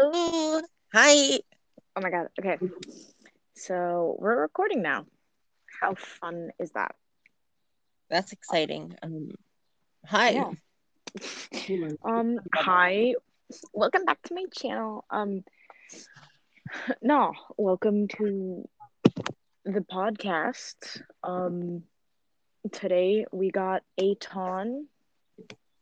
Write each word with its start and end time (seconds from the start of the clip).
Ooh, 0.00 0.62
hi. 0.94 1.40
Oh 1.94 2.00
my 2.00 2.10
god. 2.10 2.28
Okay. 2.38 2.56
So 3.54 4.16
we're 4.18 4.40
recording 4.40 4.80
now. 4.80 5.04
How 5.80 5.94
fun 5.94 6.52
is 6.58 6.70
that? 6.72 6.94
That's 8.08 8.32
exciting. 8.32 8.96
Um, 9.02 9.32
hi. 10.06 10.30
Yeah. 10.30 10.50
Um 12.04 12.38
hi. 12.54 13.14
Welcome 13.74 14.04
back 14.04 14.22
to 14.22 14.34
my 14.34 14.44
channel. 14.56 15.04
Um 15.10 15.44
no, 17.02 17.32
welcome 17.58 18.08
to 18.08 18.66
the 19.64 19.80
podcast. 19.80 21.02
Um 21.22 21.82
today 22.72 23.26
we 23.32 23.50
got 23.50 23.82
Aton. 23.98 24.86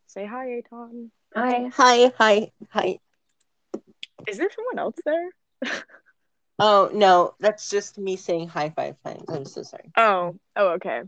Say 0.06 0.26
hi, 0.26 0.60
Aton. 0.64 1.10
Hi. 1.36 1.68
Hi. 1.74 2.12
Hi. 2.18 2.52
Hi. 2.70 2.98
Is 4.28 4.36
there 4.36 4.50
someone 4.54 4.78
else 4.78 4.96
there? 5.04 5.30
Oh 6.60 6.90
no, 6.92 7.34
that's 7.38 7.70
just 7.70 7.98
me 7.98 8.16
saying 8.16 8.48
hi 8.48 8.70
five 8.70 8.96
times. 9.04 9.22
I'm 9.28 9.44
so 9.44 9.62
sorry. 9.62 9.92
Oh, 9.96 10.34
oh, 10.56 10.68
okay. 10.70 11.02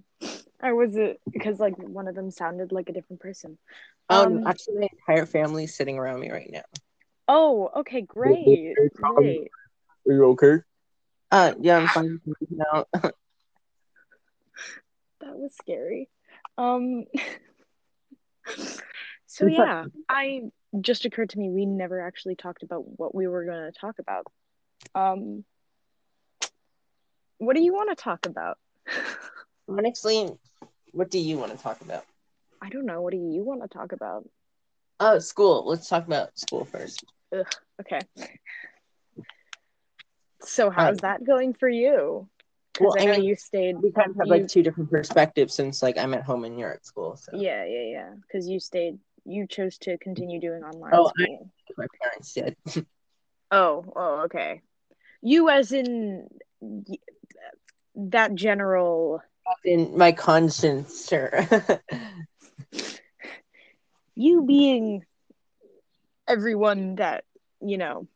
I 0.63 0.73
was 0.75 0.95
it 0.95 1.21
because 1.33 1.59
like 1.59 1.77
one 1.77 2.07
of 2.07 2.15
them 2.15 2.31
sounded 2.31 2.71
like 2.71 2.89
a 2.89 2.93
different 2.93 3.21
person. 3.21 3.59
Oh, 4.09 4.23
Um, 4.25 4.37
no, 4.37 4.43
actually, 4.47 4.79
my 4.79 4.89
entire 5.09 5.27
family's 5.27 5.75
sitting 5.75 5.99
around 5.99 6.21
me 6.21 6.31
right 6.31 6.49
now. 6.53 6.63
Oh, 7.27 7.69
okay, 7.79 8.03
great, 8.03 8.45
great. 8.95 9.51
Are 10.07 10.13
you 10.13 10.25
okay? 10.27 10.59
Uh, 11.33 11.55
yeah, 11.61 11.79
I'm 11.79 11.89
fine 11.89 12.21
now. 12.51 12.85
That 15.21 15.37
was 15.37 15.55
scary. 15.55 16.09
Um, 16.57 17.05
so 19.27 19.47
yeah, 19.47 19.85
I 20.09 20.51
just 20.81 21.05
occurred 21.05 21.31
to 21.31 21.39
me 21.39 21.51
we 21.51 21.67
never 21.67 22.01
actually 22.01 22.37
talked 22.37 22.63
about 22.63 22.99
what 22.99 23.15
we 23.15 23.27
were 23.27 23.45
going 23.45 23.73
to 23.73 23.79
talk 23.79 23.99
about. 23.99 24.27
Um, 24.95 25.45
what 27.39 27.57
do 27.57 27.63
you 27.63 27.73
want 27.73 27.91
to 27.91 28.03
talk 28.03 28.27
about? 28.27 28.59
Honestly, 29.69 30.31
what 30.93 31.11
do 31.11 31.19
you 31.19 31.39
want 31.39 31.53
to 31.53 31.59
talk 31.59 31.81
about? 31.81 32.05
I 32.63 32.69
don't 32.69 32.87
know. 32.87 33.01
What 33.01 33.13
do 33.13 33.17
you 33.19 33.43
want 33.43 33.63
to 33.63 33.69
talk 33.69 33.93
about? 33.93 34.29
Oh, 35.01 35.19
school. 35.19 35.65
Let's 35.67 35.89
talk 35.89 36.07
about 36.07 36.39
school 36.39 36.65
first. 36.65 37.05
Okay. 37.81 38.01
So 40.43 40.71
how's 40.71 40.99
that 40.99 41.25
going 41.25 41.55
for 41.55 41.69
you? 41.69 42.29
Because 42.73 42.95
Well, 42.95 43.03
I 43.03 43.05
I 43.05 43.07
know 43.07 43.13
mean, 43.19 43.25
you 43.25 43.37
stayed. 43.37 43.77
We 43.83 43.91
kind 43.93 44.11
of 44.11 44.17
have 44.17 44.27
You- 44.27 44.33
like 44.33 44.49
two 44.49 44.63
different 44.63 44.91
perspectives 44.91 45.55
since 45.55 45.83
like 45.83 45.99
I'm 45.99 46.15
at 46.15 46.23
home 46.23 46.45
and 46.45 46.59
you're 46.59 46.73
at 46.73 46.85
school. 46.85 47.17
So 47.17 47.33
Yeah, 47.37 47.65
yeah, 47.65 47.83
yeah. 47.83 48.15
Because 48.23 48.49
you 48.49 48.59
stayed. 48.61 48.99
You 49.31 49.47
chose 49.47 49.79
to 49.79 49.97
continue 49.99 50.41
doing 50.41 50.63
online 50.65 50.91
Oh, 50.93 51.13
I- 51.19 51.39
my 51.77 51.87
parents 52.03 52.35
did. 52.35 52.57
Oh, 53.53 53.85
oh, 53.97 54.21
okay. 54.27 54.61
You 55.23 55.49
as 55.49 55.73
in 55.73 56.29
that 57.97 58.35
general 58.37 59.23
In 59.65 59.99
my 59.99 60.13
conscience, 60.13 61.09
sure. 61.09 61.49
you 64.15 64.45
being 64.47 65.05
everyone 66.29 66.95
that, 66.97 67.25
you 67.61 67.77
know, 67.77 68.07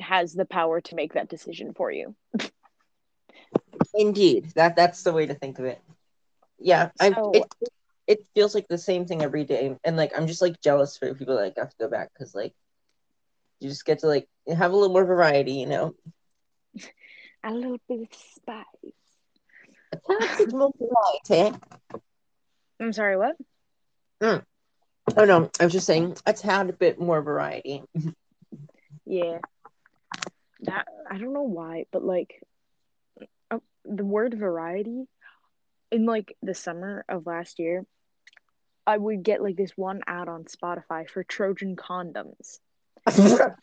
has 0.00 0.32
the 0.32 0.44
power 0.44 0.80
to 0.82 0.94
make 0.94 1.14
that 1.14 1.28
decision 1.28 1.74
for 1.74 1.90
you. 1.90 2.14
Indeed, 3.94 4.52
that 4.54 4.76
that's 4.76 5.02
the 5.02 5.12
way 5.12 5.26
to 5.26 5.34
think 5.34 5.58
of 5.58 5.64
it. 5.64 5.80
Yeah, 6.60 6.90
I 7.00 7.12
So- 7.12 7.32
it 7.34 7.46
it 8.08 8.26
feels 8.34 8.54
like 8.54 8.66
the 8.68 8.78
same 8.78 9.06
thing 9.06 9.22
every 9.22 9.44
day, 9.44 9.76
and 9.84 9.96
like 9.96 10.12
I'm 10.16 10.26
just 10.26 10.42
like 10.42 10.60
jealous 10.60 10.96
for 10.96 11.14
people 11.14 11.36
that 11.36 11.42
like 11.42 11.58
have 11.58 11.70
to 11.70 11.76
go 11.78 11.88
back 11.88 12.10
because 12.12 12.34
like 12.34 12.54
you 13.60 13.68
just 13.68 13.84
get 13.84 14.00
to 14.00 14.06
like 14.06 14.26
have 14.48 14.72
a 14.72 14.74
little 14.74 14.92
more 14.92 15.04
variety, 15.04 15.52
you 15.52 15.66
know. 15.66 15.94
A 17.44 17.52
little 17.52 17.78
bit 17.88 18.00
of 18.00 18.08
spice. 18.34 18.64
A 19.92 20.38
bit 20.38 20.52
more 20.52 20.72
variety. 20.76 21.56
I'm 22.80 22.92
sorry, 22.92 23.16
what? 23.16 23.36
Oh 24.20 25.24
no, 25.24 25.48
I 25.60 25.64
was 25.64 25.72
just 25.72 25.86
saying 25.86 26.16
a 26.26 26.32
tad 26.32 26.78
bit 26.78 27.00
more 27.00 27.22
variety. 27.22 27.84
Yeah. 29.06 29.38
That 30.62 30.86
I 31.08 31.16
don't 31.18 31.32
know 31.32 31.42
why, 31.42 31.86
but 31.92 32.04
like 32.04 32.42
uh, 33.50 33.60
the 33.84 34.04
word 34.04 34.34
variety 34.34 35.06
in 35.90 36.04
like 36.04 36.36
the 36.42 36.54
summer 36.54 37.04
of 37.08 37.26
last 37.26 37.58
year, 37.58 37.84
I 38.88 38.96
would 38.96 39.22
get 39.22 39.42
like 39.42 39.56
this 39.56 39.72
one 39.76 40.00
ad 40.06 40.28
on 40.28 40.44
Spotify 40.44 41.08
for 41.08 41.22
Trojan 41.22 41.76
condoms. 41.76 42.58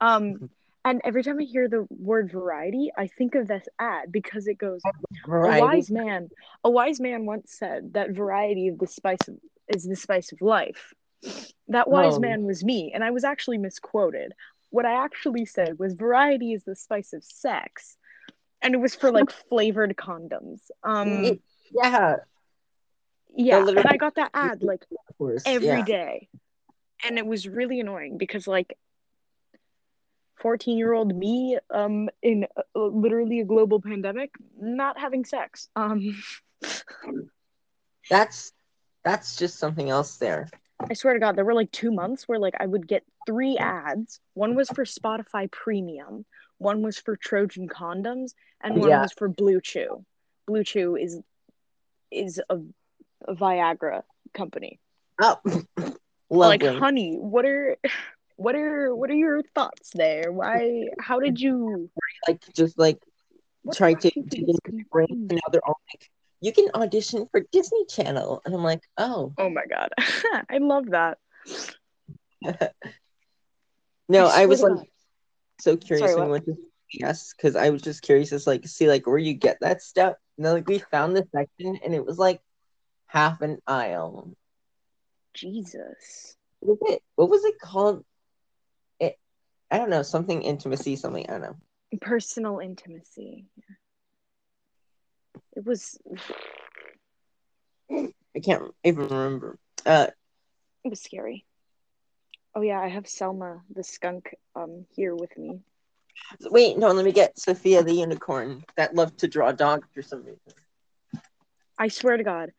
Um 0.00 0.50
and 0.82 1.02
every 1.04 1.22
time 1.22 1.38
I 1.38 1.42
hear 1.44 1.68
the 1.68 1.86
word 1.90 2.32
variety, 2.32 2.90
I 2.96 3.06
think 3.06 3.34
of 3.34 3.46
this 3.46 3.66
ad 3.78 4.10
because 4.10 4.46
it 4.46 4.56
goes 4.56 4.80
a 5.28 5.60
wise 5.60 5.90
man 5.90 6.28
a 6.64 6.70
wise 6.70 6.98
man 7.00 7.26
once 7.26 7.52
said 7.52 7.92
that 7.92 8.12
variety 8.12 8.68
of 8.68 8.78
the 8.78 8.86
spice 8.86 9.24
of, 9.28 9.36
is 9.68 9.84
the 9.84 9.96
spice 9.96 10.32
of 10.32 10.40
life. 10.40 10.94
That 11.68 11.88
wise 11.90 12.14
Oh. 12.16 12.20
man 12.20 12.44
was 12.44 12.64
me 12.64 12.92
and 12.94 13.04
i 13.04 13.10
was 13.10 13.24
actually 13.24 13.58
misquoted. 13.58 14.32
What 14.70 14.86
i 14.86 14.94
actually 15.04 15.44
said 15.44 15.78
was 15.78 15.92
variety 16.08 16.54
is 16.54 16.64
the 16.64 16.74
spice 16.86 17.12
of 17.12 17.22
sex. 17.24 17.96
And 18.62 18.74
it 18.74 18.78
was 18.86 18.94
for 18.94 19.10
like 19.12 19.30
flavored 19.50 19.94
condoms. 19.96 20.60
Um 20.82 21.24
It- 21.24 21.42
yeah, 21.72 22.16
yeah 23.36 23.66
and 23.76 23.88
i 23.88 23.96
got 23.96 24.14
that 24.16 24.30
ad 24.34 24.62
like 24.62 24.84
every 25.44 25.66
yeah. 25.66 25.84
day, 25.84 26.28
and 27.04 27.18
it 27.18 27.26
was 27.26 27.48
really 27.48 27.80
annoying 27.80 28.18
because 28.18 28.46
like 28.46 28.76
14 30.36 30.78
year 30.78 30.92
old 30.92 31.14
me 31.14 31.58
um 31.70 32.08
in 32.22 32.46
uh, 32.56 32.62
literally 32.80 33.40
a 33.40 33.44
global 33.44 33.80
pandemic 33.80 34.30
not 34.58 34.98
having 34.98 35.24
sex 35.24 35.68
um 35.76 36.14
That's 38.10 38.52
that's 39.04 39.36
just 39.36 39.58
something 39.58 39.88
else 39.88 40.16
there. 40.16 40.48
I 40.88 40.94
swear 40.94 41.14
to 41.14 41.20
God, 41.20 41.36
there 41.36 41.44
were 41.44 41.54
like 41.54 41.70
two 41.70 41.90
months 41.92 42.28
where 42.28 42.38
like 42.38 42.54
I 42.58 42.66
would 42.66 42.86
get 42.86 43.04
three 43.26 43.56
ads. 43.58 44.20
One 44.34 44.54
was 44.54 44.70
for 44.70 44.84
Spotify 44.84 45.50
Premium, 45.50 46.24
one 46.58 46.82
was 46.82 46.98
for 46.98 47.16
Trojan 47.16 47.68
condoms, 47.68 48.34
and 48.62 48.78
one 48.78 48.90
Yeah. 48.90 49.00
was 49.00 49.12
for 49.12 49.28
Blue 49.28 49.60
Chew. 49.60 50.04
Blue 50.46 50.64
Chew 50.64 50.96
is 50.96 51.20
is 52.10 52.40
a 52.50 52.58
Viagra 53.30 54.02
company. 54.34 54.80
Oh. 55.20 55.38
Like, 56.32 56.62
honey, 56.62 57.16
what 57.16 57.44
are 57.44 57.76
what 58.36 58.54
are 58.54 58.94
what 58.94 59.10
are 59.10 59.14
your 59.14 59.42
thoughts 59.52 59.90
there? 59.92 60.30
Why? 60.30 60.84
How 61.00 61.18
did 61.18 61.40
you? 61.40 61.90
like 62.28 62.40
just 62.54 62.78
like 62.78 62.98
what 63.62 63.76
try 63.76 63.94
to 63.94 64.10
into 64.16 64.58
brain 64.90 65.06
and 65.10 65.32
now 65.32 65.40
they're 65.52 65.66
all 65.66 65.80
like 65.92 66.08
you 66.40 66.52
can 66.52 66.68
audition 66.74 67.26
for 67.30 67.42
disney 67.52 67.84
channel 67.86 68.40
and 68.44 68.54
i'm 68.54 68.62
like 68.62 68.82
oh 68.98 69.32
Oh 69.38 69.50
my 69.50 69.64
God, 69.66 69.90
I 70.50 70.58
love 70.58 70.86
that. 70.90 71.18
no 74.08 74.26
I 74.26 74.42
i, 74.42 74.46
was 74.46 74.62
like 74.62 74.88
so 75.60 75.76
curious 75.76 76.12
Sorry, 76.12 76.20
when 76.20 76.26
we 76.26 76.32
went 76.32 76.46
to 76.46 76.56
yes 76.92 77.34
because 77.36 77.54
i 77.54 77.70
was 77.70 77.82
just 77.82 78.02
curious 78.02 78.30
to 78.30 78.40
like 78.46 78.66
see 78.66 78.88
like 78.88 79.06
where 79.06 79.18
you 79.18 79.34
get 79.34 79.58
that 79.60 79.82
stuff 79.82 80.14
and 80.36 80.46
then 80.46 80.54
like 80.54 80.68
we 80.68 80.78
found 80.78 81.14
this 81.14 81.26
section 81.34 81.78
and 81.84 81.94
it 81.94 82.04
was 82.04 82.18
like 82.18 82.40
half 83.10 83.40
an 83.42 83.58
aisle 83.66 84.30
Jesus. 85.34 86.36
what 86.60 86.78
was 86.80 86.92
it 86.94 87.02
what 87.16 87.28
was 87.28 87.44
it 87.44 87.58
called 87.60 88.04
it 89.00 89.18
i 89.70 89.78
don't 89.78 89.90
know 89.90 90.02
something 90.02 90.42
intimacy 90.42 90.94
something 90.96 91.26
i 91.28 91.32
don't 91.32 91.42
know 91.42 91.56
personal 92.00 92.60
intimacy. 92.60 93.46
It 95.56 95.66
was 95.66 95.98
i 97.90 98.38
can't 98.40 98.62
even 98.84 99.08
remember 99.08 99.58
uh 99.84 100.06
it 100.84 100.88
was 100.88 101.00
scary. 101.02 101.44
Oh 102.54 102.62
yeah, 102.62 102.80
I 102.80 102.88
have 102.88 103.06
Selma 103.08 103.60
the 103.74 103.82
skunk 103.84 104.34
um 104.54 104.86
here 104.94 105.14
with 105.14 105.36
me. 105.36 105.60
wait 106.50 106.78
no 106.78 106.92
let 106.92 107.04
me 107.04 107.12
get 107.12 107.38
sophia 107.38 107.82
the 107.82 107.92
unicorn 107.92 108.64
that 108.76 108.94
loved 108.94 109.18
to 109.18 109.28
draw 109.28 109.50
dogs 109.52 109.88
for 109.94 110.02
some 110.02 110.20
reason 110.20 110.38
I 111.78 111.88
swear 111.88 112.16
to 112.16 112.24
God, 112.24 112.52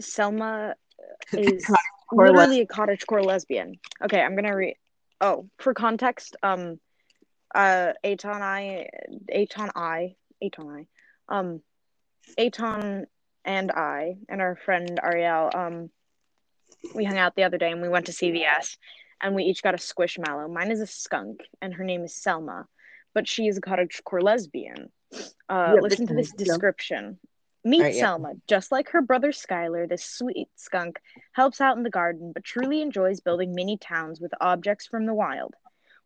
Selma 0.00 0.74
is 1.32 1.70
literally 2.12 2.60
a 2.60 2.66
cottagecore 2.66 3.24
lesbian. 3.24 3.78
Okay, 4.02 4.20
I'm 4.20 4.34
gonna 4.34 4.56
read. 4.56 4.76
Oh, 5.20 5.48
for 5.58 5.74
context, 5.74 6.36
um, 6.42 6.80
uh, 7.54 7.92
Aton 8.04 8.42
I, 8.42 8.88
Aton 9.30 9.70
I, 9.74 10.14
Aton 10.42 10.68
I, 10.68 10.86
um, 11.28 11.60
Aton 12.38 13.06
and 13.44 13.70
I 13.70 14.16
and 14.28 14.40
our 14.40 14.56
friend 14.56 14.98
Ariel, 15.02 15.50
um, 15.54 15.90
we 16.94 17.04
hung 17.04 17.18
out 17.18 17.34
the 17.36 17.44
other 17.44 17.58
day 17.58 17.70
and 17.70 17.82
we 17.82 17.88
went 17.88 18.06
to 18.06 18.12
CVS, 18.12 18.76
and 19.20 19.34
we 19.34 19.44
each 19.44 19.62
got 19.62 19.74
a 19.74 19.78
squishmallow. 19.78 20.52
Mine 20.52 20.70
is 20.70 20.80
a 20.80 20.86
skunk, 20.86 21.40
and 21.60 21.74
her 21.74 21.84
name 21.84 22.04
is 22.04 22.14
Selma, 22.14 22.66
but 23.14 23.28
she 23.28 23.46
is 23.46 23.58
a 23.58 23.60
cottagecore 23.60 24.22
lesbian. 24.22 24.90
Uh, 25.48 25.74
Yeah, 25.74 25.80
listen 25.80 26.06
to 26.06 26.14
this 26.14 26.32
description. 26.32 27.18
Meet 27.64 27.94
yeah. 27.94 28.00
Selma. 28.00 28.32
Just 28.46 28.72
like 28.72 28.90
her 28.90 29.02
brother 29.02 29.32
Skylar, 29.32 29.88
this 29.88 30.04
sweet 30.04 30.48
skunk 30.56 31.00
helps 31.32 31.60
out 31.60 31.76
in 31.76 31.82
the 31.82 31.90
garden, 31.90 32.32
but 32.32 32.44
truly 32.44 32.80
enjoys 32.80 33.20
building 33.20 33.54
mini 33.54 33.76
towns 33.76 34.20
with 34.20 34.32
objects 34.40 34.86
from 34.86 35.06
the 35.06 35.14
wild. 35.14 35.54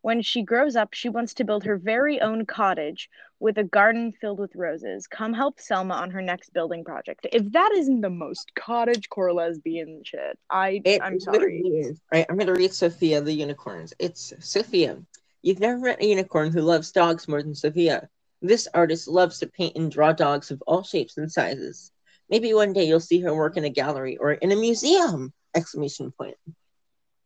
When 0.02 0.20
she 0.20 0.42
grows 0.42 0.76
up, 0.76 0.92
she 0.92 1.08
wants 1.08 1.32
to 1.34 1.44
build 1.44 1.64
her 1.64 1.78
very 1.78 2.20
own 2.20 2.44
cottage 2.44 3.08
with 3.40 3.56
a 3.56 3.64
garden 3.64 4.12
filled 4.20 4.38
with 4.38 4.54
roses. 4.54 5.06
Come 5.06 5.32
help 5.32 5.58
Selma 5.58 5.94
on 5.94 6.10
her 6.10 6.20
next 6.20 6.52
building 6.52 6.84
project. 6.84 7.26
If 7.32 7.52
that 7.52 7.72
isn't 7.74 8.02
the 8.02 8.10
most 8.10 8.54
cottage 8.54 9.08
core 9.08 9.32
lesbian 9.32 10.02
shit, 10.04 10.38
I 10.50 10.82
It 10.84 11.00
I'm 11.00 11.18
sorry. 11.20 11.60
is. 11.60 12.00
Right, 12.12 12.26
I'm 12.28 12.36
gonna 12.36 12.52
read 12.52 12.74
Sophia 12.74 13.22
the 13.22 13.32
unicorns. 13.32 13.94
It's 13.98 14.34
Sophia. 14.40 14.98
You've 15.40 15.60
never 15.60 15.78
met 15.78 16.02
a 16.02 16.06
unicorn 16.06 16.52
who 16.52 16.60
loves 16.60 16.92
dogs 16.92 17.26
more 17.26 17.42
than 17.42 17.54
Sophia. 17.54 18.10
This 18.44 18.69
artist 18.75 19.08
loves 19.08 19.38
to 19.38 19.46
paint 19.46 19.75
and 19.75 19.91
draw 19.91 20.12
dogs 20.12 20.50
of 20.50 20.62
all 20.67 20.82
shapes 20.82 21.17
and 21.17 21.32
sizes. 21.32 21.91
Maybe 22.29 22.52
one 22.52 22.75
day 22.75 22.85
you'll 22.85 23.00
see 23.00 23.20
her 23.20 23.35
work 23.35 23.56
in 23.56 23.64
a 23.64 23.70
gallery 23.70 24.19
or 24.19 24.32
in 24.32 24.52
a 24.52 24.56
museum! 24.56 25.32
Exclamation 25.55 26.12
point. 26.12 26.37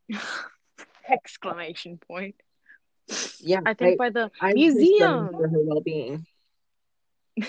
Exclamation 1.11 1.99
point. 1.99 2.37
Yeah, 3.41 3.63
I 3.67 3.75
think 3.75 3.99
by 3.99 4.11
the 4.11 4.31
I'm 4.41 4.55
museum. 4.55 5.31
for 5.33 5.49
her 5.49 5.59
well-being. 5.61 6.25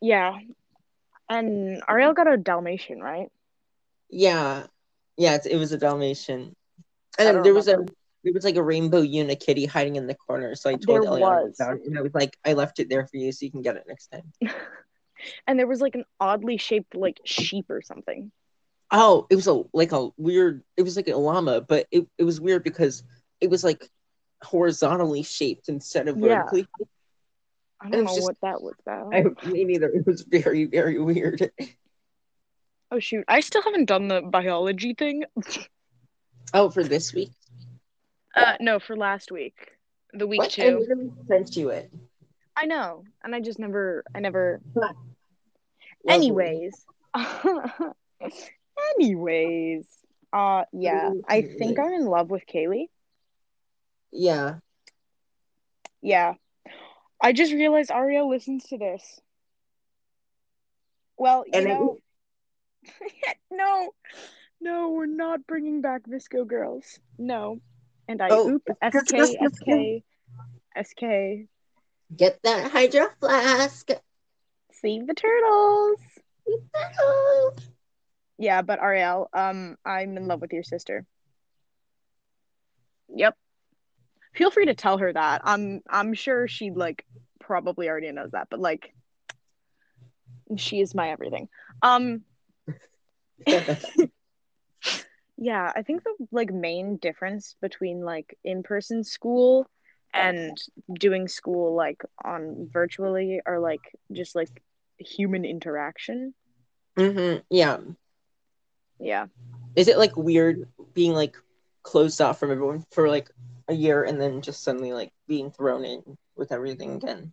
Yeah. 0.00 0.36
And 1.28 1.82
Ariel 1.88 2.12
got 2.12 2.32
a 2.32 2.36
Dalmatian, 2.36 3.00
right? 3.00 3.30
Yeah, 4.10 4.66
yeah, 5.16 5.34
it's, 5.36 5.46
it 5.46 5.56
was 5.56 5.72
a 5.72 5.78
Dalmatian, 5.78 6.54
and 7.18 7.44
there 7.44 7.54
was 7.54 7.68
a. 7.68 7.84
there 8.28 8.34
was 8.34 8.44
like 8.44 8.56
a 8.56 8.62
rainbow 8.62 9.00
unikitty 9.02 9.66
hiding 9.66 9.96
in 9.96 10.06
the 10.06 10.14
corner. 10.14 10.54
So 10.54 10.68
I 10.68 10.74
told 10.74 11.02
There 11.02 11.10
Eliana 11.10 11.46
was. 11.46 11.58
about 11.58 11.76
it, 11.78 11.86
and 11.86 11.98
I 11.98 12.02
was 12.02 12.12
like, 12.12 12.36
I 12.44 12.52
left 12.52 12.78
it 12.78 12.90
there 12.90 13.06
for 13.06 13.16
you, 13.16 13.32
so 13.32 13.46
you 13.46 13.50
can 13.50 13.62
get 13.62 13.76
it 13.76 13.84
next 13.88 14.08
time. 14.08 14.32
And 15.48 15.58
there 15.58 15.66
was 15.66 15.80
like 15.80 15.96
an 15.96 16.04
oddly 16.20 16.58
shaped 16.58 16.94
like 16.94 17.18
sheep 17.24 17.70
or 17.70 17.82
something. 17.82 18.30
Oh, 18.92 19.26
it 19.30 19.34
was 19.34 19.48
a 19.48 19.64
like 19.72 19.90
a 19.90 20.10
weird. 20.16 20.62
It 20.76 20.82
was 20.82 20.94
like 20.94 21.08
a 21.08 21.16
llama, 21.16 21.60
but 21.60 21.88
it, 21.90 22.06
it 22.18 22.22
was 22.22 22.40
weird 22.40 22.62
because 22.62 23.02
it 23.40 23.50
was 23.50 23.64
like 23.64 23.84
horizontally 24.44 25.24
shaped 25.24 25.68
instead 25.68 26.06
of 26.06 26.18
Yeah. 26.18 26.44
vertically. 26.44 26.68
I 27.80 27.90
don't 27.90 28.04
know 28.04 28.14
just- 28.14 28.22
what 28.22 28.36
that 28.42 28.62
was 28.62 28.74
about. 28.86 29.12
I, 29.12 29.22
me 29.48 29.64
neither. 29.64 29.88
It 29.88 30.06
was 30.06 30.22
very 30.22 30.66
very 30.66 31.00
weird. 31.00 31.50
Oh 32.92 33.00
shoot, 33.00 33.24
I 33.26 33.40
still 33.40 33.62
haven't 33.62 33.86
done 33.86 34.06
the 34.06 34.22
biology 34.22 34.94
thing. 34.94 35.24
Oh, 36.54 36.70
for 36.70 36.84
this 36.84 37.12
week. 37.12 37.32
Uh 38.36 38.54
no, 38.60 38.78
for 38.78 38.96
last 38.96 39.30
week. 39.32 39.56
The 40.12 40.26
week 40.26 40.38
What? 40.40 40.58
I 40.58 40.70
two. 40.70 40.78
literally 40.78 41.12
sent 41.26 41.56
you 41.56 41.70
it. 41.70 41.90
I 42.56 42.66
know. 42.66 43.04
And 43.22 43.34
I 43.34 43.40
just 43.40 43.58
never 43.58 44.04
I 44.14 44.20
never 44.20 44.60
Lovely. 44.74 44.96
anyways. 46.08 46.84
anyways. 48.96 49.86
Uh 50.32 50.64
yeah. 50.72 51.10
I 51.28 51.42
think 51.42 51.78
I'm 51.78 51.92
in 51.92 52.06
love 52.06 52.30
with 52.30 52.44
Kaylee. 52.46 52.86
Yeah. 54.12 54.56
Yeah. 56.02 56.34
I 57.20 57.32
just 57.32 57.52
realized 57.52 57.90
Ariel 57.90 58.28
listens 58.30 58.64
to 58.64 58.78
this. 58.78 59.20
Well, 61.16 61.44
you 61.46 61.52
And 61.54 61.66
it- 61.66 61.70
know, 61.70 61.98
no, 63.50 63.90
no, 64.60 64.90
we're 64.90 65.06
not 65.06 65.46
bringing 65.46 65.80
back 65.80 66.02
VSCO 66.08 66.46
Girls. 66.46 67.00
No. 67.18 67.60
And 68.08 68.22
I 68.22 68.28
Oh, 68.30 68.48
oop 68.48 68.62
yes, 68.82 69.04
SK 69.04 69.12
yes, 69.12 69.36
yes, 69.40 69.52
SK 69.54 70.04
SK. 70.76 71.02
Get 72.16 72.40
that 72.42 72.70
hydro 72.70 73.08
flask. 73.20 73.90
Save 74.72 75.06
the 75.06 75.14
turtles. 75.14 75.98
Yeah, 78.38 78.62
but 78.62 78.80
Ariel, 78.80 79.28
um, 79.34 79.76
I'm 79.84 80.16
in 80.16 80.26
love 80.26 80.40
with 80.40 80.52
your 80.52 80.62
sister. 80.62 81.04
Yep. 83.14 83.34
Feel 84.34 84.50
free 84.50 84.66
to 84.66 84.74
tell 84.74 84.98
her 84.98 85.12
that. 85.12 85.42
I'm 85.44 85.80
I'm 85.90 86.14
sure 86.14 86.46
she 86.48 86.70
like 86.70 87.04
probably 87.40 87.88
already 87.88 88.10
knows 88.12 88.30
that, 88.30 88.48
but 88.50 88.60
like 88.60 88.94
she 90.56 90.80
is 90.80 90.94
my 90.94 91.10
everything. 91.10 91.48
Um 91.82 92.22
yeah, 95.38 95.72
I 95.74 95.82
think 95.82 96.02
the 96.04 96.14
like 96.32 96.52
main 96.52 96.96
difference 96.96 97.56
between 97.60 98.02
like 98.02 98.36
in-person 98.44 99.04
school 99.04 99.66
and 100.12 100.56
doing 100.98 101.28
school 101.28 101.74
like 101.76 102.02
on 102.24 102.68
virtually 102.72 103.40
are 103.46 103.60
like 103.60 103.80
just 104.12 104.34
like 104.34 104.50
human 104.98 105.44
interaction. 105.44 106.34
hmm 106.96 107.36
Yeah. 107.50 107.78
Yeah. 108.98 109.26
Is 109.76 109.88
it 109.88 109.98
like 109.98 110.16
weird 110.16 110.68
being 110.94 111.12
like 111.12 111.36
closed 111.82 112.20
off 112.20 112.40
from 112.40 112.50
everyone 112.50 112.84
for 112.90 113.08
like 113.08 113.30
a 113.68 113.74
year 113.74 114.02
and 114.02 114.20
then 114.20 114.42
just 114.42 114.62
suddenly 114.62 114.92
like 114.92 115.12
being 115.28 115.50
thrown 115.50 115.84
in 115.84 116.02
with 116.36 116.52
everything 116.52 116.96
again? 116.96 117.32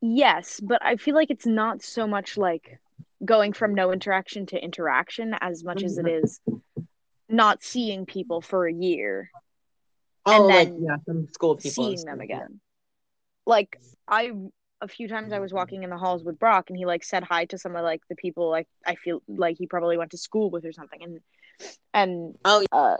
Yes, 0.00 0.60
but 0.60 0.84
I 0.84 0.96
feel 0.96 1.14
like 1.14 1.30
it's 1.30 1.46
not 1.46 1.82
so 1.82 2.06
much 2.06 2.36
like 2.36 2.78
going 3.24 3.52
from 3.52 3.74
no 3.74 3.92
interaction 3.92 4.46
to 4.46 4.62
interaction 4.62 5.34
as 5.40 5.64
much 5.64 5.84
as 5.84 5.98
it 5.98 6.06
is 6.06 6.40
not 7.28 7.62
seeing 7.62 8.06
people 8.06 8.40
for 8.40 8.66
a 8.66 8.72
year, 8.72 9.30
Oh, 10.26 10.46
like 10.46 10.68
then 10.68 10.84
yeah, 10.84 10.96
some 11.06 11.28
school 11.32 11.56
people. 11.56 11.86
and 11.86 11.98
seeing 11.98 12.06
them 12.06 12.20
again. 12.20 12.60
Like 13.46 13.80
I 14.06 14.32
a 14.80 14.88
few 14.88 15.08
times 15.08 15.32
I 15.32 15.38
was 15.40 15.52
walking 15.52 15.82
in 15.82 15.90
the 15.90 15.96
halls 15.96 16.22
with 16.22 16.38
Brock 16.38 16.66
and 16.68 16.76
he 16.76 16.86
like 16.86 17.02
said 17.02 17.24
hi 17.24 17.46
to 17.46 17.58
some 17.58 17.74
of 17.74 17.82
like 17.82 18.02
the 18.08 18.14
people 18.14 18.50
like 18.50 18.68
I 18.86 18.94
feel 18.94 19.22
like 19.26 19.56
he 19.58 19.66
probably 19.66 19.96
went 19.96 20.12
to 20.12 20.18
school 20.18 20.50
with 20.50 20.64
or 20.64 20.72
something 20.72 21.02
and 21.02 21.20
and 21.94 22.34
Oh, 22.44 22.64
uh 22.70 22.96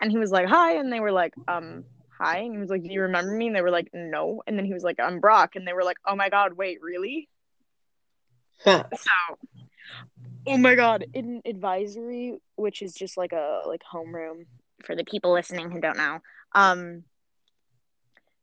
and 0.00 0.10
he 0.10 0.18
was 0.18 0.30
like 0.30 0.46
hi 0.46 0.76
and 0.76 0.92
they 0.92 1.00
were 1.00 1.12
like 1.12 1.34
um 1.46 1.84
hi 2.18 2.38
and 2.38 2.52
he 2.52 2.58
was 2.58 2.70
like 2.70 2.82
do 2.82 2.92
you 2.92 3.02
remember 3.02 3.32
me 3.32 3.46
and 3.46 3.54
they 3.56 3.62
were 3.62 3.70
like 3.70 3.88
no 3.92 4.42
and 4.46 4.58
then 4.58 4.64
he 4.64 4.72
was 4.72 4.82
like 4.82 4.98
I'm 4.98 5.20
Brock 5.20 5.56
and 5.56 5.66
they 5.66 5.72
were 5.72 5.84
like 5.84 5.98
oh 6.06 6.16
my 6.16 6.28
god 6.28 6.54
wait 6.54 6.78
really 6.82 7.28
yeah. 8.66 8.84
so 8.94 9.38
oh 10.46 10.56
my 10.56 10.74
god 10.74 11.04
in 11.14 11.42
advisory 11.44 12.38
which 12.56 12.82
is 12.82 12.94
just 12.94 13.16
like 13.16 13.32
a 13.32 13.62
like 13.66 13.82
homeroom 13.92 14.46
for 14.84 14.96
the 14.96 15.04
people 15.04 15.32
listening 15.32 15.70
who 15.70 15.80
don't 15.80 15.96
know 15.96 16.18
um 16.54 17.04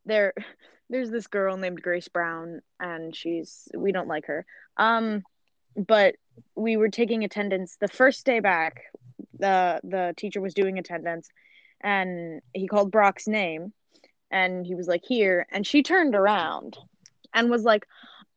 there 0.05 0.33
there's 0.89 1.11
this 1.11 1.27
girl 1.27 1.57
named 1.57 1.81
grace 1.81 2.07
brown 2.07 2.61
and 2.79 3.15
she's 3.15 3.67
we 3.75 3.91
don't 3.91 4.07
like 4.07 4.25
her. 4.27 4.45
Um 4.77 5.23
but 5.75 6.15
we 6.55 6.77
were 6.77 6.89
taking 6.89 7.23
attendance 7.23 7.77
the 7.79 7.87
first 7.87 8.25
day 8.25 8.39
back 8.39 8.83
the 9.37 9.79
the 9.83 10.13
teacher 10.17 10.41
was 10.41 10.53
doing 10.53 10.79
attendance 10.79 11.29
and 11.81 12.41
he 12.53 12.67
called 12.67 12.91
brock's 12.91 13.27
name 13.27 13.73
and 14.31 14.65
he 14.65 14.75
was 14.75 14.87
like 14.87 15.03
here 15.05 15.45
and 15.51 15.67
she 15.67 15.83
turned 15.83 16.15
around 16.15 16.77
and 17.33 17.49
was 17.49 17.63
like 17.63 17.85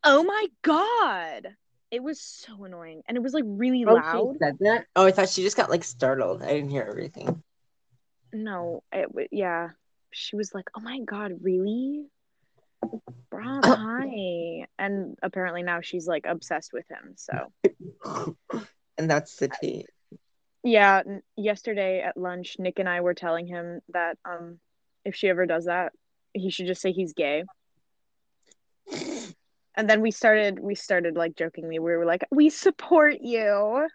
oh 0.04 0.22
my 0.22 0.46
god 0.62 1.56
it 1.90 2.02
was 2.02 2.20
so 2.20 2.64
annoying 2.64 3.02
and 3.08 3.16
it 3.16 3.22
was 3.22 3.34
like 3.34 3.44
really 3.46 3.84
Oh, 3.86 3.94
loud 3.94 4.36
said 4.40 4.56
that. 4.60 4.86
Oh, 4.94 5.06
I 5.06 5.10
thought 5.10 5.28
she 5.28 5.42
just 5.42 5.56
got 5.56 5.70
like 5.70 5.84
startled. 5.84 6.42
I 6.42 6.48
didn't 6.54 6.70
hear 6.70 6.86
everything. 6.88 7.42
no 8.32 8.82
it 8.92 9.08
w- 9.08 9.28
yeah 9.32 9.70
she 10.12 10.36
was 10.36 10.54
like 10.54 10.68
oh 10.76 10.80
my 10.80 11.00
god 11.04 11.32
really 11.42 12.04
Oh. 13.32 13.60
hi 13.62 14.66
and 14.78 15.16
apparently 15.22 15.62
now 15.62 15.80
she's 15.80 16.06
like 16.06 16.26
obsessed 16.26 16.72
with 16.72 16.86
him 16.88 17.14
so 17.16 17.52
and 18.98 19.10
that's 19.10 19.36
the 19.36 19.48
tea. 19.48 19.86
yeah 20.64 21.02
yesterday 21.36 22.00
at 22.02 22.16
lunch 22.16 22.56
nick 22.58 22.78
and 22.80 22.88
i 22.88 23.00
were 23.00 23.14
telling 23.14 23.46
him 23.46 23.80
that 23.92 24.16
um 24.24 24.58
if 25.04 25.14
she 25.14 25.28
ever 25.28 25.46
does 25.46 25.66
that 25.66 25.92
he 26.34 26.50
should 26.50 26.66
just 26.66 26.80
say 26.82 26.92
he's 26.92 27.12
gay 27.12 27.44
and 29.80 29.88
then 29.88 30.02
we 30.02 30.10
started 30.10 30.58
we 30.60 30.74
started 30.74 31.16
like 31.16 31.34
jokingly 31.34 31.78
we 31.78 31.96
were 31.96 32.04
like 32.04 32.22
we 32.30 32.50
support 32.50 33.16
you 33.22 33.88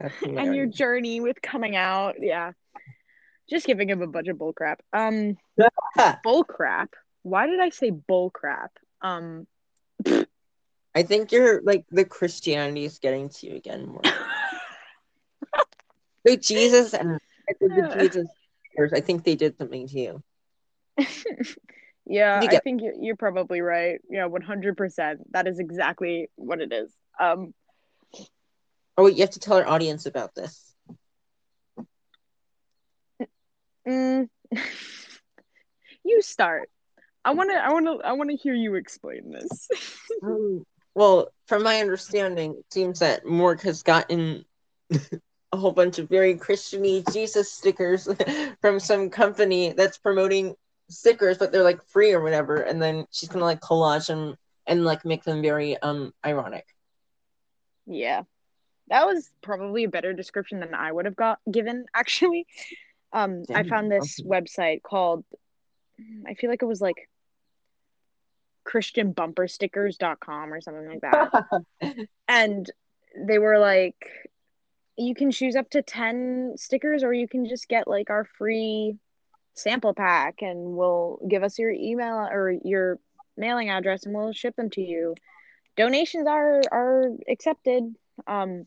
and 0.00 0.56
your 0.56 0.66
journey 0.66 1.20
with 1.20 1.40
coming 1.40 1.76
out 1.76 2.16
yeah 2.18 2.50
just 3.48 3.64
giving 3.64 3.88
him 3.88 4.02
a 4.02 4.08
bunch 4.08 4.26
of 4.26 4.36
bull 4.36 4.52
crap 4.52 4.80
um 4.92 5.36
bull 6.24 6.42
crap 6.42 6.94
why 7.22 7.46
did 7.46 7.60
i 7.60 7.68
say 7.68 7.90
bull 7.90 8.30
crap 8.30 8.72
um 9.00 9.46
I 10.94 11.04
think 11.04 11.30
you're 11.30 11.62
like 11.62 11.84
the 11.92 12.04
Christianity 12.04 12.84
is 12.84 12.98
getting 12.98 13.28
to 13.28 13.46
you 13.46 13.54
again 13.54 13.86
more. 13.86 14.02
the 16.24 16.36
Jesus 16.36 16.92
and 16.92 17.20
the 17.60 17.94
Jesus. 18.00 18.26
I 18.92 19.00
think 19.00 19.22
they 19.22 19.36
did 19.36 19.56
something 19.58 19.86
to 19.86 20.00
you. 20.00 20.22
Yeah 22.08 22.42
i 22.48 22.58
think 22.58 22.82
you're, 22.82 22.94
you're 23.00 23.16
probably 23.16 23.60
right. 23.60 24.00
Yeah 24.10 24.28
100% 24.28 25.16
that 25.30 25.46
is 25.46 25.58
exactly 25.58 26.28
what 26.36 26.60
it 26.60 26.72
is. 26.72 26.92
Um 27.20 27.54
Oh, 28.96 29.04
wait, 29.04 29.14
you 29.14 29.20
have 29.20 29.30
to 29.30 29.38
tell 29.38 29.58
our 29.58 29.68
audience 29.68 30.06
about 30.06 30.34
this. 30.34 30.74
mm, 33.86 34.28
you 36.04 36.22
start. 36.22 36.68
I 37.24 37.32
want 37.32 37.50
to 37.50 37.56
i 37.56 37.72
want 37.72 37.86
to 37.86 38.06
i 38.06 38.12
want 38.12 38.30
to 38.30 38.36
hear 38.36 38.54
you 38.54 38.74
explain 38.74 39.30
this. 39.30 39.68
Um, 40.20 40.64
well, 40.94 41.28
from 41.46 41.62
my 41.62 41.80
understanding, 41.80 42.56
it 42.58 42.72
seems 42.72 42.98
that 42.98 43.24
Morg 43.24 43.60
has 43.62 43.84
gotten 43.84 44.44
a 45.52 45.56
whole 45.56 45.70
bunch 45.70 46.00
of 46.00 46.08
very 46.08 46.34
Christiany 46.34 47.04
Jesus 47.12 47.52
stickers 47.52 48.08
from 48.60 48.80
some 48.80 49.10
company 49.10 49.72
that's 49.72 49.98
promoting 49.98 50.56
stickers, 50.88 51.38
but 51.38 51.52
they're 51.52 51.62
like 51.62 51.84
free 51.88 52.12
or 52.12 52.22
whatever. 52.22 52.56
And 52.56 52.80
then 52.80 53.06
she's 53.10 53.28
gonna 53.28 53.44
like 53.44 53.60
collage 53.60 54.06
them 54.06 54.36
and 54.66 54.84
like 54.84 55.04
make 55.04 55.24
them 55.24 55.42
very 55.42 55.76
um 55.78 56.12
ironic. 56.24 56.66
Yeah. 57.86 58.22
That 58.88 59.06
was 59.06 59.30
probably 59.42 59.84
a 59.84 59.88
better 59.88 60.12
description 60.12 60.60
than 60.60 60.74
I 60.74 60.90
would 60.90 61.04
have 61.04 61.16
got 61.16 61.38
given, 61.50 61.86
actually. 61.94 62.46
Um, 63.12 63.44
I 63.54 63.62
found 63.62 63.90
this 63.90 64.20
website 64.20 64.82
called, 64.82 65.24
I 66.26 66.34
feel 66.34 66.50
like 66.50 66.62
it 66.62 66.66
was 66.66 66.80
like 66.80 67.08
christianbumperstickers.com 68.66 70.52
or 70.52 70.60
something 70.60 70.86
like 70.86 71.00
that. 71.00 72.06
and 72.28 72.70
they 73.26 73.38
were 73.38 73.58
like, 73.58 73.96
you 74.98 75.14
can 75.14 75.30
choose 75.30 75.56
up 75.56 75.70
to 75.70 75.80
10 75.80 76.54
stickers 76.56 77.02
or 77.02 77.14
you 77.14 77.26
can 77.26 77.48
just 77.48 77.68
get 77.68 77.88
like 77.88 78.10
our 78.10 78.26
free 78.36 78.96
sample 79.58 79.94
pack 79.94 80.42
and 80.42 80.76
we'll 80.76 81.18
give 81.28 81.42
us 81.42 81.58
your 81.58 81.70
email 81.70 82.28
or 82.30 82.54
your 82.64 82.98
mailing 83.36 83.70
address 83.70 84.04
and 84.04 84.14
we'll 84.14 84.32
ship 84.32 84.56
them 84.56 84.70
to 84.70 84.80
you. 84.80 85.14
Donations 85.76 86.26
are 86.26 86.60
are 86.72 87.10
accepted. 87.28 87.94
Um, 88.26 88.66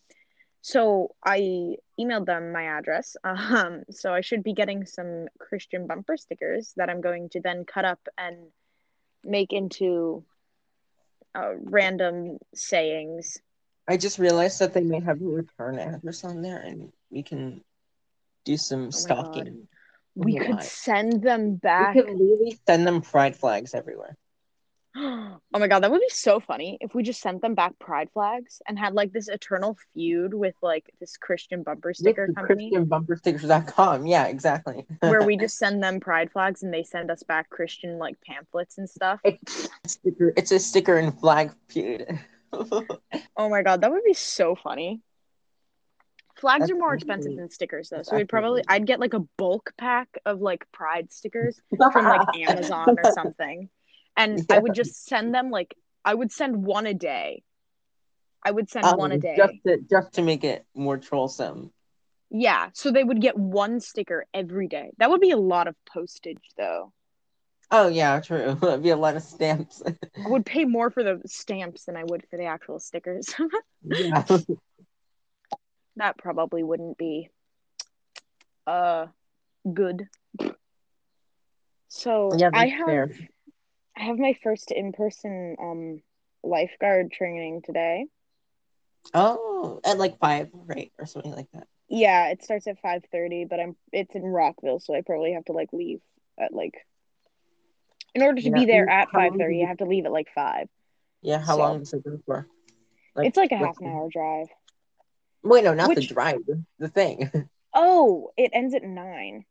so 0.61 1.15
I 1.25 1.75
emailed 1.99 2.25
them 2.25 2.51
my 2.51 2.63
address. 2.63 3.15
Um, 3.25 3.83
so 3.89 4.13
I 4.13 4.21
should 4.21 4.43
be 4.43 4.53
getting 4.53 4.85
some 4.85 5.27
Christian 5.39 5.87
bumper 5.87 6.17
stickers 6.17 6.73
that 6.77 6.89
I'm 6.89 7.01
going 7.01 7.29
to 7.29 7.41
then 7.41 7.65
cut 7.65 7.85
up 7.85 7.99
and 8.17 8.37
make 9.23 9.53
into 9.53 10.23
uh, 11.35 11.53
random 11.63 12.37
sayings. 12.53 13.39
I 13.87 13.97
just 13.97 14.19
realized 14.19 14.59
that 14.59 14.73
they 14.73 14.83
may 14.83 14.99
have 15.01 15.21
a 15.21 15.25
return 15.25 15.79
address 15.79 16.23
on 16.23 16.41
there, 16.41 16.59
and 16.59 16.91
we 17.09 17.23
can 17.23 17.61
do 18.45 18.57
some 18.57 18.89
Oh 18.93 19.03
my 19.03 19.15
God. 19.15 19.57
We 20.15 20.37
could 20.37 20.61
send 20.63 21.21
them 21.21 21.55
back. 21.55 21.95
We 21.95 22.01
could 22.01 22.11
literally 22.11 22.59
send 22.67 22.85
them 22.85 23.01
pride 23.01 23.35
flags 23.35 23.73
everywhere. 23.73 24.17
oh 24.97 25.39
my 25.53 25.67
god, 25.67 25.79
that 25.83 25.91
would 25.91 26.01
be 26.01 26.09
so 26.09 26.41
funny 26.41 26.77
if 26.81 26.93
we 26.93 27.01
just 27.01 27.21
sent 27.21 27.41
them 27.41 27.55
back 27.55 27.79
pride 27.79 28.09
flags 28.13 28.61
and 28.67 28.77
had 28.77 28.93
like 28.93 29.13
this 29.13 29.29
eternal 29.29 29.77
feud 29.93 30.33
with 30.33 30.55
like 30.61 30.91
this 30.99 31.15
Christian 31.15 31.63
bumper 31.63 31.89
With 31.89 31.97
sticker 31.97 32.27
the 32.27 32.33
company 32.33 32.71
ChristianBumperStickers.com. 32.73 34.05
Yeah, 34.05 34.25
exactly. 34.25 34.85
where 34.99 35.23
we 35.23 35.37
just 35.39 35.57
send 35.57 35.81
them 35.81 36.01
pride 36.01 36.29
flags 36.31 36.63
and 36.63 36.73
they 36.73 36.83
send 36.83 37.09
us 37.09 37.23
back 37.23 37.49
Christian 37.49 37.97
like 37.99 38.17
pamphlets 38.27 38.77
and 38.77 38.89
stuff. 38.89 39.21
it's, 39.23 39.69
a 39.85 39.87
sticker, 39.87 40.33
it's 40.35 40.51
a 40.51 40.59
sticker 40.59 40.97
and 40.97 41.17
flag 41.19 41.51
feud. 41.67 42.19
Oh 43.37 43.49
my 43.49 43.63
god, 43.63 43.81
that 43.81 43.91
would 43.91 44.03
be 44.03 44.13
so 44.13 44.55
funny. 44.55 45.01
Flags 46.41 46.61
That's 46.61 46.71
are 46.71 46.75
more 46.75 46.95
expensive 46.95 47.35
than 47.35 47.51
stickers 47.51 47.89
though, 47.89 48.01
so 48.01 48.15
we'd 48.15 48.27
probably 48.27 48.63
I'd 48.67 48.87
get 48.87 48.99
like 48.99 49.13
a 49.13 49.19
bulk 49.37 49.73
pack 49.77 50.09
of 50.25 50.41
like 50.41 50.65
pride 50.71 51.13
stickers 51.13 51.61
from 51.93 52.05
like 52.05 52.35
Amazon 52.35 52.97
or 52.97 53.11
something. 53.13 53.69
And 54.17 54.43
I 54.49 54.57
would 54.57 54.73
just 54.73 55.05
send 55.05 55.35
them 55.35 55.51
like 55.51 55.75
I 56.03 56.15
would 56.15 56.31
send 56.31 56.63
one 56.63 56.87
a 56.87 56.95
day. 56.95 57.43
I 58.43 58.49
would 58.49 58.71
send 58.71 58.87
Um, 58.87 58.97
one 58.97 59.11
a 59.11 59.19
day. 59.19 59.35
Just 59.37 59.53
to, 59.67 59.77
just 59.87 60.13
to 60.13 60.23
make 60.23 60.43
it 60.43 60.65
more 60.73 60.97
trollsome. 60.97 61.69
Yeah, 62.31 62.69
so 62.73 62.91
they 62.91 63.03
would 63.03 63.21
get 63.21 63.37
one 63.37 63.79
sticker 63.79 64.25
every 64.33 64.67
day. 64.67 64.89
That 64.97 65.11
would 65.11 65.21
be 65.21 65.29
a 65.29 65.37
lot 65.37 65.67
of 65.67 65.75
postage 65.85 66.41
though. 66.57 66.91
Oh, 67.69 67.87
yeah, 67.87 68.19
true. 68.19 68.55
That'd 68.61 68.81
be 68.81 68.89
a 68.89 68.97
lot 68.97 69.15
of 69.15 69.21
stamps. 69.21 69.83
I 69.85 70.27
would 70.27 70.45
pay 70.45 70.65
more 70.65 70.89
for 70.89 71.03
the 71.03 71.21
stamps 71.27 71.85
than 71.85 71.95
I 71.97 72.03
would 72.03 72.25
for 72.31 72.37
the 72.37 72.45
actual 72.45 72.79
stickers. 72.79 73.33
yeah. 73.83 74.25
That 75.97 76.17
probably 76.17 76.63
wouldn't 76.63 76.97
be 76.97 77.29
uh 78.67 79.07
good. 79.71 80.07
So 81.89 82.31
yeah, 82.37 82.49
I 82.53 82.67
have 82.67 82.85
fair. 82.87 83.09
I 83.97 84.03
have 84.03 84.17
my 84.17 84.35
first 84.43 84.71
in-person 84.71 85.57
um 85.61 86.01
lifeguard 86.43 87.11
training 87.11 87.61
today. 87.65 88.05
Oh, 89.13 89.79
at 89.83 89.97
like 89.97 90.19
five, 90.19 90.49
right? 90.53 90.91
Or 90.99 91.05
something 91.05 91.31
like 91.31 91.47
that. 91.53 91.67
Yeah, 91.89 92.29
it 92.29 92.43
starts 92.43 92.67
at 92.67 92.81
5:30, 92.81 93.45
but 93.49 93.59
I'm 93.59 93.75
it's 93.91 94.15
in 94.15 94.23
Rockville, 94.23 94.79
so 94.79 94.95
I 94.95 95.01
probably 95.01 95.33
have 95.33 95.45
to 95.45 95.51
like 95.53 95.73
leave 95.73 95.99
at 96.39 96.53
like 96.53 96.75
in 98.15 98.21
order 98.21 98.41
to 98.41 98.49
Yeah, 98.49 98.55
be 98.55 98.65
there 98.65 98.89
at 98.89 99.09
5:30, 99.09 99.55
you 99.55 99.61
you- 99.61 99.67
have 99.67 99.77
to 99.77 99.85
leave 99.85 100.05
at 100.05 100.11
like 100.11 100.29
5. 100.33 100.67
Yeah, 101.21 101.39
how 101.39 101.53
So- 101.55 101.59
long 101.59 101.79
does 101.79 101.93
it 101.93 102.03
go 102.03 102.19
for? 102.25 102.47
it's 103.17 103.37
like 103.37 103.51
a 103.51 103.57
half 103.57 103.77
an 103.81 103.87
hour 103.87 104.07
drive. 104.09 104.47
Wait, 105.43 105.63
no, 105.63 105.73
not 105.73 105.95
the 105.95 106.01
drive. 106.01 106.41
The, 106.77 106.87
thing. 106.89 107.29
Oh, 107.73 108.31
it 108.35 108.51
ends 108.53 108.73
at 108.73 108.83
9. 108.83 109.45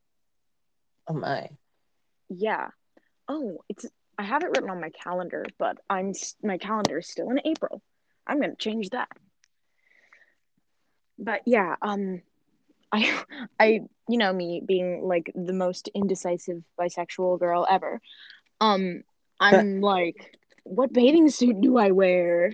oh 1.09 1.15
my. 1.15 1.49
Yeah. 2.29 2.69
Oh, 3.29 3.65
it's 3.69 3.87
I 4.19 4.23
have 4.25 4.43
it 4.43 4.51
written 4.51 4.69
on 4.69 4.83
my 4.83 4.91
calendar, 4.91 5.47
but 5.59 5.79
I'm 5.89 6.13
my 6.43 6.59
calendar 6.59 6.99
is 6.99 7.09
still 7.09 7.31
in 7.31 7.41
April. 7.47 7.81
I'm 8.27 8.39
gonna 8.39 8.55
change 8.57 8.91
that. 8.91 9.09
But 11.19 11.41
yeah, 11.47 11.77
um, 11.81 12.21
I 12.93 13.25
I 13.59 13.81
you 14.09 14.19
know 14.19 14.33
me 14.33 14.63
being 14.65 15.03
like 15.03 15.33
the 15.35 15.55
most 15.55 15.89
indecisive 15.95 16.63
bisexual 16.79 17.39
girl 17.39 17.67
ever. 17.69 18.01
Um, 18.61 19.03
I'm 19.41 19.81
like, 19.95 20.39
what 20.65 20.93
bathing 20.93 21.31
suit 21.31 21.63
do 21.63 21.79
I 21.79 21.93
wear? 21.93 22.53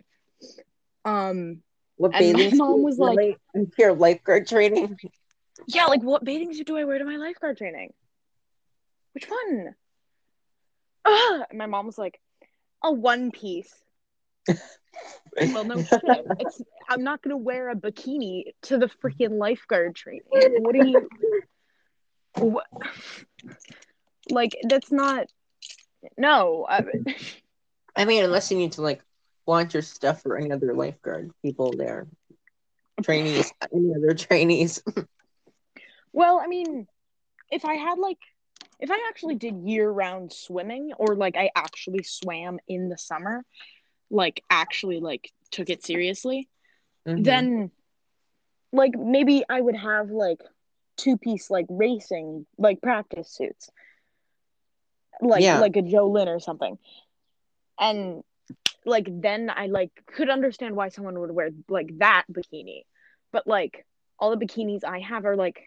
Um, 1.05 1.63
What 1.97 2.15
And 2.15 2.37
my 2.37 2.51
mom 2.55 2.83
was 2.83 2.99
like- 2.99 3.39
your 3.79 3.93
lifeguard 3.95 4.47
training? 4.47 4.99
yeah, 5.67 5.87
like 5.87 6.03
what 6.03 6.25
bathing 6.25 6.53
suit 6.53 6.67
do 6.67 6.77
I 6.77 6.85
wear 6.85 6.99
to 6.99 7.05
my 7.05 7.17
lifeguard 7.17 7.57
training? 7.57 7.93
Which 9.13 9.29
one? 9.29 9.75
Ugh! 11.07 11.47
And 11.49 11.59
my 11.59 11.67
mom 11.67 11.87
was 11.87 11.97
like, 11.99 12.21
a 12.83 12.93
one 12.93 13.31
piece. 13.31 13.73
Well, 15.39 15.65
no 15.65 15.83
shit. 15.83 16.01
It's, 16.39 16.63
I'm 16.89 17.05
not 17.05 17.21
gonna 17.21 17.37
wear 17.37 17.69
a 17.69 17.75
bikini 17.75 18.45
to 18.63 18.79
the 18.79 18.87
freaking 18.87 19.37
lifeguard 19.39 19.95
training. 19.95 20.23
What 20.31 20.75
are 20.75 20.87
you? 20.87 21.09
What? 22.39 22.67
Like 24.31 24.57
that's 24.67 24.91
not. 24.91 25.27
No. 26.17 26.65
I, 26.67 26.83
I 27.95 28.07
mean, 28.07 28.25
unless 28.25 28.51
you 28.51 28.57
need 28.57 28.73
to 28.73 28.83
like 28.83 29.03
launch 29.47 29.75
your 29.75 29.83
stuff 29.83 30.23
for 30.23 30.37
any 30.37 30.51
other 30.53 30.75
lifeguard 30.75 31.31
people 31.43 31.73
there, 31.77 32.07
trainees, 33.03 33.53
any 33.73 33.93
other 33.95 34.15
trainees. 34.15 34.83
well, 36.13 36.41
I 36.43 36.47
mean, 36.47 36.87
if 37.51 37.65
I 37.65 37.75
had 37.75 37.99
like, 37.99 38.19
if 38.81 38.91
I 38.91 39.07
actually 39.09 39.37
did 39.37 39.63
year-round 39.63 40.33
swimming, 40.33 40.93
or 40.99 41.15
like 41.15 41.37
I 41.37 41.51
actually 41.55 42.03
swam 42.03 42.59
in 42.69 42.89
the 42.89 42.99
summer, 42.99 43.45
like 44.11 44.43
actually 44.51 45.01
like 45.01 45.33
took 45.51 45.71
it 45.71 45.85
seriously, 45.85 46.49
Mhm. 47.07 47.25
then 47.25 47.71
like 48.73 48.97
maybe 48.99 49.45
I 49.49 49.61
would 49.61 49.77
have 49.77 50.11
like 50.11 50.43
two 50.97 51.17
piece 51.17 51.51
like 51.51 51.67
racing 51.69 52.47
like 52.59 52.81
practice 52.83 53.31
suits. 53.31 53.71
Like 55.21 55.43
Yeah. 55.43 55.61
like 55.61 55.77
a 55.77 55.83
Jolyn 55.83 56.29
or 56.29 56.41
something. 56.41 56.79
And 57.79 58.23
like 58.87 59.09
then 59.11 59.51
I 59.55 59.67
like 59.67 59.91
could 60.07 60.31
understand 60.31 60.77
why 60.77 60.89
someone 60.89 61.19
would 61.19 61.33
wear 61.33 61.51
like 61.69 61.99
that 61.99 62.25
bikini. 62.33 62.85
But 63.33 63.47
like 63.47 63.85
all 64.19 64.35
the 64.35 64.45
bikinis 64.45 64.85
I 64.85 65.01
have 65.01 65.27
are 65.27 65.37
like 65.37 65.61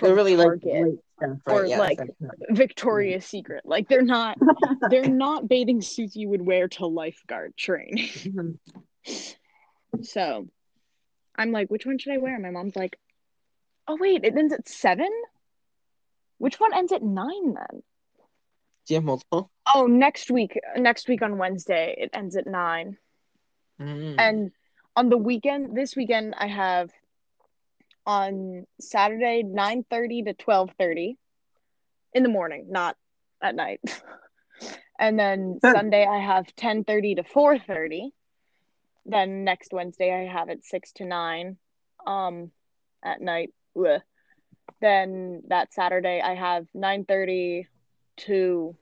they're 0.00 0.14
really 0.14 0.36
like 0.36 0.46
Target, 0.46 0.74
light 0.74 0.98
stuff, 1.18 1.38
or. 1.46 1.66
Yeah, 1.66 1.78
like, 1.78 2.00
Victoria's 2.50 3.26
Secret. 3.26 3.62
Like 3.64 3.88
they're 3.88 4.02
not 4.02 4.38
they're 4.90 5.08
not 5.08 5.48
bathing 5.48 5.82
suits 5.82 6.16
you 6.16 6.30
would 6.30 6.42
wear 6.42 6.68
to 6.68 6.86
lifeguard 6.86 7.56
train. 7.56 7.96
Mhm. 8.08 8.58
So 10.02 10.48
I'm 11.36 11.50
like, 11.50 11.68
which 11.70 11.84
one 11.84 11.98
should 11.98 12.12
I 12.12 12.18
wear? 12.18 12.38
My 12.38 12.50
mom's 12.50 12.76
like, 12.76 12.96
oh 13.88 13.98
wait, 14.00 14.24
it 14.24 14.36
ends 14.36 14.52
at 14.52 14.68
seven? 14.68 15.10
Which 16.38 16.58
one 16.60 16.72
ends 16.72 16.92
at 16.92 17.02
nine 17.02 17.54
then? 17.54 17.82
Do 18.86 18.94
you 18.94 18.96
have 18.96 19.04
multiple? 19.04 19.50
Oh, 19.74 19.86
next 19.86 20.30
week, 20.30 20.58
next 20.76 21.08
week 21.08 21.22
on 21.22 21.38
Wednesday, 21.38 21.94
it 21.98 22.10
ends 22.12 22.36
at 22.36 22.46
nine. 22.46 22.96
Mm. 23.80 24.16
And 24.18 24.50
on 24.96 25.08
the 25.08 25.16
weekend, 25.16 25.76
this 25.76 25.96
weekend, 25.96 26.34
I 26.36 26.48
have 26.48 26.90
on 28.04 28.66
Saturday, 28.80 29.44
9.30 29.44 30.26
to 30.26 30.34
12.30 30.34 31.16
in 32.14 32.22
the 32.22 32.28
morning, 32.28 32.66
not 32.70 32.96
at 33.40 33.54
night. 33.54 33.80
and 34.98 35.18
then 35.18 35.58
Huh. 35.62 35.72
Sunday, 35.72 36.04
I 36.04 36.18
have 36.18 36.46
10.30 36.56 37.16
to 37.16 37.22
4.30. 37.22 38.10
Then 39.06 39.44
next 39.44 39.72
Wednesday, 39.72 40.12
I 40.12 40.32
have 40.32 40.48
it 40.48 40.64
6 40.64 40.92
to 40.92 41.04
9 41.04 41.56
um, 42.06 42.50
at 43.02 43.20
night. 43.20 43.50
Blech. 43.76 44.02
Then 44.80 45.42
that 45.48 45.72
Saturday, 45.72 46.20
I 46.20 46.34
have 46.34 46.66
9.30 46.76 47.66
to... 48.18 48.76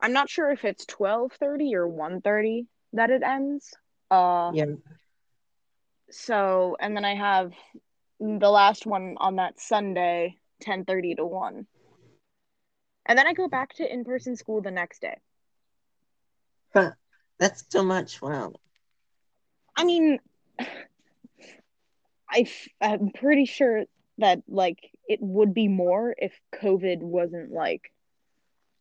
I'm 0.00 0.12
not 0.12 0.28
sure 0.28 0.50
if 0.50 0.64
it's 0.64 0.84
12.30 0.86 1.74
or 1.74 1.88
1.30 1.88 2.66
that 2.92 3.10
it 3.10 3.22
ends. 3.22 3.72
Uh, 4.10 4.50
yeah, 4.54 4.66
So, 6.10 6.76
and 6.78 6.96
then 6.96 7.04
I 7.04 7.14
have 7.14 7.52
the 8.20 8.50
last 8.50 8.86
one 8.86 9.16
on 9.18 9.36
that 9.36 9.60
Sunday, 9.60 10.38
10:30 10.62 11.16
to 11.16 11.26
1. 11.26 11.66
And 13.06 13.18
then 13.18 13.26
I 13.26 13.32
go 13.32 13.48
back 13.48 13.74
to 13.74 13.92
in-person 13.92 14.36
school 14.36 14.62
the 14.62 14.70
next 14.70 15.00
day. 15.00 15.16
Huh. 16.72 16.92
That's 17.38 17.64
so 17.68 17.82
much. 17.82 18.22
Wow. 18.22 18.54
I 19.76 19.84
mean, 19.84 20.20
I 22.30 22.46
I'm 22.80 23.10
pretty 23.10 23.44
sure 23.44 23.84
that 24.18 24.42
like 24.48 24.78
it 25.08 25.20
would 25.20 25.52
be 25.52 25.68
more 25.68 26.14
if 26.16 26.32
COVID 26.54 27.00
wasn't 27.00 27.50
like 27.50 27.92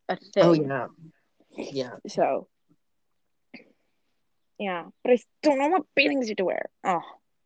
a 0.09 0.13
oh, 0.13 0.15
thing. 0.33 0.43
Oh 0.43 0.53
yeah. 0.53 0.87
Yeah. 1.55 1.91
So 2.07 2.47
yeah, 4.59 4.85
but 5.03 5.13
I 5.13 5.19
don't 5.41 5.59
know 5.59 5.69
what 5.69 5.85
bathing 5.95 6.23
suit 6.23 6.37
to 6.37 6.45
wear. 6.45 6.69
Oh, 6.83 7.01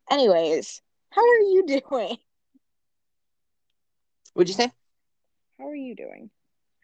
anyways, 0.10 0.82
how 1.10 1.22
are 1.22 1.40
you 1.40 1.66
doing? 1.68 2.18
What'd 4.34 4.50
you 4.50 4.54
say? 4.54 4.72
How 5.58 5.68
are 5.68 5.76
you 5.76 5.96
doing? 5.96 6.30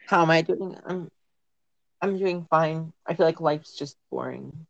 How 0.08 0.24
am 0.24 0.32
I 0.32 0.42
doing? 0.42 0.76
I'm 0.86 1.12
I'm 2.02 2.18
doing 2.18 2.48
fine. 2.50 2.94
I 3.06 3.14
feel 3.14 3.26
like 3.26 3.40
life's 3.40 3.78
just 3.78 3.96
boring. 4.10 4.66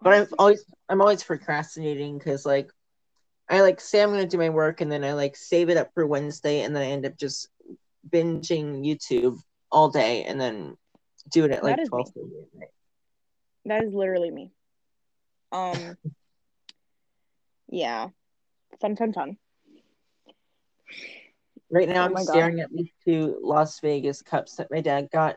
But 0.00 0.14
I'm 0.14 0.26
always 0.38 0.64
I'm 0.88 1.00
always 1.00 1.22
procrastinating 1.22 2.18
because 2.18 2.44
like 2.44 2.72
I 3.48 3.60
like 3.60 3.80
say 3.80 4.02
I'm 4.02 4.10
gonna 4.10 4.26
do 4.26 4.38
my 4.38 4.50
work 4.50 4.80
and 4.80 4.90
then 4.90 5.04
I 5.04 5.12
like 5.12 5.36
save 5.36 5.68
it 5.68 5.76
up 5.76 5.90
for 5.94 6.06
Wednesday 6.06 6.62
and 6.62 6.74
then 6.74 6.82
I 6.82 6.86
end 6.86 7.06
up 7.06 7.16
just 7.16 7.48
binging 8.10 8.84
YouTube 8.84 9.38
all 9.72 9.88
day 9.88 10.24
and 10.24 10.40
then 10.40 10.76
do 11.30 11.44
it 11.44 11.50
at 11.50 11.64
like 11.64 11.78
twelve 11.88 12.10
thirty 12.14 12.28
at 12.42 12.58
night. 12.60 12.68
That 13.64 13.84
is 13.84 13.94
literally 13.94 14.30
me. 14.30 14.52
Um 15.50 15.96
yeah. 17.68 18.08
Fun 18.80 18.96
fun 18.96 19.12
fun. 19.12 19.36
Right 21.70 21.88
now 21.88 22.02
Oh 22.02 22.06
I'm 22.06 22.12
my 22.12 22.24
God. 22.24 22.28
staring 22.28 22.60
at 22.60 22.70
these 22.70 22.90
two 23.04 23.38
Las 23.42 23.80
Vegas 23.80 24.20
cups 24.20 24.56
that 24.56 24.70
my 24.70 24.82
dad 24.82 25.08
got 25.10 25.36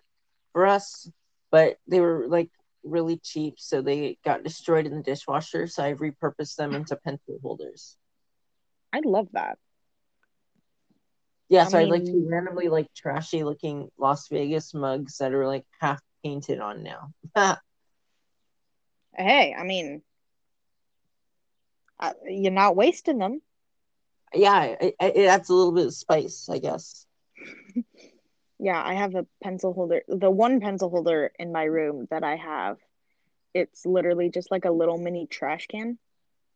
for 0.51 0.65
us, 0.65 1.10
but 1.50 1.77
they 1.88 2.01
were 2.01 2.27
like 2.27 2.50
really 2.84 3.18
cheap, 3.18 3.56
so 3.58 3.82
they 3.82 4.18
got 4.24 4.44
destroyed 4.44 4.86
in 4.86 4.96
the 4.96 5.01
dishwasher. 5.01 5.68
So 5.68 5.84
I've 5.84 6.00
repurposed 6.00 6.56
them 6.56 6.75
into 6.75 6.98
pencil 6.98 7.39
holders. 7.42 7.98
I 8.94 9.01
love 9.04 9.27
that. 9.34 9.58
Yeah, 11.49 11.65
I 11.65 11.67
so 11.67 11.77
I 11.79 11.83
like 11.85 12.05
two 12.05 12.27
randomly 12.29 12.69
like 12.69 12.87
trashy 12.95 13.43
looking 13.43 13.89
Las 13.97 14.27
Vegas 14.29 14.73
mugs 14.73 15.17
that 15.17 15.33
are 15.33 15.47
like 15.47 15.65
half 15.79 16.01
painted 16.23 16.59
on 16.59 16.83
now. 16.83 17.11
Hey, 19.17 19.53
I 19.57 19.63
mean 19.63 20.03
uh, 21.99 22.13
you're 22.27 22.51
not 22.51 22.75
wasting 22.75 23.17
them. 23.17 23.41
yeah, 24.33 24.63
it, 24.81 24.95
it 24.99 25.25
adds 25.27 25.49
a 25.49 25.53
little 25.53 25.71
bit 25.71 25.87
of 25.87 25.93
spice, 25.93 26.49
I 26.49 26.59
guess. 26.59 27.05
Yeah, 28.57 28.81
I 28.81 28.93
have 28.93 29.15
a 29.15 29.27
pencil 29.43 29.73
holder. 29.73 30.03
The 30.07 30.31
one 30.31 30.61
pencil 30.61 30.89
holder 30.89 31.31
in 31.37 31.51
my 31.51 31.63
room 31.63 32.07
that 32.09 32.23
I 32.23 32.37
have, 32.37 32.77
it's 33.53 33.85
literally 33.85 34.29
just 34.29 34.49
like 34.49 34.65
a 34.65 34.71
little 34.71 34.97
mini 34.97 35.27
trash 35.27 35.67
can. 35.67 35.97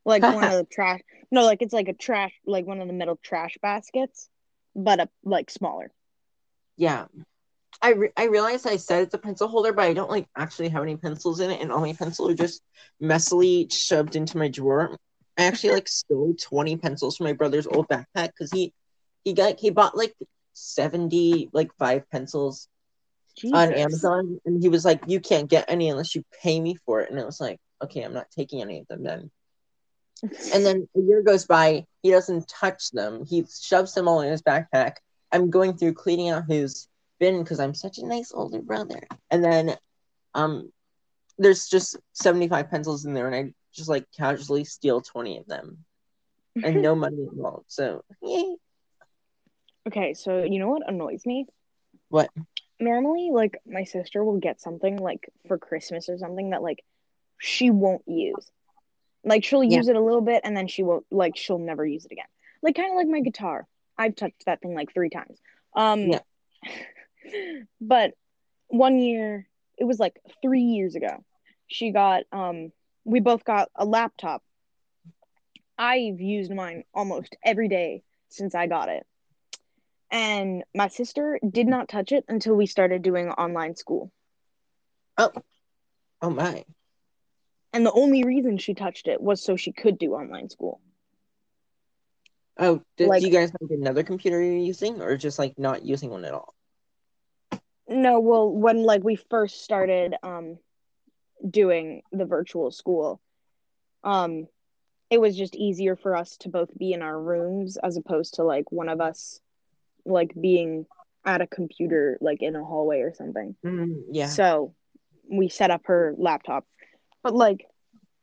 Like 0.06 0.24
one 0.24 0.46
of 0.46 0.52
the 0.58 0.64
trash. 0.64 1.02
No, 1.30 1.44
like 1.44 1.62
it's 1.62 1.74
like 1.74 1.90
a 1.90 1.94
trash, 1.94 2.34
like 2.46 2.66
one 2.66 2.80
of 2.80 2.88
the 2.88 2.94
metal 2.94 3.20
trash 3.22 3.58
baskets, 3.62 4.30
but 4.76 5.00
a 5.00 5.10
like 5.24 5.50
smaller. 5.50 5.92
Yeah. 6.78 7.06
I, 7.82 7.92
re- 7.94 8.12
I 8.18 8.26
realized 8.26 8.68
I 8.68 8.76
said 8.78 9.04
it's 9.04 9.14
a 9.14 9.20
pencil 9.20 9.48
holder, 9.48 9.72
but 9.72 9.86
I 9.86 9.94
don't 9.94 10.10
like 10.10 10.28
actually 10.36 10.70
have 10.70 10.84
any 10.84 10.98
pencils 10.98 11.40
in 11.40 11.50
it, 11.50 11.62
and 11.62 11.72
all 11.72 11.80
my 11.80 11.94
pencils 11.94 12.32
are 12.32 12.36
just 12.36 12.62
messily 13.02 13.72
shoved 13.72 14.16
into 14.16 14.38
my 14.38 14.50
drawer. 14.50 14.98
I 15.38 15.44
actually 15.44 15.74
like 15.74 15.88
stole 15.88 16.36
20 16.38 16.78
pencils 16.78 17.16
from 17.16 17.28
my 17.28 17.34
brother's 17.34 17.68
old 17.68 17.88
backpack 17.88 18.28
because 18.28 18.52
he 18.52 18.74
he 19.24 19.34
got 19.34 19.60
he 19.60 19.70
bought 19.70 19.96
like 19.96 20.14
70 20.54 21.50
like 21.54 21.70
five 21.78 22.10
pencils 22.10 22.68
on 23.54 23.74
Amazon, 23.74 24.40
and 24.46 24.62
he 24.62 24.68
was 24.68 24.84
like, 24.84 25.02
"You 25.08 25.22
can't 25.22 25.50
get 25.50 25.66
any 25.70 25.90
unless 25.90 26.16
you 26.16 26.24
pay 26.42 26.60
me 26.60 26.76
for 26.86 27.02
it." 27.02 27.10
And 27.10 27.20
I 27.20 27.24
was 27.24 27.40
like, 27.40 27.60
"Okay, 27.82 28.02
I'm 28.02 28.14
not 28.14 28.30
taking 28.32 28.62
any 28.62 28.80
of 28.80 28.88
them 28.88 29.04
then." 29.04 29.32
And 30.54 30.66
then 30.66 30.88
a 30.96 31.00
year 31.00 31.22
goes 31.22 31.46
by, 31.46 31.86
he 32.04 32.12
doesn't 32.12 32.48
touch 32.48 32.92
them. 32.92 33.26
He 33.26 33.46
shoves 33.62 33.94
them 33.94 34.08
all 34.08 34.22
in 34.22 34.32
his 34.32 34.42
backpack. 34.42 34.96
I'm 35.32 35.50
going 35.50 35.78
through 35.78 35.94
cleaning 35.94 36.30
out 36.30 36.46
his 36.48 36.88
bin 37.20 37.44
because 37.44 37.60
I'm 37.60 37.74
such 37.74 37.98
a 37.98 38.06
nice 38.06 38.32
older 38.34 38.62
brother. 38.62 39.02
And 39.30 39.44
then, 39.44 39.76
um, 40.34 40.72
there's 41.40 41.68
just 41.68 41.98
75 42.14 42.70
pencils 42.70 43.06
in 43.06 43.14
there, 43.14 43.28
and 43.28 43.36
I 43.36 43.54
just 43.74 43.90
like 43.90 44.06
casually 44.16 44.66
steal 44.66 45.02
20 45.02 45.38
of 45.38 45.48
them, 45.48 45.86
and 46.62 46.82
no 46.82 46.96
money 46.96 47.24
involved. 47.32 47.66
So, 47.70 48.04
yay. 48.22 48.56
Okay, 49.88 50.14
so 50.14 50.44
you 50.44 50.60
know 50.60 50.68
what 50.68 50.88
annoys 50.88 51.26
me? 51.26 51.48
What? 52.10 52.30
Normally, 52.80 53.30
like 53.32 53.58
my 53.66 53.86
sister 53.86 54.24
will 54.24 54.40
get 54.40 54.62
something 54.62 54.98
like 54.98 55.30
for 55.48 55.58
Christmas 55.58 56.10
or 56.10 56.18
something 56.18 56.52
that 56.52 56.62
like 56.62 56.84
she 57.38 57.70
won't 57.70 58.04
use. 58.06 58.52
Like 59.24 59.44
she'll 59.44 59.64
Yeah. 59.64 59.78
use 59.78 59.88
it 59.88 59.96
a 59.96 60.02
little 60.02 60.22
bit 60.22 60.42
and 60.44 60.56
then 60.56 60.68
she 60.68 60.84
won't 60.84 61.06
like 61.12 61.36
she'll 61.36 61.60
never 61.60 61.86
use 61.86 62.06
it 62.06 62.12
again. 62.12 62.26
Like 62.62 62.76
kind 62.76 62.92
of 62.92 62.96
like 62.96 63.08
my 63.08 63.22
guitar. 63.22 63.68
I've 63.98 64.16
touched 64.16 64.46
that 64.46 64.62
thing 64.62 64.74
like 64.74 64.94
3 64.94 65.10
times. 65.10 65.40
Um 65.76 66.12
Yeah. 66.12 66.20
but 67.82 68.14
one 68.68 69.00
year, 69.00 69.48
it 69.78 69.84
was 69.86 70.00
like 70.00 70.20
3 70.42 70.62
years 70.62 70.96
ago. 70.96 71.24
She 71.68 71.92
got 71.92 72.24
um 72.32 72.72
we 73.06 73.20
both 73.20 73.44
got 73.44 73.70
a 73.76 73.86
laptop. 73.86 74.44
I've 75.78 76.20
used 76.20 76.54
mine 76.54 76.84
almost 76.94 77.36
every 77.44 77.68
day 77.70 78.04
since 78.30 78.54
I 78.54 78.68
got 78.68 78.90
it. 78.90 79.06
And 80.12 80.64
my 80.76 80.88
sister 80.88 81.40
did 81.48 81.68
not 81.68 81.88
touch 81.88 82.12
it 82.12 82.26
until 82.28 82.56
we 82.56 82.66
started 82.66 83.02
doing 83.02 83.30
online 83.30 83.76
school. 83.76 84.12
Oh. 85.18 85.32
Oh 86.22 86.30
my. 86.30 86.66
And 87.74 87.86
the 87.86 87.92
only 87.92 88.24
reason 88.24 88.58
she 88.58 88.74
touched 88.74 89.08
it 89.08 89.22
was 89.22 89.44
so 89.44 89.56
she 89.56 89.72
could 89.72 89.98
do 89.98 90.14
online 90.14 90.50
school. 90.50 90.82
Oh, 92.58 92.82
do, 92.98 93.08
Like- 93.08 93.22
you 93.24 93.30
guys 93.30 93.52
have 93.62 93.72
another 93.72 94.04
computer 94.04 94.42
you're 94.42 94.58
using, 94.58 95.02
or 95.02 95.16
just 95.18 95.40
like 95.40 95.58
not 95.58 95.86
using 95.86 96.10
one 96.10 96.26
at 96.26 96.34
all? 96.34 96.54
No, 97.88 98.20
well, 98.20 98.52
when 98.52 98.84
like 98.84 99.04
we 99.04 99.16
first 99.16 99.64
started 99.64 100.16
um 100.22 100.60
doing 101.48 102.02
the 102.12 102.26
virtual 102.26 102.70
school, 102.72 103.22
um 104.04 104.48
it 105.10 105.20
was 105.20 105.36
just 105.36 105.56
easier 105.56 105.96
for 105.96 106.16
us 106.16 106.38
to 106.38 106.50
both 106.50 106.70
be 106.78 106.94
in 106.94 107.02
our 107.02 107.20
rooms 107.20 107.78
as 107.78 107.98
opposed 107.98 108.36
to 108.36 108.44
like 108.44 108.72
one 108.72 108.90
of 108.90 109.02
us 109.02 109.40
like 110.06 110.32
being 110.40 110.86
at 111.26 111.42
a 111.42 111.48
computer 111.48 112.18
like 112.22 112.44
in 112.44 112.56
a 112.56 112.64
hallway 112.64 113.00
or 113.00 113.14
something. 113.14 113.56
Mm, 113.66 114.04
yeah. 114.12 114.28
So 114.28 114.76
we 115.28 115.50
set 115.50 115.72
up 115.72 115.82
her 115.86 116.14
laptop. 116.18 116.66
But 117.24 117.34
like 117.36 117.66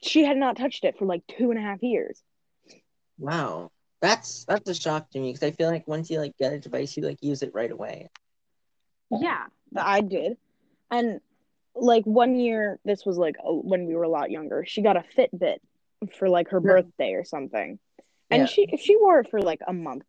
she 0.03 0.25
had 0.25 0.37
not 0.37 0.57
touched 0.57 0.85
it 0.85 0.99
for 0.99 1.07
like 1.07 1.23
two 1.27 1.51
and 1.51 1.59
a 1.59 1.63
half 1.63 1.83
years. 1.83 2.23
Wow. 3.19 3.71
That's 4.01 4.45
that's 4.45 4.69
a 4.69 4.75
shock 4.75 5.11
to 5.11 5.19
me 5.19 5.33
because 5.33 5.43
I 5.43 5.51
feel 5.53 5.71
like 5.71 5.89
once 5.89 6.11
you 6.11 6.21
like 6.21 6.37
get 6.39 6.53
a 6.53 6.59
device, 6.61 6.97
you 6.97 7.03
like 7.03 7.23
use 7.23 7.43
it 7.43 7.55
right 7.55 7.71
away. 7.71 8.11
Yeah, 9.11 9.47
I 9.77 10.01
did. 10.01 10.37
And 10.91 11.21
like 11.75 12.05
one 12.05 12.39
year, 12.39 12.79
this 12.85 13.05
was 13.07 13.17
like 13.17 13.37
a, 13.45 13.53
when 13.55 13.87
we 13.87 13.95
were 13.95 14.03
a 14.03 14.09
lot 14.09 14.31
younger, 14.31 14.65
she 14.67 14.83
got 14.83 14.97
a 14.97 15.05
Fitbit 15.17 15.59
for 16.19 16.29
like 16.29 16.49
her 16.51 16.61
birthday 16.61 17.13
or 17.15 17.25
something. 17.25 17.79
And 18.31 18.41
Yeah. 18.43 18.47
she 18.47 18.77
she 18.77 18.97
wore 18.97 19.21
it 19.21 19.31
for 19.31 19.41
like 19.41 19.61
a 19.67 19.73
month. 19.73 20.07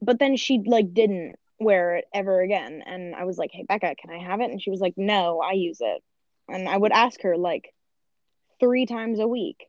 But 0.00 0.18
then 0.18 0.36
she 0.36 0.62
like 0.64 0.92
didn't 0.94 1.36
wear 1.58 1.96
it 1.96 2.04
ever 2.14 2.40
again. 2.40 2.82
And 2.86 3.14
I 3.14 3.24
was 3.24 3.38
like, 3.38 3.50
"Hey 3.52 3.64
Becca, 3.68 3.94
can 3.96 4.10
I 4.10 4.18
have 4.18 4.40
it?" 4.40 4.50
And 4.50 4.62
she 4.62 4.70
was 4.70 4.80
like, 4.80 4.94
"No, 4.96 5.40
I 5.40 5.52
use 5.52 5.78
it." 5.80 6.02
And 6.48 6.68
I 6.68 6.76
would 6.76 6.92
ask 6.92 7.20
her 7.22 7.36
like 7.36 7.72
3 8.60 8.86
times 8.86 9.18
a 9.18 9.26
week. 9.28 9.66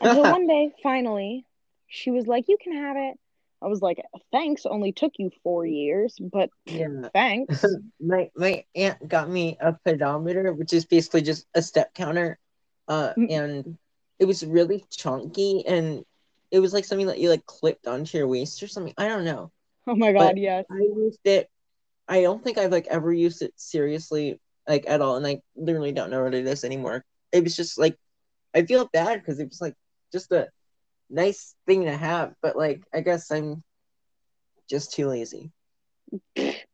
Until 0.00 0.22
one 0.30 0.46
day, 0.46 0.72
finally, 0.82 1.44
she 1.88 2.10
was 2.10 2.26
like, 2.26 2.46
"You 2.48 2.56
can 2.62 2.72
have 2.74 2.96
it." 2.96 3.16
I 3.62 3.66
was 3.66 3.82
like, 3.82 4.00
"Thanks, 4.32 4.64
only 4.66 4.92
took 4.92 5.12
you 5.18 5.30
4 5.42 5.66
years, 5.66 6.16
but 6.20 6.50
Yeah. 6.66 7.08
thanks." 7.12 7.64
my 8.00 8.30
my 8.34 8.64
aunt 8.74 9.06
got 9.08 9.28
me 9.28 9.56
a 9.60 9.74
pedometer, 9.84 10.52
which 10.52 10.72
is 10.72 10.84
basically 10.84 11.22
just 11.22 11.46
a 11.54 11.62
step 11.62 11.92
counter. 11.94 12.38
Uh, 12.88 13.12
and 13.28 13.76
it 14.18 14.24
was 14.24 14.44
really 14.44 14.84
chunky 14.90 15.64
and 15.64 16.04
it 16.50 16.58
was 16.58 16.72
like 16.74 16.84
something 16.84 17.06
that 17.06 17.20
you 17.20 17.30
like 17.30 17.46
clipped 17.46 17.86
onto 17.86 18.18
your 18.18 18.26
waist 18.26 18.60
or 18.64 18.66
something. 18.66 18.92
I 18.98 19.06
don't 19.06 19.24
know. 19.24 19.52
Oh 19.86 19.94
my 19.94 20.12
But- 20.12 20.18
god, 20.18 20.38
yes. 20.38 20.64
I 20.70 20.78
used 20.78 21.20
it. 21.24 21.48
I 22.08 22.22
don't 22.22 22.42
think 22.42 22.58
I've 22.58 22.72
like 22.72 22.88
ever 22.88 23.12
used 23.12 23.42
it 23.42 23.52
seriously, 23.54 24.40
like 24.66 24.84
at 24.88 25.00
all, 25.00 25.14
and 25.16 25.24
I 25.26 25.40
literally 25.54 25.92
don't 25.92 26.10
know 26.10 26.24
what 26.24 26.34
it 26.34 26.46
is 26.48 26.64
anymore. 26.64 27.04
It 27.32 27.44
was 27.44 27.56
just 27.56 27.78
like 27.78 27.96
I 28.54 28.62
feel 28.64 28.88
bad 28.92 29.20
because 29.20 29.40
it 29.40 29.48
was 29.48 29.60
like 29.60 29.74
just 30.12 30.32
a 30.32 30.48
nice 31.10 31.54
thing 31.66 31.84
to 31.84 31.96
have, 31.96 32.34
but 32.42 32.56
like 32.56 32.82
I 32.94 33.00
guess 33.00 33.30
I'm 33.30 33.62
just 34.68 34.92
too 34.92 35.08
lazy. 35.08 35.52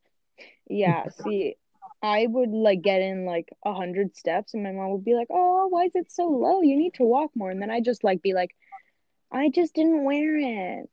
Yeah, 0.68 1.08
see, 1.10 1.56
I 2.02 2.26
would 2.26 2.50
like 2.50 2.82
get 2.82 3.00
in 3.00 3.24
like 3.24 3.48
a 3.64 3.72
hundred 3.74 4.16
steps, 4.16 4.54
and 4.54 4.62
my 4.62 4.72
mom 4.72 4.90
would 4.92 5.04
be 5.04 5.14
like, 5.14 5.28
"Oh, 5.30 5.68
why 5.68 5.84
is 5.84 5.92
it 5.94 6.10
so 6.12 6.24
low? 6.28 6.62
You 6.62 6.76
need 6.76 6.94
to 6.94 7.04
walk 7.04 7.30
more." 7.34 7.50
And 7.50 7.62
then 7.62 7.70
I 7.70 7.80
just 7.80 8.04
like 8.04 8.22
be 8.22 8.34
like, 8.34 8.54
I 9.32 9.50
just 9.50 9.74
didn't 9.74 10.04
wear 10.04 10.36
it. 10.38 10.88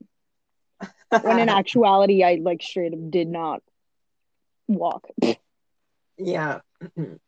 When 1.22 1.40
in 1.40 1.50
actuality, 1.50 2.24
I 2.24 2.36
like 2.36 2.62
straight 2.62 2.94
up 2.94 3.10
did 3.10 3.28
not 3.28 3.64
walk. 4.68 5.08
yeah. 6.18 6.60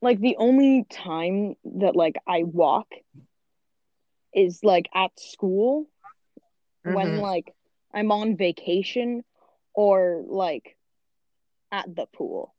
like 0.00 0.20
the 0.20 0.36
only 0.38 0.84
time 0.90 1.56
that 1.64 1.96
like 1.96 2.16
I 2.26 2.42
walk 2.44 2.88
is 4.34 4.62
like 4.62 4.88
at 4.94 5.18
school 5.18 5.86
when 6.84 7.16
Mhm. 7.16 7.20
like 7.20 7.54
I'm 7.92 8.12
on 8.12 8.36
vacation 8.36 9.24
or 9.74 10.22
like 10.26 10.76
at 11.72 11.94
the 11.94 12.06
pool. 12.06 12.54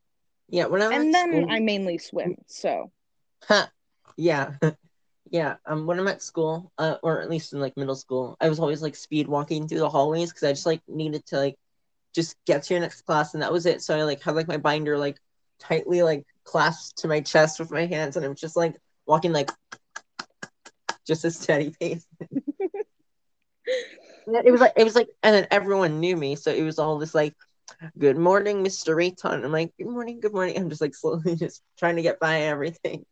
Yeah, 0.50 0.66
when 0.68 0.82
I'm 0.82 0.92
And 0.94 1.04
at 1.10 1.14
then 1.14 1.30
school, 1.30 1.50
I 1.50 1.60
mainly 1.60 1.98
swim. 1.98 2.38
So 2.48 2.92
Huh. 3.44 3.68
Yeah. 4.18 4.54
Yeah. 5.30 5.58
Um 5.66 5.86
when 5.88 6.00
I'm 6.00 6.08
at 6.08 6.22
school, 6.22 6.72
uh, 6.78 6.98
or 7.04 7.22
at 7.22 7.30
least 7.30 7.52
in 7.54 7.60
like 7.60 7.76
middle 7.76 7.96
school, 7.96 8.38
I 8.40 8.48
was 8.50 8.60
always 8.60 8.82
like 8.82 8.96
speed 8.96 9.28
walking 9.28 9.68
through 9.68 9.80
the 9.80 9.90
hallways 9.90 10.30
because 10.32 10.44
I 10.44 10.54
just 10.54 10.66
like 10.66 10.82
needed 10.88 11.26
to 11.28 11.38
like 11.38 11.58
just 12.16 12.38
get 12.46 12.64
to 12.64 12.74
your 12.74 12.82
next 12.82 13.02
class 13.02 13.34
and 13.34 13.44
that 13.44 13.52
was 13.52 13.66
it. 13.66 13.82
So 13.82 13.98
I 13.98 14.04
like 14.04 14.22
had 14.22 14.36
like 14.36 14.48
my 14.48 14.58
binder 14.58 14.98
like 14.98 15.20
tightly 15.60 16.02
like 16.04 16.26
clasped 16.48 17.00
to 17.00 17.08
my 17.08 17.20
chest 17.22 17.60
with 17.60 17.70
my 17.72 17.86
hands 17.86 18.16
and 18.16 18.26
I'm 18.26 18.36
just 18.36 18.56
like 18.56 18.76
walking 19.06 19.34
like 19.34 19.52
just 21.06 21.26
a 21.26 21.32
steady 21.32 21.74
pace. 21.80 22.06
It 24.46 24.52
was 24.52 24.60
like 24.60 24.74
it 24.76 24.84
was 24.84 24.96
like 24.96 25.08
and 25.24 25.34
then 25.34 25.48
everyone 25.52 26.02
knew 26.02 26.18
me, 26.18 26.36
so 26.36 26.52
it 26.52 26.64
was 26.64 26.80
all 26.80 26.98
this 27.00 27.16
like 27.16 27.34
Good 27.98 28.18
morning, 28.18 28.64
Mr. 28.64 28.96
Rayton. 28.96 29.44
I'm 29.44 29.52
like, 29.52 29.72
good 29.78 29.88
morning, 29.88 30.20
good 30.20 30.34
morning. 30.34 30.58
I'm 30.58 30.70
just 30.70 30.82
like 30.82 30.96
slowly 30.96 31.36
just 31.38 31.62
trying 31.78 31.98
to 31.98 32.02
get 32.02 32.20
by 32.20 32.42
everything. 32.42 33.06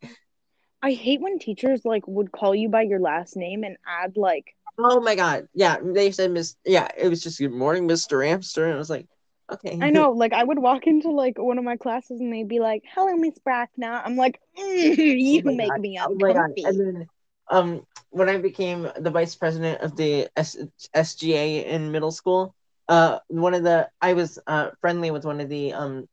I 0.81 0.93
hate 0.93 1.21
when 1.21 1.39
teachers 1.39 1.81
like 1.83 2.07
would 2.07 2.31
call 2.31 2.55
you 2.55 2.69
by 2.69 2.83
your 2.83 2.99
last 2.99 3.35
name 3.35 3.63
and 3.63 3.77
add 3.87 4.17
like 4.17 4.55
Oh 4.77 4.99
my 4.99 5.15
god. 5.15 5.47
Yeah, 5.53 5.77
they 5.81 6.11
said 6.11 6.31
Miss 6.31 6.55
yeah, 6.65 6.87
it 6.97 7.07
was 7.07 7.21
just 7.21 7.39
good 7.39 7.51
morning, 7.51 7.87
Mr. 7.87 8.25
Amster. 8.25 8.65
And 8.65 8.75
I 8.75 8.77
was 8.77 8.89
like, 8.89 9.07
okay. 9.51 9.77
I 9.81 9.89
know, 9.91 10.11
like 10.11 10.33
I 10.33 10.43
would 10.43 10.59
walk 10.59 10.87
into 10.87 11.09
like 11.11 11.37
one 11.37 11.57
of 11.57 11.63
my 11.63 11.77
classes 11.77 12.19
and 12.19 12.31
they'd 12.33 12.47
be 12.47 12.59
like, 12.59 12.83
"Hello, 12.93 13.15
Miss 13.15 13.37
Bracknell." 13.39 14.01
I'm 14.03 14.15
like, 14.17 14.39
mm, 14.57 14.97
"You 15.21 15.41
my 15.43 15.53
make 15.55 15.77
God. 15.77 15.79
me 15.79 15.97
Oh 16.05 16.15
god. 16.15 16.51
then 16.79 17.07
um 17.49 17.85
when 18.09 18.29
I 18.29 18.37
became 18.37 18.87
the 18.97 19.11
vice 19.11 19.35
president 19.35 19.81
of 19.81 19.95
the 19.95 20.27
S- 20.35 20.57
SGA 20.93 21.65
in 21.65 21.91
middle 21.91 22.11
school, 22.11 22.53
uh 22.87 23.19
one 23.27 23.53
of 23.53 23.63
the 23.63 23.89
I 24.01 24.13
was 24.13 24.39
uh 24.47 24.69
friendly 24.81 25.11
with 25.11 25.25
one 25.25 25.41
of 25.41 25.49
the 25.49 25.73
um 25.73 26.07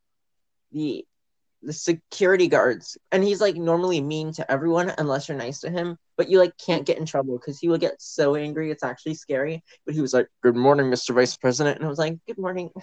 the 0.73 1.05
the 1.63 1.73
security 1.73 2.49
guards 2.49 2.99
and 3.13 3.23
he's 3.23 3.41
like 3.41 3.57
normally 3.57 4.01
mean 4.01 4.33
to 4.33 4.51
everyone 4.51 4.93
unless 4.99 5.29
you're 5.29 5.39
nice 5.39 5.61
to 5.61 5.71
him 5.71 5.97
but 6.17 6.29
you 6.29 6.39
like 6.39 6.53
can't 6.59 6.87
get 6.87 6.99
in 6.99 7.07
trouble 7.07 7.39
because 7.39 7.59
he 7.59 7.69
will 7.69 7.79
get 7.79 7.95
so 8.01 8.35
angry 8.35 8.71
it's 8.71 8.83
actually 8.83 9.15
scary 9.15 9.63
but 9.87 9.95
he 9.95 10.01
was 10.01 10.13
like 10.13 10.29
good 10.43 10.57
morning 10.57 10.87
mr 10.87 11.15
vice 11.15 11.37
president 11.37 11.77
and 11.77 11.87
i 11.87 11.89
was 11.89 11.99
like 11.99 12.17
good 12.27 12.39
morning 12.39 12.71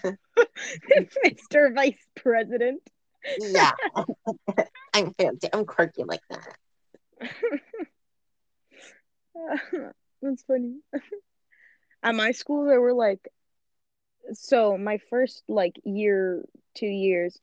Mr. 0.97 1.73
Vice 1.73 2.05
President. 2.15 2.81
yeah 3.39 3.71
i'm 4.93 5.13
fancy 5.15 5.49
i'm 5.51 5.65
quirky 5.65 6.03
like 6.03 6.21
that 6.29 6.55
That's 10.21 10.43
funny. 10.43 10.75
At 12.03 12.15
my 12.15 12.31
school, 12.31 12.65
there 12.65 12.81
were 12.81 12.93
like, 12.93 13.27
so 14.33 14.77
my 14.77 14.99
first 15.09 15.43
like 15.47 15.75
year, 15.83 16.45
two 16.75 16.87
years, 16.87 17.37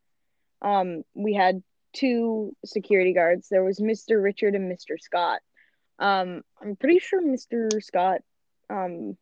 um, 0.63 1.03
we 1.15 1.35
had 1.35 1.63
two 1.93 2.55
security 2.65 3.13
guards. 3.13 3.49
There 3.49 3.65
was 3.65 3.81
Mr. 3.81 4.23
Richard 4.23 4.55
and 4.55 4.71
Mr. 4.71 5.01
Scott. 5.01 5.41
Um, 5.99 6.43
I'm 6.61 6.77
pretty 6.77 6.99
sure 6.99 7.23
Mr. 7.23 7.83
Scott, 7.83 8.21
um, 8.69 9.17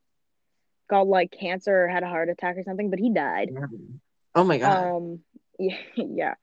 got 0.89 1.07
like 1.07 1.31
cancer 1.31 1.85
or 1.85 1.89
had 1.89 2.03
a 2.03 2.09
heart 2.09 2.29
attack 2.29 2.57
or 2.57 2.65
something, 2.65 2.91
but 2.91 2.99
he 2.99 3.11
died. 3.11 3.51
oh 4.35 4.45
my 4.45 4.59
god 4.59 4.97
Um, 4.97 5.21
yeah, 5.59 5.77
yeah. 5.97 6.35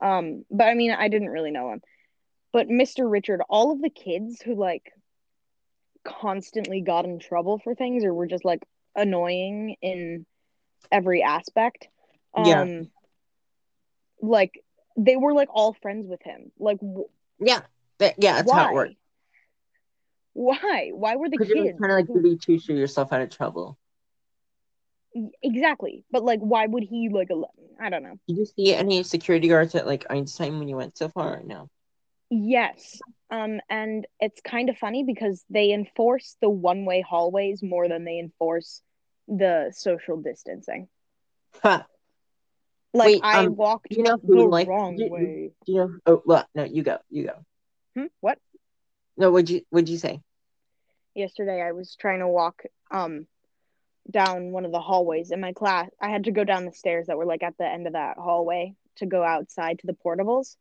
Um, 0.00 0.44
but 0.50 0.64
I 0.64 0.74
mean, 0.74 0.90
I 0.92 1.08
didn't 1.08 1.30
really 1.30 1.50
know 1.50 1.72
him. 1.72 1.82
But 2.52 2.68
Mr. 2.68 3.10
Richard, 3.10 3.42
all 3.48 3.72
of 3.72 3.82
the 3.82 3.90
kids 3.90 4.40
who 4.40 4.54
like 4.54 4.92
constantly 6.04 6.80
got 6.80 7.04
in 7.04 7.18
trouble 7.18 7.58
for 7.58 7.74
things 7.74 8.04
or 8.04 8.12
were 8.14 8.26
just 8.26 8.44
like 8.44 8.62
annoying 8.94 9.76
in 9.82 10.26
every 10.92 11.22
aspect, 11.22 11.88
um, 12.34 12.44
Yeah. 12.46 12.82
Like 14.28 14.62
they 14.96 15.16
were 15.16 15.32
like 15.32 15.48
all 15.52 15.74
friends 15.82 16.06
with 16.08 16.22
him. 16.22 16.52
Like, 16.58 16.78
wh- 16.80 17.10
yeah 17.40 17.62
that, 17.98 18.14
yeah 18.18 18.34
that's 18.36 18.50
why? 18.50 18.58
how 18.58 18.70
it 18.70 18.74
works 18.74 18.94
Why? 20.32 20.90
Why 20.92 21.16
were 21.16 21.28
the 21.28 21.38
kids 21.38 21.78
kind 21.80 21.92
of 21.92 21.98
like 21.98 22.06
who- 22.06 22.14
really 22.20 22.36
teach 22.36 22.68
yourself 22.68 23.12
out 23.12 23.20
of 23.22 23.30
trouble 23.30 23.78
exactly? 25.42 26.04
But 26.10 26.24
like, 26.24 26.40
why 26.40 26.66
would 26.66 26.82
he 26.82 27.08
like? 27.08 27.28
I 27.80 27.90
don't 27.90 28.02
know. 28.02 28.18
did 28.28 28.38
you 28.38 28.46
see 28.46 28.74
any 28.74 29.02
security 29.02 29.48
guards 29.48 29.74
at 29.74 29.86
like 29.86 30.06
einstein 30.10 30.58
when 30.58 30.68
you 30.68 30.76
went 30.76 30.96
so 30.96 31.08
far 31.08 31.42
no 31.44 31.68
Yes. 32.30 33.00
Um, 33.30 33.60
and 33.68 34.06
it's 34.18 34.40
kind 34.40 34.68
of 34.68 34.76
funny 34.78 35.04
because 35.04 35.44
they 35.50 35.72
enforce 35.72 36.36
the 36.40 36.50
one-way 36.50 37.00
hallways 37.00 37.62
more 37.62 37.88
than 37.88 38.04
they 38.04 38.18
enforce 38.18 38.82
the 39.28 39.72
social 39.76 40.20
distancing. 40.20 40.88
Ha. 41.62 41.86
Like 42.94 43.06
Wait, 43.06 43.20
I 43.24 43.44
um, 43.44 43.56
walked 43.56 43.88
you 43.90 44.04
know 44.04 44.16
the 44.22 44.42
like 44.42 44.68
wrong 44.68 44.96
do, 44.96 45.08
way. 45.10 45.50
do 45.66 45.72
you 45.72 45.78
know 45.78 45.90
oh 46.06 46.22
well, 46.24 46.46
no 46.54 46.62
you 46.62 46.84
go 46.84 46.98
you 47.10 47.24
go 47.24 47.44
Hmm? 47.96 48.06
What? 48.20 48.38
no 49.16 49.30
what'd 49.32 49.50
you 49.50 49.62
what'd 49.70 49.88
you 49.88 49.98
say 49.98 50.20
Yesterday 51.14 51.60
I 51.60 51.72
was 51.72 51.96
trying 51.96 52.20
to 52.20 52.28
walk 52.28 52.62
um 52.92 53.26
down 54.08 54.52
one 54.52 54.64
of 54.64 54.70
the 54.70 54.80
hallways 54.80 55.32
in 55.32 55.40
my 55.40 55.52
class. 55.52 55.90
I 56.00 56.08
had 56.08 56.24
to 56.24 56.30
go 56.30 56.44
down 56.44 56.66
the 56.66 56.72
stairs 56.72 57.08
that 57.08 57.16
were 57.16 57.26
like 57.26 57.42
at 57.42 57.58
the 57.58 57.66
end 57.66 57.88
of 57.88 57.94
that 57.94 58.16
hallway 58.16 58.74
to 58.96 59.06
go 59.06 59.24
outside 59.24 59.80
to 59.80 59.86
the 59.88 59.96
portables. 60.04 60.56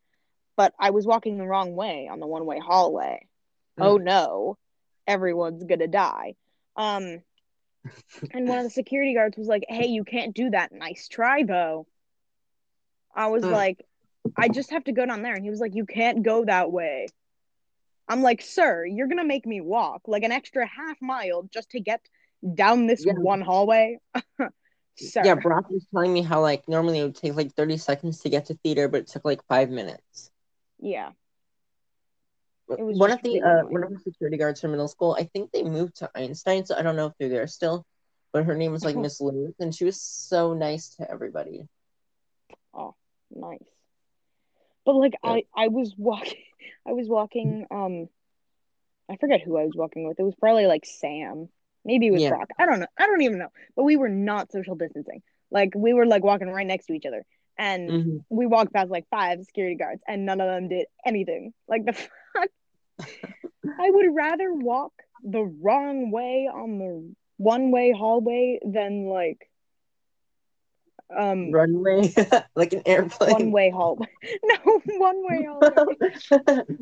But 0.55 0.73
I 0.79 0.89
was 0.89 1.05
walking 1.05 1.37
the 1.37 1.45
wrong 1.45 1.75
way 1.75 2.07
on 2.11 2.19
the 2.19 2.27
one-way 2.27 2.59
hallway. 2.59 3.27
Hmm. 3.77 3.83
oh 3.83 3.97
no, 3.97 4.57
everyone's 5.07 5.63
gonna 5.63 5.87
die. 5.87 6.33
Um, 6.75 7.21
and 8.31 8.47
one 8.47 8.59
of 8.59 8.63
the 8.63 8.69
security 8.71 9.13
guards 9.13 9.37
was 9.37 9.47
like, 9.47 9.65
"Hey, 9.67 9.87
you 9.87 10.03
can't 10.03 10.35
do 10.35 10.49
that. 10.51 10.71
Nice 10.71 11.07
try, 11.07 11.43
though." 11.43 11.85
I 13.13 13.28
was 13.28 13.49
like, 13.49 13.86
"I 14.38 14.49
just 14.49 14.71
have 14.71 14.86
to 14.86 14.91
go 14.91 15.06
down 15.06 15.21
there," 15.21 15.36
and 15.36 15.43
he 15.43 15.49
was 15.49 15.60
like, 15.60 15.76
"You 15.76 15.86
can't 15.86 16.23
go 16.23 16.45
that 16.45 16.71
way." 16.71 17.08
I'm 18.08 18.21
like, 18.21 18.41
"Sir, 18.41 18.86
you're 18.86 19.08
gonna 19.08 19.23
make 19.26 19.45
me 19.45 19.62
walk 19.62 20.04
like 20.08 20.23
an 20.23 20.32
extra 20.32 20.65
half 20.65 21.02
mile 21.02 21.43
just 21.43 21.71
to 21.71 21.80
get 21.80 22.02
down 22.56 22.88
this 22.88 23.06
Yeah. 23.06 23.13
one 23.13 23.41
hallway." 23.41 23.99
Sir, 24.95 25.23
Yeah, 25.23 25.36
Brock 25.36 25.69
was 25.69 25.86
telling 25.93 26.13
me 26.13 26.21
how 26.21 26.41
like 26.41 26.67
normally 26.67 26.99
it 26.99 27.04
would 27.04 27.15
take 27.15 27.36
like 27.36 27.54
30 27.56 27.78
seconds 27.78 28.19
to 28.21 28.30
get 28.30 28.45
to 28.47 28.56
theater, 28.56 28.88
but 28.88 29.02
it 29.02 29.08
took 29.08 29.26
like 29.26 29.45
five 29.47 29.69
minutes. 29.69 30.32
yeah, 30.80 31.12
One 32.67 33.12
of 33.12 33.21
the 33.21 33.41
uh, 33.41 33.63
one 33.69 33.84
of 33.84 33.89
the 33.89 33.99
security 33.99 34.38
guards 34.38 34.62
from 34.62 34.71
middle 34.71 34.88
school, 34.88 35.15
I 35.19 35.26
think 35.26 35.52
they 35.52 35.63
moved 35.63 35.97
to 35.97 36.10
Einstein, 36.15 36.65
so 36.65 36.76
I 36.76 36.82
don't 36.82 36.95
know 36.95 37.08
if 37.08 37.13
they're 37.19 37.30
there 37.30 37.47
still. 37.47 37.86
But 38.32 38.45
her 38.45 38.56
name 38.56 38.71
was 38.71 38.84
like 38.84 38.95
Miss 38.97 39.21
Lou, 39.21 39.54
and 39.60 39.73
she 39.73 39.86
was 39.86 40.02
so 40.02 40.54
nice 40.54 40.95
to 40.95 41.10
everybody. 41.10 41.67
Nice. 43.35 43.63
But 44.85 44.95
like 44.95 45.13
Yeah. 45.23 45.23
I 45.23 45.43
I 45.55 45.67
was 45.67 45.95
walking 45.97 46.43
I 46.87 46.93
was 46.93 47.07
walking 47.09 47.65
um 47.71 48.09
I 49.09 49.17
forget 49.17 49.41
who 49.41 49.57
I 49.57 49.65
was 49.65 49.75
walking 49.75 50.07
with. 50.07 50.19
It 50.19 50.23
was 50.23 50.35
probably 50.35 50.65
like 50.65 50.85
Sam. 50.85 51.49
Maybe 51.85 52.07
it 52.07 52.11
was 52.11 52.23
Yeah. 52.23 52.25
Brock. 52.25 52.49
I 52.57 52.65
don't 52.65 52.79
know. 52.79 52.87
I 52.97 53.05
don't 53.05 53.21
even 53.21 53.39
know. 53.39 53.49
But 53.75 53.83
we 53.83 53.95
were 53.97 54.09
not 54.09 54.51
social 54.51 54.75
distancing. 54.75 55.21
Like 55.51 55.71
we 55.75 55.93
were 55.93 56.05
like 56.05 56.23
walking 56.23 56.49
right 56.49 56.65
next 56.67 56.87
to 56.87 56.93
each 56.93 57.05
other. 57.05 57.25
And 57.57 57.95
Mhm. 57.95 58.23
we 58.29 58.45
walked 58.47 58.73
past 58.73 58.89
like 58.91 59.07
five 59.09 59.43
security 59.43 59.75
guards 59.75 60.01
and 60.07 60.25
none 60.25 60.41
of 60.41 60.47
them 60.47 60.69
did 60.69 60.87
anything. 61.05 61.53
Like 61.67 61.85
the 61.85 61.93
fuck 62.33 62.49
I 63.79 63.89
would 63.89 64.15
rather 64.15 64.53
walk 64.53 64.93
the 65.23 65.43
wrong 65.43 66.11
way 66.11 66.49
on 66.51 66.77
the 66.79 67.15
one 67.37 67.71
way 67.71 67.91
hallway 67.91 68.59
than 68.63 69.05
like 69.07 69.49
um 71.17 71.52
Runway, 71.52 72.13
like 72.56 72.73
an 72.73 72.82
airplane. 72.86 73.32
one 73.32 73.52
way 73.52 73.69
hallway. 73.69 74.08
no, 74.43 74.82
one 74.97 75.23
way 75.28 75.47
hallway. 75.49 75.95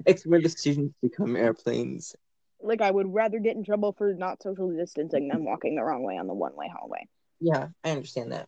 it's 0.05 0.25
where 0.25 0.41
the 0.41 0.49
students 0.49 0.93
become 1.01 1.35
airplanes. 1.35 2.15
like 2.61 2.81
I 2.81 2.91
would 2.91 3.13
rather 3.13 3.39
get 3.39 3.55
in 3.55 3.63
trouble 3.63 3.93
for 3.97 4.13
not 4.13 4.41
social 4.41 4.69
distancing 4.71 5.27
than 5.27 5.43
walking 5.43 5.75
the 5.75 5.83
wrong 5.83 6.03
way 6.03 6.17
on 6.17 6.27
the 6.27 6.33
one 6.33 6.55
way 6.55 6.69
hallway. 6.73 7.07
Yeah, 7.39 7.67
I 7.83 7.91
understand 7.91 8.31
that. 8.31 8.47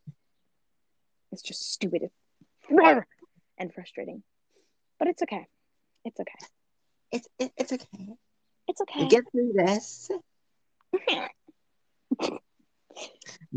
It's 1.32 1.42
just 1.42 1.74
stupid 1.74 2.04
and 2.70 3.74
frustrating. 3.74 4.24
But 5.00 5.08
it's 5.08 5.24
okay. 5.24 5.48
It's 6.06 6.20
okay. 6.20 6.46
It's 7.12 7.28
it, 7.40 7.52
it's 7.58 7.74
okay. 7.74 8.10
It's 8.68 8.82
okay. 8.82 9.08
get 9.08 9.24
through 9.32 9.54
this. 9.56 10.10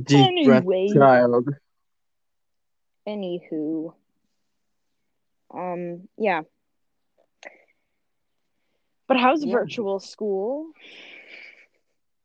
Deep 0.02 0.44
breath, 0.46 0.64
child. 0.94 1.48
Anywho. 3.06 3.94
Um, 5.54 6.08
yeah. 6.18 6.42
But 9.06 9.18
how's 9.18 9.44
Yeah. 9.44 9.52
virtual 9.52 10.00
school? 10.00 10.72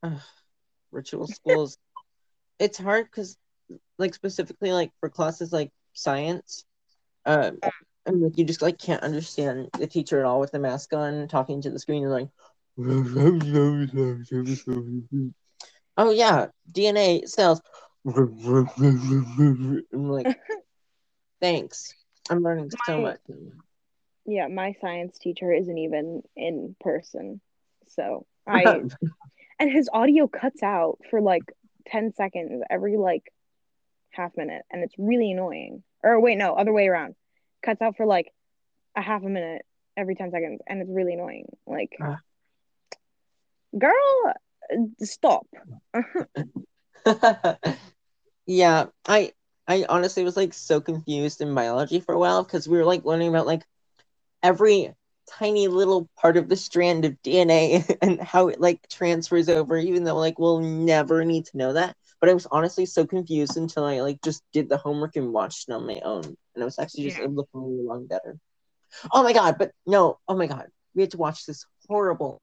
Ugh, 0.04 0.20
virtual 0.92 1.28
schools. 1.28 1.78
it's 2.60 2.78
hard 2.78 3.06
because, 3.06 3.38
like, 3.98 4.14
specifically, 4.14 4.72
like 4.72 4.92
for 5.00 5.10
classes 5.10 5.52
like 5.52 5.72
science, 5.94 6.64
um, 7.26 7.60
and 8.06 8.22
like 8.22 8.38
you 8.38 8.46
just 8.46 8.62
like 8.62 8.78
can't 8.78 9.02
understand 9.02 9.68
the 9.74 9.88
teacher 9.88 10.20
at 10.20 10.26
all 10.26 10.40
with 10.40 10.52
the 10.52 10.60
mask 10.60 10.94
on, 10.94 11.28
talking 11.28 11.60
to 11.62 11.72
the 11.72 11.80
screen, 11.80 12.04
and 12.04 12.12
like, 12.12 12.30
oh 15.98 16.12
yeah, 16.12 16.48
DNA 16.72 17.28
cells. 17.28 17.62
I'm 18.06 18.70
like, 20.10 20.28
thanks. 21.42 21.94
I'm 22.30 22.44
learning 22.44 22.72
so 22.86 23.02
much. 23.02 23.20
Yeah, 24.26 24.48
my 24.48 24.76
science 24.80 25.18
teacher 25.18 25.52
isn't 25.52 25.78
even 25.78 26.22
in 26.36 26.76
person. 26.80 27.42
So 27.90 28.26
I 28.48 28.84
and 29.60 29.72
his 29.72 29.90
audio 29.92 30.28
cuts 30.28 30.64
out 30.64 31.00
for 31.10 31.22
like 31.22 31.44
10 31.88 32.14
seconds 32.14 32.64
every 32.70 32.98
like 32.98 33.32
half 34.12 34.36
minute 34.38 34.64
and 34.72 34.84
it's 34.84 34.96
really 34.98 35.32
annoying. 35.32 35.84
Or 36.04 36.20
wait, 36.20 36.38
no, 36.38 36.54
other 36.54 36.74
way 36.74 36.88
around. 36.88 37.16
Cuts 37.64 37.82
out 37.82 37.98
for 37.98 38.06
like 38.06 38.32
a 38.96 39.02
half 39.02 39.24
a 39.24 39.30
minute 39.30 39.66
every 39.98 40.16
10 40.16 40.32
seconds 40.32 40.62
and 40.68 40.82
it's 40.82 40.90
really 40.92 41.14
annoying. 41.14 41.46
Like 41.66 41.98
Ah. 42.02 42.20
girl, 43.78 44.34
stop. 45.00 45.48
yeah, 48.46 48.86
I 49.08 49.34
I 49.72 49.86
honestly 49.88 50.24
was 50.26 50.36
like 50.38 50.54
so 50.54 50.82
confused 50.82 51.42
in 51.42 51.56
biology 51.56 52.02
for 52.02 52.14
a 52.14 52.20
while 52.20 52.44
because 52.44 52.68
we 52.68 52.78
were 52.78 52.86
like 52.86 53.06
learning 53.06 53.30
about 53.30 53.48
like 53.48 53.64
every 54.44 54.94
tiny 55.40 55.68
little 55.70 56.10
part 56.20 56.38
of 56.38 56.50
the 56.50 56.58
strand 56.58 57.06
of 57.06 57.22
DNA 57.24 57.86
and 58.02 58.20
how 58.22 58.50
it 58.50 58.60
like 58.60 58.88
transfers 58.90 59.50
over, 59.50 59.78
even 59.78 60.04
though 60.04 60.18
like 60.18 60.40
we'll 60.40 60.60
never 60.60 61.24
need 61.26 61.46
to 61.48 61.58
know 61.58 61.74
that. 61.74 61.96
But 62.20 62.30
I 62.30 62.34
was 62.34 62.48
honestly 62.52 62.86
so 62.86 63.06
confused 63.06 63.58
until 63.58 63.86
I 63.86 64.02
like 64.02 64.22
just 64.22 64.44
did 64.54 64.70
the 64.70 64.78
homework 64.78 65.16
and 65.16 65.34
watched 65.34 65.70
it 65.70 65.74
on 65.74 65.88
my 65.88 66.02
own. 66.04 66.26
And 66.56 66.64
I 66.64 66.66
was 66.66 66.80
actually 66.80 67.06
just 67.06 67.18
Yeah. 67.18 67.24
able 67.24 67.44
to 67.44 67.50
follow 67.54 67.68
along 67.68 68.08
better. 68.08 68.38
Oh 69.14 69.24
my 69.24 69.34
god, 69.34 69.58
but 69.58 69.72
no, 69.88 70.20
oh 70.28 70.36
my 70.36 70.48
god. 70.48 70.68
We 70.96 71.04
had 71.04 71.12
to 71.12 71.18
watch 71.18 71.46
this 71.46 71.66
horrible, 71.88 72.42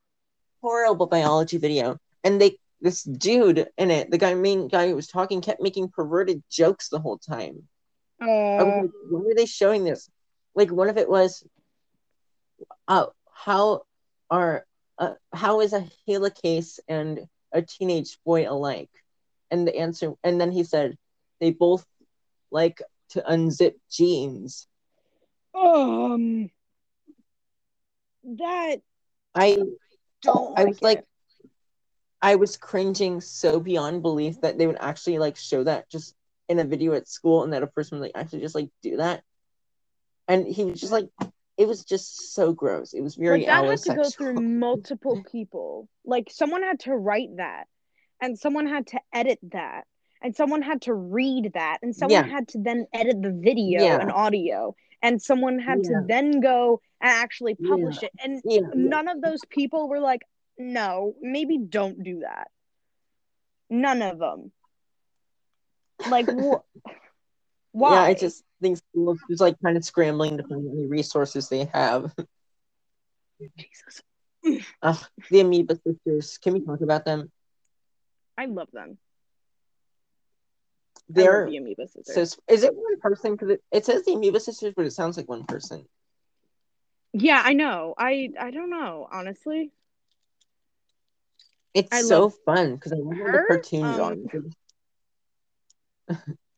horrible 0.63 1.07
biology 1.07 1.59
video. 1.59 1.99
And 2.25 2.41
they 2.41 2.59
this 2.81 3.03
dude 3.03 3.69
in 3.77 3.91
it, 3.91 4.11
the 4.11 4.19
guy 4.19 4.35
main 4.35 4.69
guy 4.69 4.89
who 4.89 4.97
was 4.97 5.09
talking 5.09 5.41
kept 5.41 5.61
making 5.63 5.89
perverted 5.89 6.43
jokes 6.51 6.89
the 6.89 7.01
whole 7.01 7.19
time. 7.19 7.69
Uh, 8.21 8.65
like, 8.65 8.91
when 9.11 9.25
were 9.25 9.35
they 9.35 9.47
showing 9.47 9.85
this? 9.85 10.11
Like 10.55 10.71
one 10.71 10.89
of 10.89 10.97
it 10.97 11.09
was, 11.09 11.45
uh, 12.89 13.07
how 13.33 13.83
are 14.31 14.65
uh, 14.99 15.15
how 15.33 15.61
is 15.61 15.73
a 15.73 15.87
helicase 16.09 16.81
and 16.89 17.21
a 17.53 17.63
teenage 17.63 18.19
boy 18.25 18.51
alike? 18.51 18.91
And 19.51 19.67
the 19.67 19.77
answer, 19.77 20.13
and 20.23 20.41
then 20.41 20.53
he 20.53 20.65
said, 20.65 20.97
they 21.41 21.53
both 21.53 21.87
like 22.51 22.83
to 23.11 23.23
unzip 23.23 23.75
jeans. 23.91 24.67
um 25.55 26.51
that 28.25 28.81
I 29.35 29.59
don't 30.23 30.59
I 30.59 30.65
like 30.65 30.69
was 30.69 30.83
like. 30.83 31.05
I 32.21 32.35
was 32.37 32.57
cringing 32.57 33.21
so 33.21 33.61
beyond 33.61 34.03
belief 34.03 34.41
that 34.41 34.59
they 34.59 34.67
would 34.67 34.79
actually 34.81 35.19
like 35.19 35.37
show 35.37 35.65
that 35.65 35.89
just 35.89 36.15
in 36.49 36.59
a 36.59 36.65
video 36.65 36.95
at 36.95 37.09
school 37.09 37.45
and 37.45 37.53
that 37.53 37.63
a 37.63 37.67
person 37.67 37.99
would 37.99 38.07
like 38.07 38.17
actually 38.17 38.41
just 38.41 38.55
like 38.55 38.71
do 38.83 38.97
that. 38.97 39.23
And 40.27 40.47
he 40.47 40.65
was 40.65 40.81
just 40.81 40.93
like, 40.93 41.09
it 41.57 41.67
was 41.67 41.85
just 41.85 42.35
so 42.35 42.53
gross. 42.53 42.93
It 42.93 43.01
was 43.01 43.15
very 43.15 43.41
But 43.41 43.47
that 43.47 43.65
had 43.65 43.79
to 43.83 43.95
go 43.95 44.11
through 44.11 44.35
multiple 44.35 45.23
people. 45.31 45.89
Like 46.05 46.29
someone 46.31 46.63
had 46.63 46.81
to 46.81 46.95
write 46.95 47.37
that, 47.37 47.67
and 48.21 48.39
someone 48.39 48.67
had 48.67 48.87
to 48.89 49.01
edit 49.13 49.39
that, 49.53 49.85
and 50.23 50.35
someone 50.35 50.63
had 50.63 50.83
to 50.83 50.95
read 50.95 51.53
that, 51.55 51.79
and 51.83 51.95
someone 51.95 52.25
Yeah. 52.25 52.31
had 52.31 52.49
to 52.49 52.59
then 52.59 52.87
edit 52.93 53.23
the 53.23 53.33
video 53.33 53.83
Yeah. 53.83 54.01
and 54.01 54.11
audio, 54.11 54.75
and 55.03 55.21
someone 55.21 55.59
had 55.59 55.79
Yeah. 55.83 56.01
to 56.01 56.07
then 56.07 56.41
go 56.41 56.81
and 57.01 57.11
actually 57.11 57.55
publish 57.55 58.03
it. 58.03 58.13
And 58.23 58.43
none 58.75 59.09
of 59.09 59.21
those 59.21 59.41
people 59.49 59.89
were 59.89 60.01
like, 60.01 60.23
no, 60.59 61.15
maybe 61.21 61.59
don't 61.59 62.03
do 62.03 62.21
that. 62.21 62.49
None 63.71 64.03
of 64.03 64.19
them. 64.19 64.53
Like, 66.09 66.27
wh- 66.27 66.63
why? 67.73 67.91
yeah. 67.93 68.03
I 68.03 68.15
just 68.15 68.45
think 68.61 68.79
schools 68.79 69.19
just 69.29 69.41
like 69.41 69.57
kind 69.63 69.77
of 69.77 69.85
scrambling 69.85 70.39
to 70.39 70.43
find 70.43 70.69
any 70.71 70.87
resources 70.87 71.49
they 71.49 71.67
have. 71.67 72.13
Jesus. 73.57 74.03
Ugh, 74.83 75.05
the 75.31 75.41
Amoeba 75.41 75.79
Sisters. 75.87 76.39
Can 76.39 76.55
we 76.55 76.61
talk 76.61 76.81
about 76.81 77.05
them? 77.05 77.31
I 78.37 78.47
love 78.47 78.69
them. 78.73 78.99
They're 81.09 81.47
the 81.47 81.57
Amoeba 81.57 81.89
Sisters. 81.89 82.39
Is 82.49 82.63
it 82.65 82.75
one 82.75 83.01
person? 83.01 83.33
Because 83.33 83.51
it, 83.51 83.63
it 83.73 83.85
says 83.87 84.05
the 84.05 84.15
Amoeba 84.15 84.41
Sisters, 84.41 84.75
but 84.77 84.87
it 84.87 84.93
sounds 84.93 85.17
like 85.17 85.29
one 85.29 85.45
person. 85.45 85.85
Yeah, 87.13 87.41
I 87.43 87.55
know. 87.55 87.95
I 87.97 88.31
I 88.39 88.51
don't 88.51 88.71
know, 88.71 89.09
honestly. 89.11 89.73
It's 91.79 91.97
I 91.97 92.03
so 92.03 92.29
fun 92.31 92.75
because 92.75 92.93
I 92.93 92.97
love 92.97 93.17
the 93.17 93.23
her, 93.23 93.47
cartoon 93.47 93.85
um, 93.85 93.95
drawings. 93.95 94.55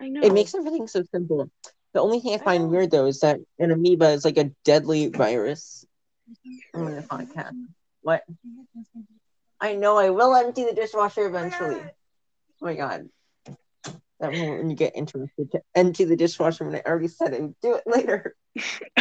I 0.01 0.09
know. 0.09 0.23
It 0.23 0.33
makes 0.33 0.55
everything 0.55 0.87
so 0.87 1.03
simple. 1.13 1.51
The 1.93 2.01
only 2.01 2.21
thing 2.21 2.33
I 2.33 2.37
I 2.37 2.39
find 2.39 2.65
know. 2.65 2.69
weird 2.71 2.91
though 2.91 3.07
is 3.07 3.21
that 3.21 3.41
an 3.59 3.71
amoeba 3.71 4.11
is 4.11 4.25
like 4.25 4.39
a 4.39 4.51
deadly 4.65 5.09
virus. 5.09 5.85
I'm 6.75 6.85
gonna 6.87 7.03
podcast. 7.03 7.53
What? 8.03 8.23
I 9.61 9.75
know 9.75 9.99
I 9.99 10.11
will 10.11 10.35
empty 10.35 10.65
the 10.65 10.73
dishwasher 10.73 11.27
eventually. 11.27 11.81
Oh 12.63 12.67
my 12.67 12.75
god. 12.75 13.09
That 14.21 14.33
moment 14.33 14.59
when 14.59 14.71
you 14.71 14.77
get 14.77 14.97
interested 14.97 15.51
to 15.53 15.61
empty 15.75 16.05
the 16.05 16.17
dishwasher 16.17 16.65
when 16.65 16.77
I 16.77 16.83
already 16.87 17.09
said 17.09 17.35
I 17.35 17.41
would 17.41 17.61
do 17.61 17.75
it 17.75 17.85
later. 17.87 18.35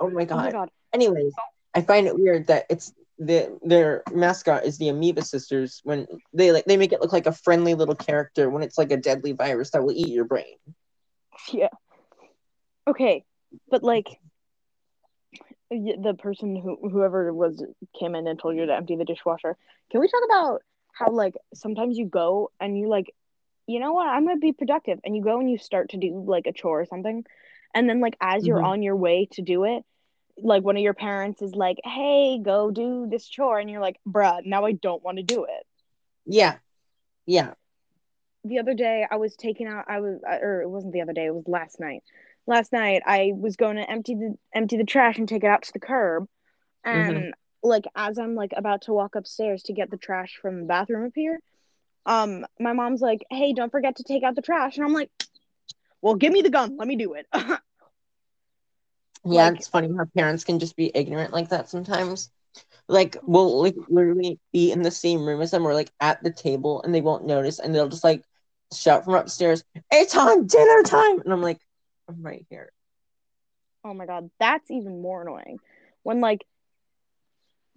oh 0.00 0.10
my 0.10 0.24
god. 0.24 0.38
Oh 0.38 0.44
my 0.44 0.50
god. 0.50 0.70
Anyways, 0.92 1.32
I 1.74 1.80
find 1.80 2.06
it 2.06 2.18
weird 2.18 2.48
that 2.48 2.66
it's 2.68 2.92
the 3.18 3.58
their 3.62 4.02
mascot 4.12 4.64
is 4.64 4.78
the 4.78 4.88
Amoeba 4.88 5.22
Sisters 5.22 5.80
when 5.84 6.06
they 6.32 6.52
like 6.52 6.64
they 6.64 6.76
make 6.76 6.92
it 6.92 7.00
look 7.00 7.12
like 7.12 7.26
a 7.26 7.32
friendly 7.32 7.74
little 7.74 7.94
character 7.94 8.48
when 8.50 8.62
it's 8.62 8.78
like 8.78 8.90
a 8.92 8.96
deadly 8.96 9.32
virus 9.32 9.70
that 9.70 9.82
will 9.84 9.92
eat 9.92 10.08
your 10.08 10.24
brain. 10.24 10.56
Yeah. 11.52 11.68
Okay, 12.86 13.24
but 13.70 13.82
like 13.82 14.18
the 15.70 16.14
person 16.18 16.56
who 16.56 16.78
whoever 16.90 17.32
was 17.32 17.64
came 17.98 18.14
in 18.14 18.26
and 18.26 18.38
told 18.38 18.56
you 18.56 18.66
to 18.66 18.74
empty 18.74 18.96
the 18.96 19.04
dishwasher. 19.04 19.56
Can 19.90 20.00
we 20.00 20.08
talk 20.08 20.22
about 20.24 20.62
how 20.92 21.10
like 21.10 21.34
sometimes 21.54 21.98
you 21.98 22.06
go 22.06 22.50
and 22.60 22.78
you 22.78 22.88
like 22.88 23.14
you 23.66 23.80
know 23.80 23.92
what? 23.92 24.06
I'm 24.08 24.24
going 24.24 24.36
to 24.36 24.40
be 24.40 24.52
productive 24.52 24.98
and 25.04 25.16
you 25.16 25.22
go 25.22 25.38
and 25.40 25.50
you 25.50 25.58
start 25.58 25.90
to 25.90 25.96
do 25.98 26.24
like 26.26 26.46
a 26.46 26.52
chore 26.52 26.80
or 26.80 26.84
something 26.86 27.24
and 27.74 27.88
then 27.88 28.00
like 28.00 28.16
as 28.20 28.46
you're 28.46 28.62
Mhm. 28.62 28.62
on 28.62 28.82
your 28.82 28.96
way 28.96 29.28
to 29.32 29.42
do 29.42 29.64
it 29.64 29.84
like 30.36 30.62
one 30.64 30.76
of 30.76 30.82
your 30.82 30.94
parents 30.94 31.42
is 31.42 31.54
like, 31.54 31.78
"Hey, 31.84 32.38
go 32.42 32.70
do 32.70 33.06
this 33.10 33.26
chore." 33.26 33.58
And 33.58 33.70
you're 33.70 33.80
like, 33.80 34.00
"Bruh, 34.08 34.44
now 34.44 34.64
I 34.64 34.72
don't 34.72 35.02
want 35.02 35.18
to 35.18 35.22
do 35.22 35.44
it." 35.44 35.66
Yeah. 36.26 36.56
Yeah. 37.26 37.54
the 38.44 38.58
other 38.58 38.74
day 38.74 39.06
I 39.10 39.16
was 39.16 39.36
taking 39.36 39.66
out 39.66 39.84
I 39.88 40.00
was 40.00 40.20
or 40.24 40.62
it 40.62 40.68
wasn't 40.68 40.92
the 40.92 41.00
other 41.00 41.12
day 41.12 41.26
it 41.26 41.34
was 41.34 41.48
last 41.48 41.80
night 41.80 42.02
last 42.46 42.72
night 42.72 43.02
I 43.06 43.32
was 43.34 43.56
going 43.56 43.76
to 43.76 43.90
empty 43.90 44.14
the 44.14 44.36
empty 44.54 44.76
the 44.76 44.84
trash 44.84 45.18
and 45.18 45.28
take 45.28 45.44
it 45.44 45.48
out 45.48 45.62
to 45.62 45.72
the 45.72 45.80
curb 45.80 46.28
and 46.84 47.34
like 47.62 47.84
as 47.96 48.18
I'm 48.18 48.34
like 48.34 48.52
about 48.56 48.82
to 48.82 48.92
walk 48.92 49.14
upstairs 49.14 49.62
to 49.64 49.72
get 49.72 49.90
the 49.90 49.96
trash 49.96 50.38
from 50.42 50.60
the 50.60 50.66
bathroom 50.66 51.06
up 51.06 51.12
here 51.14 51.40
um 52.06 52.44
my 52.60 52.74
mom's 52.74 53.00
like 53.00 53.24
hey 53.30 53.54
don't 53.54 53.72
forget 53.72 53.96
to 53.96 54.04
take 54.04 54.22
out 54.22 54.34
the 54.34 54.42
trash 54.42 54.76
and 54.76 54.84
I'm 54.84 54.92
like 54.92 55.10
well 56.02 56.16
give 56.16 56.32
me 56.32 56.42
the 56.42 56.50
gun 56.50 56.76
let 56.76 56.86
me 56.86 56.96
do 56.96 57.14
it 57.14 57.26
Yeah, 59.24 59.48
Like- 59.48 59.56
it's 59.58 59.68
funny 59.68 59.88
how 59.96 60.04
parents 60.16 60.44
can 60.44 60.58
just 60.58 60.76
be 60.76 60.90
ignorant 60.94 61.32
like 61.32 61.48
that 61.50 61.68
sometimes. 61.68 62.30
Like 62.88 63.16
we'll 63.22 63.62
like 63.62 63.76
literally 63.88 64.38
be 64.52 64.70
in 64.70 64.82
the 64.82 64.90
same 64.90 65.24
room 65.26 65.40
as 65.40 65.50
them 65.50 65.66
or 65.66 65.74
like 65.74 65.90
at 66.00 66.22
the 66.22 66.30
table 66.32 66.82
and 66.82 66.94
they 66.94 67.00
won't 67.00 67.26
notice 67.26 67.58
and 67.58 67.74
they'll 67.74 67.88
just 67.88 68.04
like 68.04 68.22
shout 68.72 69.04
from 69.04 69.14
upstairs, 69.14 69.64
It's 69.90 70.16
on 70.16 70.46
dinner 70.46 70.82
time 70.82 71.20
and 71.20 71.32
I'm 71.32 71.42
like, 71.42 71.60
I'm 72.08 72.22
right 72.22 72.46
here. 72.50 72.70
oh 73.84 73.94
my 73.94 74.06
god 74.06 74.30
that's 74.38 74.70
even 74.70 75.00
more 75.02 75.22
annoying 75.22 75.58
when 76.02 76.20
like 76.20 76.44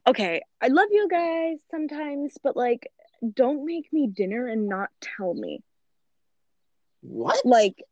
okay 0.07 0.41
I 0.61 0.67
love 0.67 0.87
you 0.91 1.07
guys 1.09 1.57
sometimes 1.71 2.37
but 2.43 2.55
like 2.55 2.87
don't 3.33 3.65
make 3.65 3.91
me 3.91 4.07
dinner 4.07 4.47
and 4.47 4.67
not 4.69 4.89
tell 5.01 5.33
me 5.33 5.61
What? 7.01 7.45
like 7.45 7.83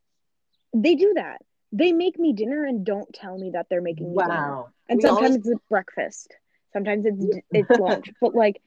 they 0.73 0.95
do 0.95 1.13
that 1.15 1.41
they 1.75 1.91
make 1.91 2.17
me 2.17 2.33
dinner 2.33 2.63
and 2.63 2.85
don't 2.85 3.13
tell 3.13 3.37
me 3.37 3.51
that 3.51 3.67
they're 3.69 3.81
making 3.81 4.09
me 4.11 4.17
dinner 4.17 4.27
wow. 4.27 4.69
and 4.89 4.97
We 4.97 5.01
sometimes 5.01 5.35
always- 5.35 5.47
it's 5.47 5.65
breakfast 5.69 6.33
sometimes 6.73 7.05
it's 7.05 7.39
it's 7.51 7.69
lunch 7.79 8.11
but 8.21 8.35
like 8.35 8.61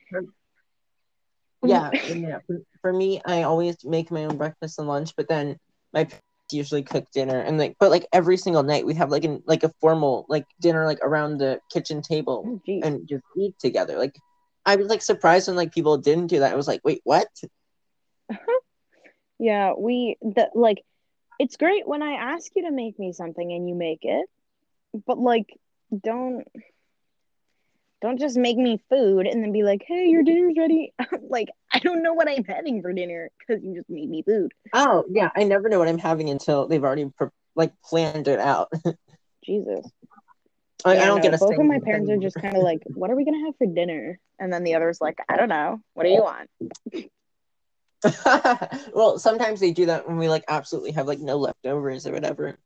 yeah, 1.64 1.90
yeah. 2.14 2.38
For, 2.46 2.60
for 2.80 2.92
me, 2.92 3.20
I 3.26 3.42
always 3.42 3.76
make 3.84 4.10
my 4.10 4.24
own 4.24 4.36
breakfast 4.36 4.78
and 4.78 4.86
lunch, 4.86 5.14
but 5.16 5.28
then 5.28 5.56
my 5.92 6.04
parents 6.04 6.24
usually 6.52 6.82
cook 6.82 7.04
dinner 7.12 7.38
and 7.40 7.58
like 7.58 7.76
but 7.78 7.90
like 7.90 8.06
every 8.12 8.36
single 8.36 8.62
night 8.62 8.86
we 8.86 8.94
have 8.94 9.10
like 9.10 9.24
an 9.24 9.42
like 9.46 9.64
a 9.64 9.72
formal 9.80 10.24
like 10.28 10.46
dinner 10.60 10.86
like 10.86 11.00
around 11.02 11.38
the 11.38 11.60
kitchen 11.70 12.00
table 12.00 12.60
oh, 12.68 12.80
and 12.82 13.06
just 13.08 13.24
eat 13.36 13.54
together. 13.58 13.98
Like 13.98 14.14
I 14.64 14.76
was 14.76 14.88
like 14.88 15.02
surprised 15.02 15.48
when 15.48 15.56
like 15.56 15.72
people 15.72 15.98
didn't 15.98 16.28
do 16.28 16.40
that. 16.40 16.52
I 16.52 16.56
was 16.56 16.68
like, 16.68 16.80
wait, 16.84 17.00
what? 17.04 17.28
Yeah, 19.40 19.74
we 19.78 20.16
the 20.20 20.50
like 20.54 20.84
it's 21.38 21.56
great 21.56 21.86
when 21.86 22.02
I 22.02 22.12
ask 22.12 22.50
you 22.56 22.62
to 22.62 22.70
make 22.70 22.98
me 22.98 23.12
something 23.12 23.52
and 23.52 23.68
you 23.68 23.74
make 23.74 24.00
it, 24.02 24.28
but 25.06 25.18
like 25.18 25.58
don't 26.02 26.44
don't 28.00 28.18
just 28.18 28.36
make 28.36 28.56
me 28.56 28.80
food 28.88 29.26
and 29.26 29.42
then 29.42 29.52
be 29.52 29.62
like, 29.62 29.82
"Hey, 29.86 30.06
your 30.08 30.22
dinner's 30.22 30.54
ready." 30.56 30.92
like 31.28 31.48
I 31.72 31.78
don't 31.80 32.02
know 32.02 32.14
what 32.14 32.28
I'm 32.28 32.44
having 32.44 32.82
for 32.82 32.92
dinner 32.92 33.30
because 33.38 33.62
you 33.62 33.74
just 33.74 33.90
made 33.90 34.08
me 34.08 34.22
food. 34.22 34.52
Oh 34.72 35.04
yeah, 35.10 35.30
I 35.34 35.44
never 35.44 35.68
know 35.68 35.78
what 35.78 35.88
I'm 35.88 35.98
having 35.98 36.30
until 36.30 36.68
they've 36.68 36.82
already 36.82 37.10
like 37.54 37.72
planned 37.84 38.28
it 38.28 38.38
out. 38.38 38.72
Jesus. 39.44 39.90
I, 40.84 40.94
Yeah, 40.94 41.02
I 41.02 41.06
don't 41.06 41.16
no, 41.16 41.22
get 41.22 41.34
a 41.34 41.38
both 41.38 41.58
of 41.58 41.66
my 41.66 41.80
parents 41.80 42.10
are 42.10 42.18
just 42.18 42.36
kind 42.36 42.56
of 42.56 42.62
like, 42.62 42.82
"What 42.86 43.10
are 43.10 43.16
we 43.16 43.24
gonna 43.24 43.44
have 43.46 43.56
for 43.56 43.66
dinner?" 43.66 44.18
And 44.38 44.52
then 44.52 44.62
the 44.62 44.74
other's 44.74 45.00
like, 45.00 45.18
"I 45.28 45.36
don't 45.36 45.48
know. 45.48 45.80
What 45.94 46.04
do 46.04 46.10
you 46.10 46.22
want?" 46.22 46.50
well, 48.94 49.18
sometimes 49.18 49.60
they 49.60 49.72
do 49.72 49.86
that 49.86 50.06
when 50.06 50.18
we 50.18 50.28
like 50.28 50.44
absolutely 50.48 50.92
have 50.92 51.06
like 51.06 51.18
no 51.20 51.36
leftovers 51.36 52.06
or 52.06 52.12
whatever. 52.12 52.58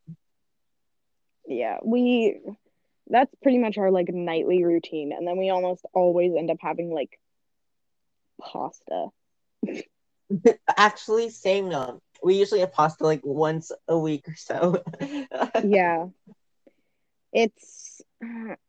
Yeah, 1.47 1.77
we 1.83 2.39
that's 3.07 3.33
pretty 3.41 3.57
much 3.57 3.77
our 3.77 3.91
like 3.91 4.09
nightly 4.09 4.63
routine, 4.63 5.11
and 5.11 5.27
then 5.27 5.37
we 5.37 5.49
almost 5.49 5.85
always 5.93 6.33
end 6.37 6.51
up 6.51 6.57
having 6.61 6.91
like 6.91 7.19
pasta. 8.41 9.07
Actually, 10.77 11.29
same 11.29 11.69
no. 11.69 12.01
We 12.23 12.35
usually 12.35 12.61
have 12.61 12.71
pasta 12.71 13.03
like 13.03 13.21
once 13.23 13.71
a 13.87 13.97
week 13.97 14.27
or 14.27 14.35
so. 14.35 14.83
Yeah. 15.63 16.07
It's 17.33 18.01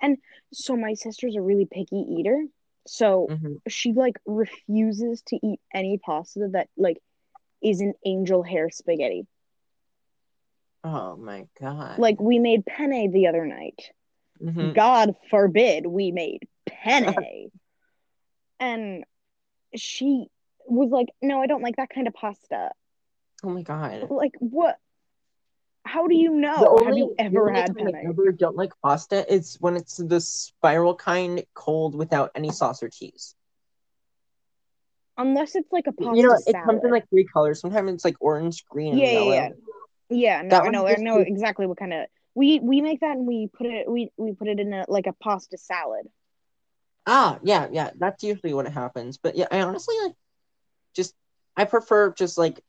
and 0.00 0.18
so 0.52 0.76
my 0.76 0.94
sister's 0.94 1.36
a 1.36 1.42
really 1.42 1.66
picky 1.66 1.96
eater. 1.96 2.44
So 2.86 3.28
Mhm. 3.30 3.60
she 3.68 3.92
like 3.92 4.18
refuses 4.26 5.22
to 5.28 5.38
eat 5.42 5.60
any 5.72 5.98
pasta 5.98 6.48
that 6.52 6.68
like 6.76 6.98
isn't 7.62 7.96
angel 8.04 8.42
hair 8.42 8.70
spaghetti. 8.70 9.26
Oh 10.84 11.16
my 11.16 11.46
god. 11.60 11.98
Like 11.98 12.20
we 12.20 12.38
made 12.38 12.66
penne 12.66 13.10
the 13.10 13.26
other 13.26 13.46
night. 13.46 13.90
Mhm. 14.40 14.74
God 14.74 15.16
forbid 15.30 15.86
we 15.86 16.12
made 16.12 16.46
penne. 16.66 17.50
and 18.60 19.04
she 19.74 20.26
was 20.66 20.90
like, 20.90 21.08
"No, 21.22 21.40
I 21.42 21.46
don't 21.46 21.62
like 21.62 21.76
that 21.76 21.90
kind 21.90 22.06
of 22.06 22.14
pasta." 22.14 22.70
Oh 23.42 23.50
my 23.50 23.62
god. 23.62 24.10
Like 24.10 24.34
what? 24.38 24.78
How 25.84 26.06
do 26.06 26.14
you 26.14 26.30
know? 26.30 26.76
Have 26.78 26.86
only, 26.86 27.00
you 27.00 27.14
the 27.18 27.24
ever 27.24 27.50
had 27.50 27.66
time 27.66 27.88
I 27.88 27.90
penne? 27.90 28.08
ever 28.10 28.32
don't 28.32 28.56
like 28.56 28.72
pasta 28.82 29.32
is 29.32 29.56
when 29.60 29.76
it's 29.76 29.96
the 29.98 30.20
spiral 30.20 30.94
kind, 30.94 31.44
cold 31.54 31.94
without 31.94 32.30
any 32.34 32.50
sauce 32.50 32.82
or 32.82 32.88
cheese. 32.88 33.34
Unless 35.16 35.54
it's 35.54 35.70
like 35.72 35.86
a 35.86 35.92
pasta 35.92 36.16
You 36.16 36.22
know, 36.26 36.34
it 36.34 36.44
salad. 36.50 36.66
comes 36.66 36.84
in 36.84 36.90
like 36.90 37.08
three 37.10 37.24
colors. 37.24 37.60
Sometimes 37.60 37.92
it's 37.92 38.04
like 38.04 38.16
orange, 38.20 38.64
green, 38.66 38.98
Yeah, 38.98 39.10
yeah, 39.10 39.12
yellow. 39.12 39.30
yeah. 39.30 39.48
Yeah, 40.10 40.42
no, 40.42 40.50
That 40.50 40.64
I 40.64 40.70
know, 40.70 40.86
I 40.86 40.96
know 40.96 41.18
exactly 41.18 41.66
what 41.66 41.78
kind 41.78 41.92
of 41.92 42.06
we 42.34 42.60
we 42.60 42.80
make 42.80 43.00
that 43.00 43.16
and 43.16 43.26
we 43.26 43.48
put 43.52 43.66
it 43.66 43.90
we 43.90 44.10
we 44.16 44.34
put 44.34 44.48
it 44.48 44.58
in 44.60 44.72
a 44.72 44.84
like 44.88 45.06
a 45.06 45.12
pasta 45.12 45.56
salad. 45.56 46.06
Ah, 47.06 47.38
yeah, 47.42 47.68
yeah. 47.70 47.90
That's 47.96 48.22
usually 48.24 48.54
what 48.54 48.66
happens. 48.66 49.18
But 49.18 49.36
yeah, 49.36 49.46
I 49.50 49.60
honestly 49.62 49.94
like 50.04 50.14
just 50.94 51.14
I 51.56 51.64
prefer 51.64 52.12
just 52.12 52.38
like 52.38 52.60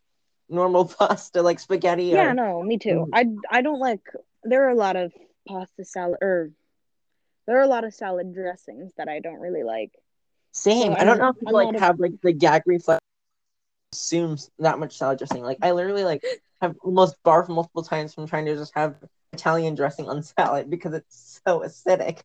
normal 0.49 0.85
pasta, 0.99 1.41
like 1.41 1.59
spaghetti. 1.59 2.05
Yeah, 2.05 2.33
no, 2.33 2.61
me 2.63 2.77
too. 2.77 3.07
Mm. 3.13 3.41
I 3.51 3.57
I 3.57 3.61
don't 3.61 3.79
like 3.79 4.01
there 4.43 4.65
are 4.65 4.69
a 4.69 4.75
lot 4.75 4.95
of 4.95 5.11
pasta 5.47 5.83
salad 5.85 6.19
or 6.21 6.51
there 7.47 7.57
are 7.57 7.63
a 7.63 7.67
lot 7.67 7.83
of 7.83 7.93
salad 7.93 8.33
dressings 8.33 8.91
that 8.97 9.07
I 9.07 9.19
don't 9.19 9.39
really 9.39 9.63
like. 9.63 9.91
Same. 10.53 10.93
So 10.93 10.97
I 10.99 11.03
don't 11.03 11.19
know 11.19 11.29
if 11.29 11.39
people 11.39 11.53
like 11.53 11.75
a- 11.75 11.79
have 11.79 11.99
like 11.99 12.13
the 12.21 12.33
gag 12.33 12.63
reflex 12.65 12.99
assumes 13.93 14.49
that 14.59 14.79
much 14.79 14.97
salad 14.97 15.17
dressing. 15.17 15.43
Like 15.43 15.59
I 15.61 15.71
literally 15.71 16.03
like 16.03 16.23
have 16.61 16.75
almost 16.83 17.15
barfed 17.23 17.49
multiple 17.49 17.83
times 17.83 18.13
from 18.13 18.27
trying 18.27 18.45
to 18.45 18.55
just 18.55 18.73
have 18.75 18.95
Italian 19.33 19.75
dressing 19.75 20.07
on 20.09 20.23
salad 20.37 20.69
because 20.69 20.93
it's 20.93 21.41
so 21.45 21.59
acidic. 21.61 22.19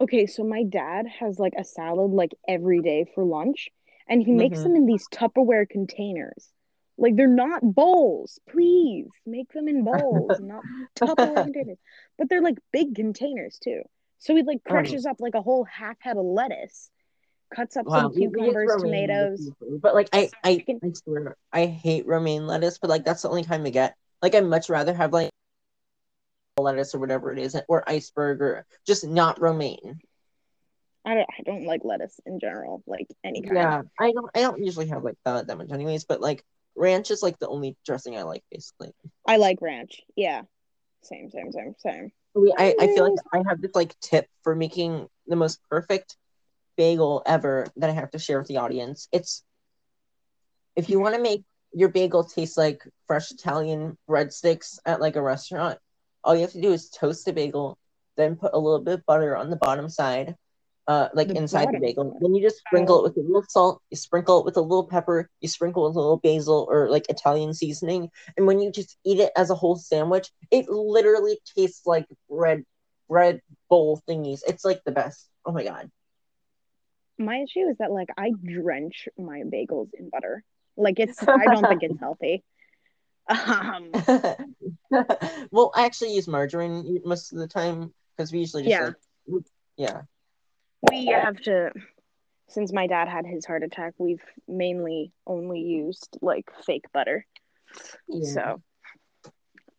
Okay, 0.00 0.26
so 0.26 0.42
my 0.44 0.64
dad 0.64 1.06
has 1.20 1.38
like 1.38 1.54
a 1.56 1.64
salad 1.64 2.10
like 2.10 2.34
every 2.48 2.80
day 2.80 3.06
for 3.14 3.24
lunch 3.24 3.68
and 4.08 4.22
he 4.22 4.32
makes 4.32 4.58
Mhm. 4.58 4.62
them 4.64 4.76
in 4.76 4.86
these 4.86 5.06
Tupperware 5.08 5.68
containers. 5.68 6.50
Like 6.96 7.16
they're 7.16 7.26
not 7.26 7.60
bowls. 7.62 8.38
Please 8.48 9.06
make 9.26 9.52
them 9.52 9.66
in 9.68 9.82
bowls, 9.84 10.38
not 10.40 10.62
Tupperware 10.96 11.42
containers. 11.44 11.78
But 12.18 12.28
they're 12.28 12.42
like 12.42 12.58
big 12.72 12.94
containers 12.94 13.58
too. 13.58 13.82
So 14.18 14.34
he 14.34 14.42
like 14.42 14.60
Oh. 14.66 14.70
crushes 14.70 15.04
up 15.06 15.16
like 15.20 15.34
a 15.34 15.42
whole 15.42 15.64
half 15.64 15.96
head 16.00 16.16
of 16.16 16.24
lettuce, 16.24 16.90
cuts 17.54 17.76
up 17.76 17.86
Wow, 17.86 18.02
some 18.02 18.12
we- 18.14 18.28
we 18.28 18.42
use 18.42 18.54
cucumbers, 18.54 18.82
tomatoes. 18.82 19.50
But 19.82 19.94
like 19.94 20.08
I, 20.12 20.30
I. 20.44 20.64
I 20.68 20.92
swear, 20.94 21.36
I 21.52 21.66
hate 21.66 22.06
romaine 22.06 22.46
lettuce. 22.46 22.78
But 22.78 22.90
like 22.90 23.04
that's 23.04 23.22
the 23.22 23.28
only 23.28 23.44
kind 23.44 23.66
I 23.66 23.70
get. 23.70 23.96
Like 24.22 24.34
I'd 24.34 24.46
much 24.46 24.68
rather 24.70 24.94
have 24.94 25.12
like 25.12 25.30
lettuce 26.56 26.94
or 26.94 27.00
whatever 27.00 27.32
it 27.32 27.38
is, 27.38 27.56
or 27.68 27.88
iceberg, 27.88 28.40
or 28.40 28.66
just 28.86 29.04
not 29.04 29.40
romaine. 29.40 29.98
I 31.04 31.14
don't 31.14 31.28
I 31.38 31.42
don't 31.42 31.64
like 31.64 31.80
lettuce 31.84 32.18
in 32.24 32.38
general, 32.40 32.82
like 32.86 33.08
any 33.24 33.42
kind. 33.42 33.56
Yeah, 33.56 33.82
I 33.98 34.12
don't. 34.12 34.30
I 34.34 34.40
don't 34.40 34.64
usually 34.64 34.86
have 34.88 35.02
like 35.04 35.16
that 35.24 35.48
that 35.48 35.58
much, 35.58 35.70
anyways. 35.72 36.04
But 36.04 36.20
like 36.20 36.44
ranch 36.76 37.10
is 37.10 37.22
like 37.22 37.38
the 37.38 37.48
only 37.48 37.76
dressing 37.84 38.16
I 38.16 38.22
like, 38.22 38.42
basically. 38.50 38.92
I 39.26 39.36
like 39.36 39.58
ranch. 39.60 40.02
Yeah. 40.16 40.42
Same, 41.02 41.30
same, 41.30 41.52
same, 41.52 41.74
same. 41.78 42.12
We, 42.34 42.52
I, 42.56 42.74
I 42.80 42.86
feel 42.88 43.04
like 43.04 43.18
I 43.32 43.42
have 43.48 43.60
this 43.60 43.74
like 43.74 43.98
tip 44.00 44.26
for 44.42 44.56
making 44.56 45.06
the 45.26 45.36
most 45.36 45.60
perfect 45.70 46.16
bagel 46.76 47.22
ever 47.26 47.66
that 47.76 47.90
I 47.90 47.92
have 47.92 48.10
to 48.12 48.18
share 48.18 48.38
with 48.38 48.48
the 48.48 48.56
audience. 48.56 49.08
It's 49.12 49.44
if 50.74 50.88
you 50.90 50.98
want 50.98 51.14
to 51.14 51.22
make 51.22 51.44
your 51.72 51.88
bagel 51.88 52.24
taste 52.24 52.56
like 52.56 52.82
fresh 53.06 53.30
Italian 53.30 53.96
breadsticks 54.08 54.78
at 54.84 55.00
like 55.00 55.16
a 55.16 55.22
restaurant, 55.22 55.78
all 56.22 56.34
you 56.34 56.42
have 56.42 56.52
to 56.52 56.60
do 56.60 56.72
is 56.72 56.90
toast 56.90 57.24
the 57.24 57.32
bagel, 57.32 57.78
then 58.16 58.36
put 58.36 58.54
a 58.54 58.58
little 58.58 58.80
bit 58.80 58.94
of 58.94 59.06
butter 59.06 59.36
on 59.36 59.50
the 59.50 59.56
bottom 59.56 59.88
side, 59.88 60.34
uh, 60.86 61.08
like 61.14 61.28
The 61.28 61.36
inside 61.36 61.68
the 61.72 61.78
bagel. 61.80 62.16
Then 62.20 62.34
you 62.34 62.42
just 62.42 62.58
sprinkle 62.58 62.98
it 62.98 63.02
with 63.04 63.16
a 63.16 63.26
little 63.26 63.44
salt, 63.48 63.82
you 63.90 63.96
sprinkle 63.96 64.40
it 64.40 64.44
with 64.44 64.56
a 64.56 64.60
little 64.60 64.86
pepper, 64.86 65.30
you 65.40 65.48
sprinkle 65.48 65.84
with 65.84 65.96
a 65.96 66.00
little 66.00 66.18
basil 66.18 66.66
or 66.70 66.90
like 66.90 67.06
Italian 67.08 67.54
seasoning, 67.54 68.10
and 68.36 68.46
when 68.46 68.60
you 68.60 68.70
just 68.70 68.96
eat 69.04 69.18
it 69.20 69.32
as 69.36 69.50
a 69.50 69.54
whole 69.54 69.76
sandwich, 69.76 70.30
it 70.50 70.68
literally 70.68 71.38
tastes 71.56 71.86
like 71.86 72.06
bread 72.28 72.64
bread 73.08 73.40
bowl 73.70 74.02
thingies. 74.08 74.40
It's 74.46 74.64
like 74.64 74.82
the 74.84 74.92
best. 74.92 75.28
Oh 75.46 75.52
my 75.52 75.64
god. 75.64 75.90
My 77.18 77.36
issue 77.38 77.68
is 77.68 77.78
that 77.78 77.92
like 77.92 78.08
I 78.18 78.32
drench 78.42 79.08
my 79.16 79.42
bagels 79.42 79.88
in 79.98 80.10
butter. 80.10 80.42
Like 80.76 80.98
it's 80.98 81.22
I 81.26 81.44
don't 81.46 81.66
think 81.66 81.82
it's 81.82 81.98
healthy. 82.00 82.42
Um 83.28 83.90
well, 85.50 85.72
I 85.74 85.86
actually 85.86 86.14
use 86.14 86.28
margarine 86.28 87.00
most 87.04 87.32
of 87.32 87.38
the 87.38 87.48
time 87.48 87.94
because 88.16 88.32
we 88.32 88.40
usually 88.40 88.64
just 88.64 88.70
Yeah. 88.72 88.90
like 89.26 89.44
yeah. 89.76 90.02
We 90.90 91.06
have 91.06 91.40
to 91.42 91.70
since 92.48 92.72
my 92.72 92.86
dad 92.86 93.08
had 93.08 93.26
his 93.26 93.44
heart 93.46 93.62
attack, 93.62 93.94
we've 93.98 94.22
mainly 94.46 95.12
only 95.26 95.60
used 95.60 96.18
like 96.20 96.50
fake 96.64 96.84
butter. 96.92 97.26
yeah. 98.08 98.30
So 98.30 98.62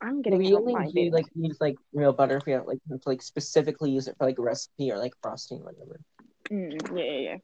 I'm 0.02 0.22
getting 0.22 0.40
we 0.40 0.54
only 0.54 0.74
my 0.74 0.90
do 0.90 1.10
like 1.12 1.26
use 1.36 1.58
like 1.62 1.76
real 1.94 2.12
butter 2.12 2.38
if 2.38 2.46
we 2.46 2.54
don't 2.54 2.68
like 2.68 2.80
have 2.90 3.02
to 3.02 3.10
like 3.10 3.22
specifically 3.22 3.92
use 3.92 4.08
it 4.08 4.16
for 4.18 4.26
like 4.26 4.40
a 4.40 4.42
recipe 4.42 4.92
or 4.92 4.98
like 4.98 5.14
frosting 5.22 5.60
or 5.62 5.66
whatever. 5.66 6.00
Mm, 6.52 6.98
yeah, 6.98 7.04
yeah, 7.04 7.20
yeah. 7.32 7.38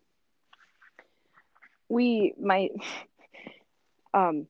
We 1.89 2.34
might 2.39 2.71
um 4.13 4.47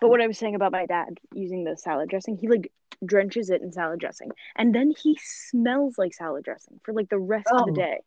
but 0.00 0.10
what 0.10 0.20
I 0.20 0.26
was 0.26 0.38
saying 0.38 0.54
about 0.54 0.72
my 0.72 0.86
dad 0.86 1.18
using 1.32 1.64
the 1.64 1.76
salad 1.76 2.10
dressing, 2.10 2.36
he 2.36 2.48
like 2.48 2.70
drenches 3.04 3.48
it 3.50 3.62
in 3.62 3.72
salad 3.72 4.00
dressing 4.00 4.30
and 4.54 4.74
then 4.74 4.92
he 5.02 5.18
smells 5.22 5.96
like 5.98 6.14
salad 6.14 6.44
dressing 6.44 6.78
for 6.84 6.92
like 6.92 7.08
the 7.08 7.18
rest 7.18 7.48
of 7.50 7.64
the 7.66 7.72
Oh. 7.72 7.74
day. 7.74 8.00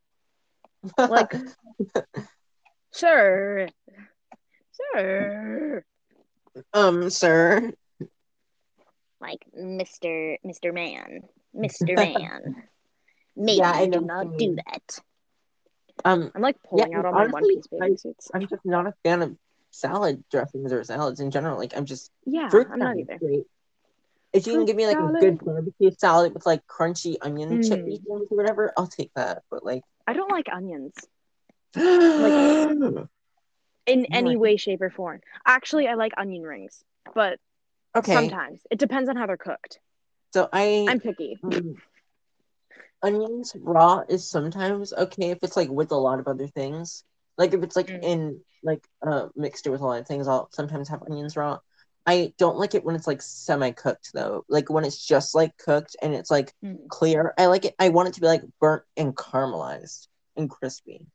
Like- 0.97 1.33
Sir, 2.93 3.67
sir, 4.71 5.83
um, 6.73 7.09
sir. 7.11 7.71
like 9.21 9.45
Mr. 9.55 10.37
Mr. 10.45 10.73
Man, 10.73 11.21
Mr. 11.55 11.95
Man. 11.95 12.55
Maybe 13.35 13.57
Yeah, 13.59 13.71
I 13.71 13.85
do 13.85 14.01
not 14.01 14.37
do 14.37 14.55
that. 14.55 14.99
Um, 16.05 16.31
I'm 16.33 16.41
like 16.41 16.55
pulling 16.63 16.91
Yeah, 16.91 16.99
out 16.99 17.05
all 17.05 17.13
my 17.13 17.27
One 17.27 17.47
Piece 17.47 17.67
bathing 17.67 17.97
suits. 17.97 18.31
I'm 18.33 18.47
just 18.47 18.65
not 18.65 18.87
a 18.87 18.93
fan 19.03 19.21
of 19.21 19.37
salad 19.69 20.23
dressings 20.31 20.73
or 20.73 20.83
salads 20.83 21.19
in 21.19 21.29
general. 21.29 21.57
Like 21.57 21.77
I'm 21.77 21.85
just 21.85 22.09
Yeah, 22.25 22.49
fruit 22.49 22.67
I'm 22.71 22.79
not 22.79 22.97
either. 22.97 23.19
great. 23.19 23.45
If 24.33 24.45
you 24.45 24.53
can 24.53 24.65
give 24.65 24.75
me 24.75 24.85
like 24.87 24.99
a 24.99 25.07
good 25.19 25.39
barbecue 25.43 25.91
salad 25.97 26.33
with 26.33 26.45
like 26.45 26.61
crunchy 26.67 27.17
onion 27.21 27.59
chip 27.59 27.83
Mm. 27.83 27.93
things 28.03 28.27
or 28.29 28.37
whatever, 28.37 28.73
I'll 28.77 28.87
take 28.87 29.11
that. 29.15 29.43
But 29.49 29.63
like, 29.65 29.83
I 30.07 30.13
don't 30.13 30.31
like 30.31 30.47
onions 30.51 30.93
like, 31.75 32.35
in 33.85 34.05
any 34.11 34.35
way, 34.35 34.57
shape, 34.57 34.81
or 34.81 34.89
form. 34.89 35.21
Actually, 35.45 35.87
I 35.87 35.95
like 35.95 36.13
onion 36.17 36.43
rings, 36.43 36.83
but 37.15 37.39
okay. 37.95 38.13
sometimes 38.13 38.61
it 38.69 38.79
depends 38.79 39.09
on 39.09 39.15
how 39.15 39.25
they're 39.25 39.37
cooked. 39.37 39.79
So 40.33 40.49
I, 40.51 40.85
I'm 40.87 40.99
picky. 40.99 41.39
um, 41.43 41.77
onions 43.03 43.53
raw 43.59 44.01
is 44.09 44.29
sometimes 44.29 44.93
okay 44.93 45.31
if 45.31 45.39
it's 45.43 45.55
like 45.55 45.69
with 45.69 45.91
a 45.91 45.95
lot 45.95 46.19
of 46.19 46.27
other 46.27 46.47
things. 46.47 47.03
Like 47.37 47.53
if 47.53 47.63
it's 47.63 47.75
like 47.75 47.89
Mm. 47.89 48.03
in 48.03 48.41
like 48.63 48.83
uh 49.05 49.27
mixture 49.35 49.71
with 49.71 49.81
a 49.81 49.85
lot 49.85 49.99
of 50.01 50.07
things, 50.07 50.27
I'll 50.27 50.49
sometimes 50.51 50.89
have 50.89 51.03
onions 51.03 51.35
raw. 51.37 51.59
I 52.07 52.33
don't 52.37 52.57
like 52.57 52.73
it 52.73 52.85
when 52.85 52.95
it's 52.95 53.05
like 53.05 53.21
semi 53.21 53.71
cooked 53.71 54.11
though. 54.13 54.45
Like 54.47 54.69
when 54.69 54.85
it's 54.85 55.05
just 55.05 55.35
like 55.35 55.55
cooked 55.57 55.95
and 56.01 56.15
it's 56.15 56.31
like 56.31 56.53
Mm. 56.63 56.87
clear. 56.87 57.33
I 57.37 57.47
like 57.47 57.65
it. 57.65 57.75
I 57.77 57.89
want 57.89 58.07
it 58.07 58.13
to 58.15 58.21
be 58.21 58.27
like 58.27 58.43
burnt 58.61 58.83
and 58.95 59.13
caramelized 59.15 60.07
and 60.37 60.49
crispy. 60.49 61.05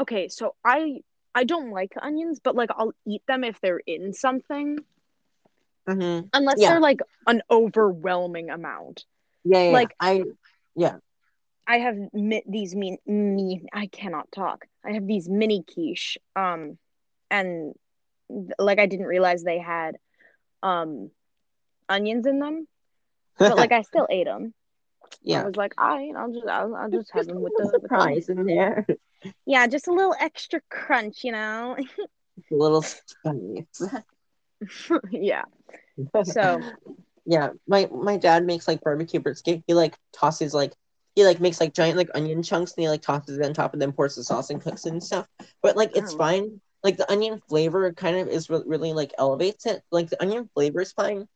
Okay, 0.00 0.28
so 0.28 0.54
I 0.64 1.02
I 1.34 1.44
don't 1.44 1.70
like 1.70 1.92
onions, 2.02 2.40
but 2.42 2.56
like 2.56 2.70
I'll 2.76 2.92
eat 3.06 3.22
them 3.28 3.44
if 3.44 3.60
they're 3.60 3.78
in 3.86 4.12
something, 4.12 4.80
Mm-hmm. 5.88 6.26
unless 6.32 6.56
Yeah. 6.58 6.70
they're 6.70 6.80
like 6.80 7.00
an 7.26 7.42
overwhelming 7.50 8.50
amount. 8.50 9.04
Yeah, 9.44 9.64
yeah. 9.66 9.70
Like- 9.70 9.94
I 10.00 10.24
yeah. 10.74 10.96
I 11.66 11.78
have 11.78 11.96
mi- 12.12 12.42
these 12.48 12.74
mean 12.74 12.98
me 13.06 13.62
I 13.72 13.86
cannot 13.86 14.32
talk. 14.32 14.66
I 14.84 14.92
have 14.92 15.06
these 15.06 15.28
mini 15.28 15.62
quiche 15.62 16.18
um 16.34 16.76
and 17.30 17.74
th- 18.28 18.50
like 18.58 18.80
I 18.80 18.86
didn't 18.86 19.06
realize 19.06 19.44
they 19.44 19.58
had 19.60 19.96
um 20.62 21.10
onions 21.88 22.26
in 22.26 22.38
them, 22.38 22.66
but 23.38 23.56
like 23.56 23.72
I 23.72 23.82
still 23.82 24.06
ate 24.10 24.26
them. 24.26 24.54
Yeah, 25.22 25.42
I 25.42 25.46
was 25.46 25.56
like, 25.56 25.74
I 25.78 26.12
I'll 26.16 26.32
just 26.32 26.46
I'll, 26.46 26.74
I'll 26.74 26.90
just 26.90 27.10
have 27.12 27.26
Just 27.26 27.28
them 27.28 27.42
with 27.42 27.52
the, 27.56 27.64
with 27.64 27.82
surprise 27.82 28.28
in 28.28 28.44
there. 28.46 28.86
yeah, 29.46 29.66
just 29.66 29.88
a 29.88 29.92
little 29.92 30.14
extra 30.18 30.60
crunch, 30.70 31.24
you 31.24 31.32
know. 31.32 31.76
a 32.50 32.54
little 32.54 32.82
spice. 32.82 33.82
yeah. 35.10 35.42
So 36.24 36.60
yeah, 37.26 37.50
my 37.66 37.88
my 37.92 38.16
dad 38.16 38.44
makes 38.44 38.66
like 38.68 38.80
barbecue 38.82 39.20
brisket. 39.20 39.62
He 39.66 39.74
like 39.74 39.96
tosses 40.12 40.54
like 40.54 40.74
he 41.14 41.24
like 41.24 41.40
makes 41.40 41.60
like 41.60 41.74
giant 41.74 41.96
like 41.96 42.10
onion 42.14 42.42
chunks 42.42 42.72
and 42.76 42.82
he 42.82 42.88
like 42.88 43.02
tosses 43.02 43.38
it 43.38 43.44
on 43.44 43.52
top 43.52 43.72
and 43.72 43.82
then 43.82 43.92
pours 43.92 44.16
the 44.16 44.24
sauce 44.24 44.50
and 44.50 44.60
cooks 44.62 44.86
it 44.86 44.92
and 44.92 45.02
stuff. 45.02 45.26
But 45.62 45.76
like 45.76 45.96
it's 45.96 46.12
Oh. 46.12 46.16
fine. 46.16 46.60
Like 46.82 46.96
the 46.96 47.10
onion 47.10 47.40
flavor 47.48 47.92
kind 47.92 48.16
of 48.16 48.28
is 48.28 48.48
re- 48.48 48.62
really 48.64 48.92
like 48.92 49.12
elevates 49.18 49.66
it. 49.66 49.82
Like 49.90 50.08
the 50.08 50.20
onion 50.22 50.48
flavor 50.54 50.80
is 50.80 50.92
fine, 50.92 51.28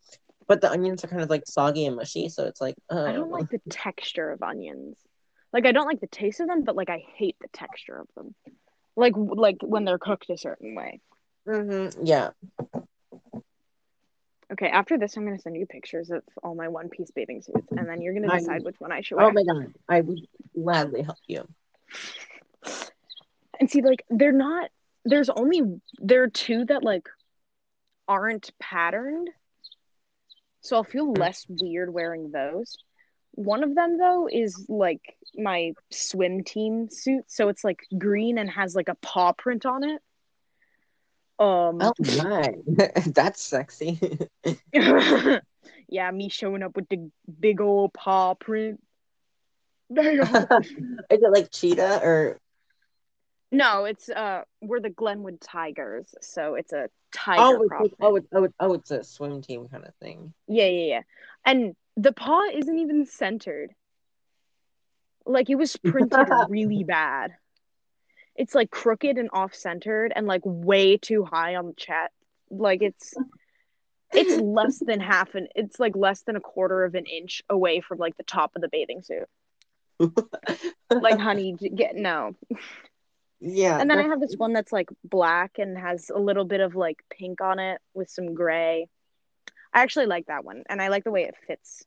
but 0.46 0.60
the 0.60 0.70
onions 0.70 1.04
are 1.04 1.08
kind 1.08 1.22
of 1.22 1.30
like 1.30 1.46
soggy 1.46 1.84
and 1.86 1.96
mushy, 1.96 2.28
so 2.28 2.44
it's 2.44 2.60
like 2.60 2.76
uh, 2.90 3.04
I 3.04 3.12
don't 3.12 3.30
like 3.30 3.50
the 3.50 3.60
texture 3.68 4.30
of 4.30 4.42
onions. 4.42 4.96
Like 5.52 5.66
I 5.66 5.72
don't 5.72 5.86
like 5.86 6.00
the 6.00 6.06
taste 6.06 6.40
of 6.40 6.48
them, 6.48 6.64
but 6.64 6.76
like 6.76 6.88
I 6.90 7.04
hate 7.16 7.36
the 7.40 7.48
texture 7.52 7.98
of 7.98 8.08
them. 8.16 8.34
Like 8.96 9.12
like 9.16 9.58
when 9.62 9.84
they're 9.84 9.98
cooked 9.98 10.30
a 10.30 10.38
certain 10.38 10.74
way. 10.74 11.00
Mhm, 11.46 11.94
yeah. 12.04 12.30
Okay, 14.52 14.68
after 14.68 14.98
this 14.98 15.16
I'm 15.16 15.24
gonna 15.24 15.38
send 15.38 15.56
you 15.56 15.66
pictures 15.66 16.10
of 16.10 16.22
all 16.42 16.54
my 16.54 16.68
one 16.68 16.88
piece 16.88 17.10
bathing 17.10 17.42
suits, 17.42 17.70
and 17.70 17.88
then 17.88 18.00
you're 18.00 18.14
gonna 18.14 18.32
I- 18.32 18.38
decide 18.38 18.62
which 18.64 18.80
one 18.80 18.92
I 18.92 19.02
should 19.02 19.16
wear. 19.16 19.26
Oh 19.26 19.32
my 19.32 19.42
god, 19.42 19.74
I 19.88 20.00
would 20.00 20.20
gladly 20.54 21.02
help 21.02 21.18
you. 21.26 21.46
And 23.60 23.70
see, 23.70 23.82
like 23.82 24.04
they're 24.10 24.32
not 24.32 24.68
there's 25.04 25.28
only 25.30 25.62
there 25.98 26.22
are 26.22 26.28
two 26.28 26.64
that 26.66 26.82
like 26.82 27.08
aren't 28.08 28.50
patterned. 28.58 29.28
So 30.62 30.76
I'll 30.76 30.84
feel 30.84 31.12
Hmm. 31.16 31.20
less 31.20 31.46
weird 31.48 31.92
wearing 31.92 32.30
those. 32.30 32.78
One 33.32 33.62
of 33.64 33.74
them 33.74 33.98
though 33.98 34.28
is 34.30 34.66
like 34.68 35.16
my 35.34 35.72
swim 35.90 36.44
team 36.44 36.88
suit, 36.90 37.24
so 37.28 37.48
it's 37.48 37.64
like 37.64 37.80
green 37.98 38.38
and 38.38 38.48
has 38.50 38.74
like 38.74 38.88
a 38.88 38.94
paw 38.96 39.32
print 39.32 39.66
on 39.66 39.84
it. 39.84 40.00
Um 41.38 41.80
Oh 41.80 41.94
my, 42.00 42.54
that's 43.06 43.42
sexy. 43.42 43.98
yeah, 45.88 46.10
me 46.10 46.28
showing 46.28 46.62
up 46.62 46.76
with 46.76 46.88
the 46.88 47.10
big 47.40 47.60
old 47.60 47.92
paw 47.92 48.34
print. 48.34 48.80
Is 49.90 51.22
it 51.22 51.32
like 51.32 51.50
cheetah 51.50 52.00
or 52.02 52.38
no, 53.54 53.84
it's 53.84 54.08
uh 54.08 54.42
we're 54.60 54.80
the 54.80 54.90
Glenwood 54.90 55.40
Tigers, 55.40 56.14
so 56.20 56.54
it's 56.54 56.72
a 56.72 56.88
tiger 57.12 57.40
oh, 57.40 57.62
it's, 57.62 57.94
oh, 58.00 58.16
it's, 58.16 58.26
oh, 58.32 58.44
it's, 58.44 58.54
oh, 58.60 58.72
it's 58.74 58.90
a 58.90 59.04
swim 59.04 59.40
team 59.42 59.68
kind 59.68 59.84
of 59.84 59.94
thing. 59.96 60.34
Yeah, 60.48 60.66
yeah, 60.66 60.86
yeah. 60.86 61.00
And 61.44 61.76
the 61.96 62.12
paw 62.12 62.42
isn't 62.52 62.78
even 62.78 63.06
centered. 63.06 63.70
Like 65.24 65.48
it 65.48 65.54
was 65.54 65.76
printed 65.84 66.28
really 66.48 66.84
bad. 66.84 67.32
It's 68.34 68.54
like 68.54 68.70
crooked 68.70 69.16
and 69.16 69.30
off 69.32 69.54
centered 69.54 70.12
and 70.14 70.26
like 70.26 70.42
way 70.44 70.96
too 70.96 71.24
high 71.24 71.54
on 71.54 71.68
the 71.68 71.74
chat. 71.74 72.10
Like 72.50 72.82
it's 72.82 73.14
it's 74.12 74.40
less 74.40 74.78
than 74.78 75.00
half 75.00 75.34
an 75.34 75.48
it's 75.54 75.78
like 75.78 75.96
less 75.96 76.22
than 76.22 76.36
a 76.36 76.40
quarter 76.40 76.84
of 76.84 76.94
an 76.94 77.06
inch 77.06 77.42
away 77.48 77.80
from 77.80 77.98
like 77.98 78.16
the 78.16 78.22
top 78.24 78.52
of 78.56 78.62
the 78.62 78.68
bathing 78.68 79.02
suit. 79.02 79.28
Like 80.90 81.18
honey, 81.18 81.54
get 81.54 81.96
no. 81.96 82.36
yeah. 83.44 83.78
And 83.80 83.90
then 83.90 83.98
I 83.98 84.04
have 84.04 84.20
this 84.20 84.34
one 84.36 84.52
that's 84.52 84.72
like 84.72 84.88
black 85.04 85.58
and 85.58 85.76
has 85.78 86.10
a 86.10 86.18
little 86.18 86.44
bit 86.44 86.60
of 86.60 86.74
like 86.74 86.98
pink 87.10 87.40
on 87.40 87.58
it 87.58 87.80
with 87.92 88.08
some 88.08 88.34
gray. 88.34 88.88
I 89.72 89.82
actually 89.82 90.06
like 90.06 90.26
that 90.26 90.44
one 90.44 90.62
and 90.68 90.80
I 90.80 90.88
like 90.88 91.04
the 91.04 91.10
way 91.10 91.24
it 91.24 91.34
fits 91.46 91.84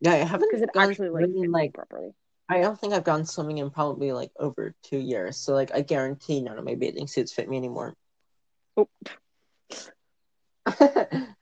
yeah, 0.00 0.12
I 0.12 0.16
haven't 0.16 0.48
because 0.50 0.62
it 0.62 0.70
actually 0.76 1.10
like 1.10 1.28
like 1.48 1.74
properly. 1.74 2.14
I 2.48 2.60
don't 2.60 2.78
think 2.78 2.94
I've 2.94 3.04
gone 3.04 3.26
swimming 3.26 3.58
in 3.58 3.70
probably 3.70 4.12
like 4.12 4.32
over 4.38 4.74
two 4.82 4.98
years. 4.98 5.36
So 5.36 5.52
like 5.52 5.72
I 5.74 5.82
guarantee 5.82 6.40
none 6.40 6.58
of 6.58 6.64
my 6.64 6.74
bathing 6.74 7.06
suits 7.06 7.32
fit 7.32 7.48
me 7.48 7.56
anymore. 7.56 7.94
Oh. 8.76 8.88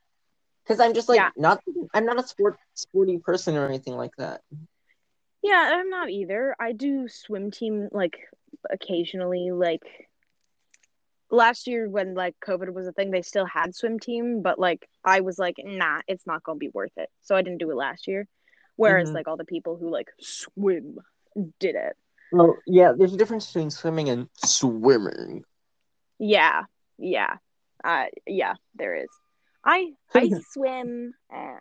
Because 0.64 0.80
I'm 0.80 0.92
just 0.92 1.08
like 1.08 1.16
Yeah. 1.16 1.30
not 1.34 1.62
I'm 1.94 2.04
not 2.04 2.20
a 2.20 2.26
sport 2.26 2.58
sporty 2.74 3.16
person 3.18 3.56
or 3.56 3.66
anything 3.66 3.96
like 3.96 4.14
that. 4.18 4.42
Yeah, 5.42 5.70
I'm 5.76 5.88
not 5.88 6.10
either. 6.10 6.54
I 6.60 6.72
do 6.72 7.08
swim 7.08 7.50
team 7.50 7.88
like 7.90 8.18
occasionally. 8.70 9.50
Like 9.52 9.82
last 11.30 11.66
year 11.66 11.88
when 11.88 12.14
like 12.14 12.34
COVID 12.46 12.72
was 12.72 12.86
a 12.86 12.92
thing, 12.92 13.10
they 13.10 13.22
still 13.22 13.46
had 13.46 13.74
swim 13.74 13.98
team, 13.98 14.42
but 14.42 14.58
like 14.58 14.88
I 15.04 15.20
was 15.20 15.38
like, 15.38 15.56
nah, 15.64 16.00
it's 16.06 16.26
not 16.26 16.42
gonna 16.42 16.58
be 16.58 16.68
worth 16.68 16.96
it. 16.96 17.10
So 17.22 17.36
I 17.36 17.42
didn't 17.42 17.58
do 17.58 17.70
it 17.70 17.76
last 17.76 18.06
year. 18.08 18.26
Whereas 18.76 19.10
Mhm. 19.10 19.14
like 19.14 19.28
all 19.28 19.36
the 19.36 19.44
people 19.44 19.76
who 19.76 19.90
like 19.90 20.08
swim 20.20 20.98
did 21.58 21.74
it. 21.74 21.96
Well, 22.30 22.56
yeah, 22.66 22.92
there's 22.96 23.14
a 23.14 23.16
difference 23.16 23.46
between 23.46 23.70
swimming 23.70 24.08
and 24.08 24.28
swimming. 24.36 25.44
Yeah, 26.18 26.64
yeah, 26.98 27.36
uh, 27.84 28.06
yeah. 28.26 28.54
There 28.74 28.96
is. 28.96 29.08
I 29.64 29.94
I 30.14 30.30
swim, 30.52 31.14
eh. 31.32 31.58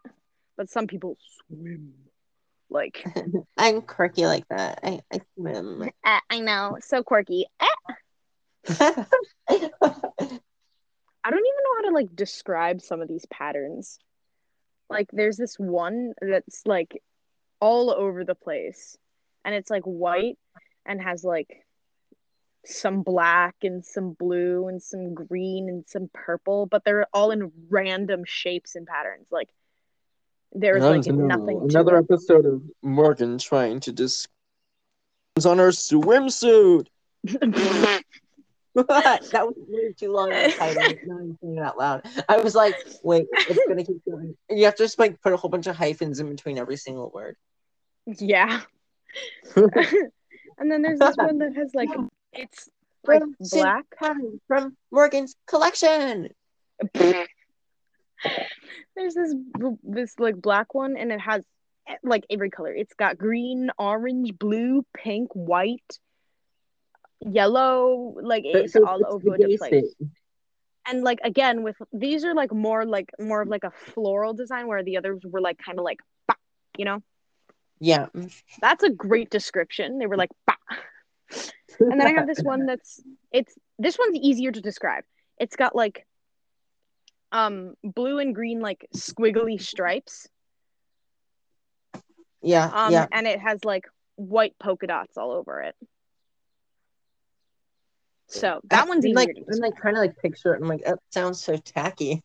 but 0.58 0.70
some 0.70 0.88
people 0.88 1.18
swim. 1.48 1.94
Like 2.70 3.04
I'm 3.58 3.82
quirky 3.82 4.26
like 4.26 4.48
that. 4.50 4.80
I, 4.84 5.02
I 5.12 5.22
swim. 5.36 5.90
eh, 6.06 6.20
I 6.30 6.40
know, 6.40 6.78
so 6.82 7.04
quirky. 7.04 7.46
Eh. 7.60 7.94
I 8.70 9.06
don't 11.30 11.40
even 11.40 11.64
know 11.64 11.76
how 11.76 11.82
to 11.90 11.94
like 11.94 12.16
describe 12.16 12.82
some 12.82 13.02
of 13.02 13.08
these 13.08 13.26
patterns. 13.26 14.00
Like 14.90 15.08
there's 15.12 15.38
this 15.38 15.58
one 15.58 16.14
that's 16.22 16.62
like 16.66 17.02
all 17.60 17.92
over 17.92 18.24
the 18.24 18.36
place 18.36 18.98
and 19.44 19.56
it's 19.56 19.70
like 19.70 19.84
white 19.84 20.38
and 20.86 21.02
has 21.02 21.24
like 21.24 21.66
some 22.66 23.02
black 23.02 23.56
and 23.64 23.86
some 23.86 24.12
blue 24.12 24.68
and 24.68 24.82
some 24.82 25.14
green 25.14 25.70
and 25.70 25.86
some 25.88 26.10
purple, 26.14 26.66
but 26.66 26.84
they're 26.84 27.08
all 27.14 27.32
in 27.32 27.52
random 27.70 28.24
shapes 28.26 28.76
and 28.76 28.86
patterns. 28.86 29.28
Like 29.32 29.50
there's 30.60 30.84
like 30.84 31.06
nothing 31.06 31.62
Another 31.70 31.98
it. 31.98 32.06
episode 32.10 32.46
of 32.46 32.62
Morgan 32.82 33.38
trying 33.38 33.80
to 33.82 33.92
dis 33.92 34.28
on 35.46 35.60
her 35.60 35.70
swimsuit. 35.70 36.88
that 37.24 38.04
was 38.76 39.56
way 39.68 39.94
too 39.94 40.12
long 40.12 40.32
of 40.32 40.38
a 40.38 40.52
title. 40.52 40.84
Now 41.06 41.18
I'm 41.18 41.38
saying 41.42 41.58
it 41.58 41.64
out 41.64 41.78
loud. 41.78 42.04
I 42.28 42.38
was 42.38 42.56
like, 42.56 42.76
wait, 43.04 43.28
it's 43.32 43.68
gonna 43.68 43.84
keep 43.84 44.04
going. 44.06 44.36
And 44.50 44.60
you 44.60 44.66
have 44.66 44.76
to 44.76 44.84
just 44.84 45.00
like 45.00 45.22
put 45.22 45.34
a 45.34 45.38
whole 45.38 45.50
bunch 45.50 45.68
of 45.68 45.76
hyphens 45.76 46.20
in 46.20 46.30
between 46.30 46.58
every 46.58 46.78
single 46.78 47.12
word. 47.14 47.36
yeah. 48.06 48.62
and 49.56 50.72
then 50.72 50.82
there's 50.82 51.00
this 51.00 51.16
one 51.18 51.40
that 51.40 51.56
has 51.56 51.74
like 51.74 51.90
it's 52.34 52.70
like 53.04 53.22
From 53.22 53.36
Sin 53.42 53.62
black 53.62 53.86
from 54.48 54.78
Morgan's 54.92 55.36
collection. 55.48 56.30
There's 58.96 59.14
this 59.14 59.36
this 59.84 60.14
like 60.20 60.42
black 60.42 60.74
one, 60.74 60.98
and 60.98 61.12
it 61.12 61.20
has 61.20 61.44
like 62.04 62.26
every 62.30 62.50
color. 62.50 62.74
It's 62.74 62.94
got 62.94 63.18
green, 63.18 63.70
orange, 63.78 64.38
blue, 64.38 64.86
pink, 64.96 65.30
white, 65.34 66.00
yellow. 67.22 68.16
Like 68.22 68.44
it's 68.46 68.74
So 68.74 68.86
all 68.86 69.00
it's 69.00 69.08
over 69.10 69.38
the 69.38 69.48
the 69.48 69.58
place. 69.58 69.96
And 70.86 71.04
like 71.04 71.20
again, 71.24 71.64
with 71.64 71.76
these 71.92 72.24
are 72.24 72.34
like 72.34 72.54
more 72.54 72.86
like 72.86 73.10
more 73.20 73.42
of 73.42 73.50
like 73.50 73.64
a 73.64 73.72
floral 73.72 74.34
design, 74.34 74.68
where 74.68 74.84
the 74.84 74.98
others 74.98 75.22
were 75.24 75.42
like 75.42 75.58
kind 75.58 75.80
of 75.80 75.86
like, 75.86 76.00
bah, 76.28 76.36
you 76.78 76.86
know. 76.86 77.04
Yeah. 77.80 78.08
That's 78.62 78.84
a 78.84 78.90
great 78.90 79.30
description. 79.30 80.00
They 80.00 80.08
were 80.08 80.18
like, 80.18 80.32
bah. 80.48 80.56
and 81.80 82.00
then 82.00 82.08
I 82.08 82.12
have 82.12 82.28
this 82.28 82.42
one 82.42 82.66
that's 82.68 83.02
it's 83.32 83.54
this 83.78 83.98
one's 84.00 84.18
easier 84.18 84.52
to 84.52 84.62
describe. 84.62 85.04
It's 85.40 85.56
got 85.56 85.76
like 85.76 86.07
um 87.32 87.74
blue 87.84 88.20
and 88.20 88.34
green 88.34 88.60
like 88.60 88.88
squiggly 88.96 89.62
stripes 89.62 90.28
yeah, 92.42 92.70
um 92.74 92.94
yeah. 92.94 93.08
and 93.12 93.28
it 93.28 93.40
has 93.40 93.64
like 93.66 93.86
white 94.18 94.56
polka 94.60 94.88
dots 94.88 95.18
all 95.18 95.32
over 95.32 95.62
it. 95.62 95.76
So 98.28 98.60
that 98.70 98.88
one's 98.88 99.06
I'm 99.06 99.12
easier 99.12 99.16
like, 99.16 99.36
to 99.36 99.44
I'm 99.54 99.60
like 99.60 99.78
trying 99.78 99.94
to 99.94 100.02
like 100.02 100.18
picture 100.18 100.54
it. 100.54 100.62
I'm 100.62 100.68
like, 100.68 100.84
that 100.84 101.00
sounds 101.12 101.42
so 101.42 101.56
tacky. 101.56 102.22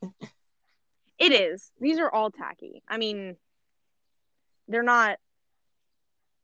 It 1.19 1.33
is. 1.33 1.71
These 1.81 2.01
are 2.01 2.13
all 2.13 2.31
tacky. 2.33 2.83
I 2.89 2.97
mean, 2.97 3.37
they're 4.67 4.83
not. 4.83 5.19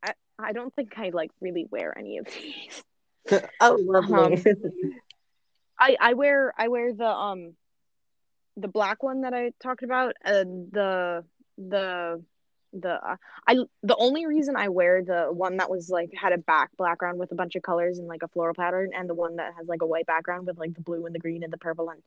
I, 0.02 0.12
I 0.38 0.52
don't 0.52 0.72
think 0.72 0.96
I 0.96 1.11
like 1.12 1.32
really 1.40 1.66
wear 1.68 1.96
any 1.98 2.18
of 2.18 2.26
these. 2.26 3.42
oh, 3.61 3.78
lovely. 3.80 4.36
Um, 4.36 4.42
I 5.80 5.96
I 6.00 6.14
wear 6.14 6.52
I 6.56 6.68
wear 6.68 6.92
the 6.94 7.09
um 7.09 7.54
the 8.59 8.68
black 8.68 9.02
one 9.02 9.22
that 9.22 9.34
I 9.34 9.52
talked 9.61 9.82
about 9.82 10.14
and 10.24 10.70
the 10.72 11.24
the 11.56 12.22
the 12.72 12.90
uh, 12.90 13.16
I 13.46 13.56
the 13.82 13.96
only 13.96 14.26
reason 14.26 14.56
I 14.56 14.68
wear 14.68 15.02
the 15.02 15.28
one 15.30 15.56
that 15.56 15.70
was 15.70 15.88
like 15.88 16.11
had 16.14 16.32
a 16.32 16.38
back 16.38 16.70
background 16.76 17.18
with 17.18 17.32
a 17.32 17.34
bunch 17.34 17.54
of 17.54 17.62
colors 17.62 17.98
and 17.98 18.09
like 18.09 18.22
a 18.22 18.28
floral 18.28 18.54
pattern 18.54 18.90
and 18.94 19.09
the 19.09 19.14
one 19.14 19.36
that 19.36 19.54
has 19.56 19.66
like 19.68 19.82
a 19.82 19.86
white 19.86 20.06
background 20.06 20.46
with 20.46 20.59
like 20.59 20.74
the 20.74 20.82
blue 20.82 21.06
and 21.06 21.14
the 21.14 21.18
green 21.18 21.42
and 21.42 21.52
the 21.52 21.59
purple 21.59 21.90
and 21.90 22.02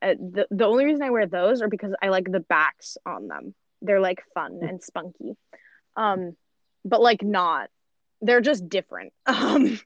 uh, 0.00 0.14
the 0.18 0.46
the 0.50 0.66
only 0.66 0.84
reason 0.84 1.02
I 1.02 1.10
wear 1.10 1.26
those 1.26 1.60
are 1.62 1.68
because 1.68 1.94
I 2.00 2.08
like 2.08 2.30
the 2.30 2.40
backs 2.40 2.96
on 3.04 3.28
them. 3.28 3.54
They're 3.82 4.00
like 4.00 4.22
fun 4.34 4.60
and 4.62 4.82
spunky. 4.82 5.36
Um 5.96 6.36
but 6.84 7.02
like 7.02 7.22
not. 7.22 7.68
They're 8.20 8.40
just 8.40 8.68
different. 8.68 9.12
Um 9.26 9.80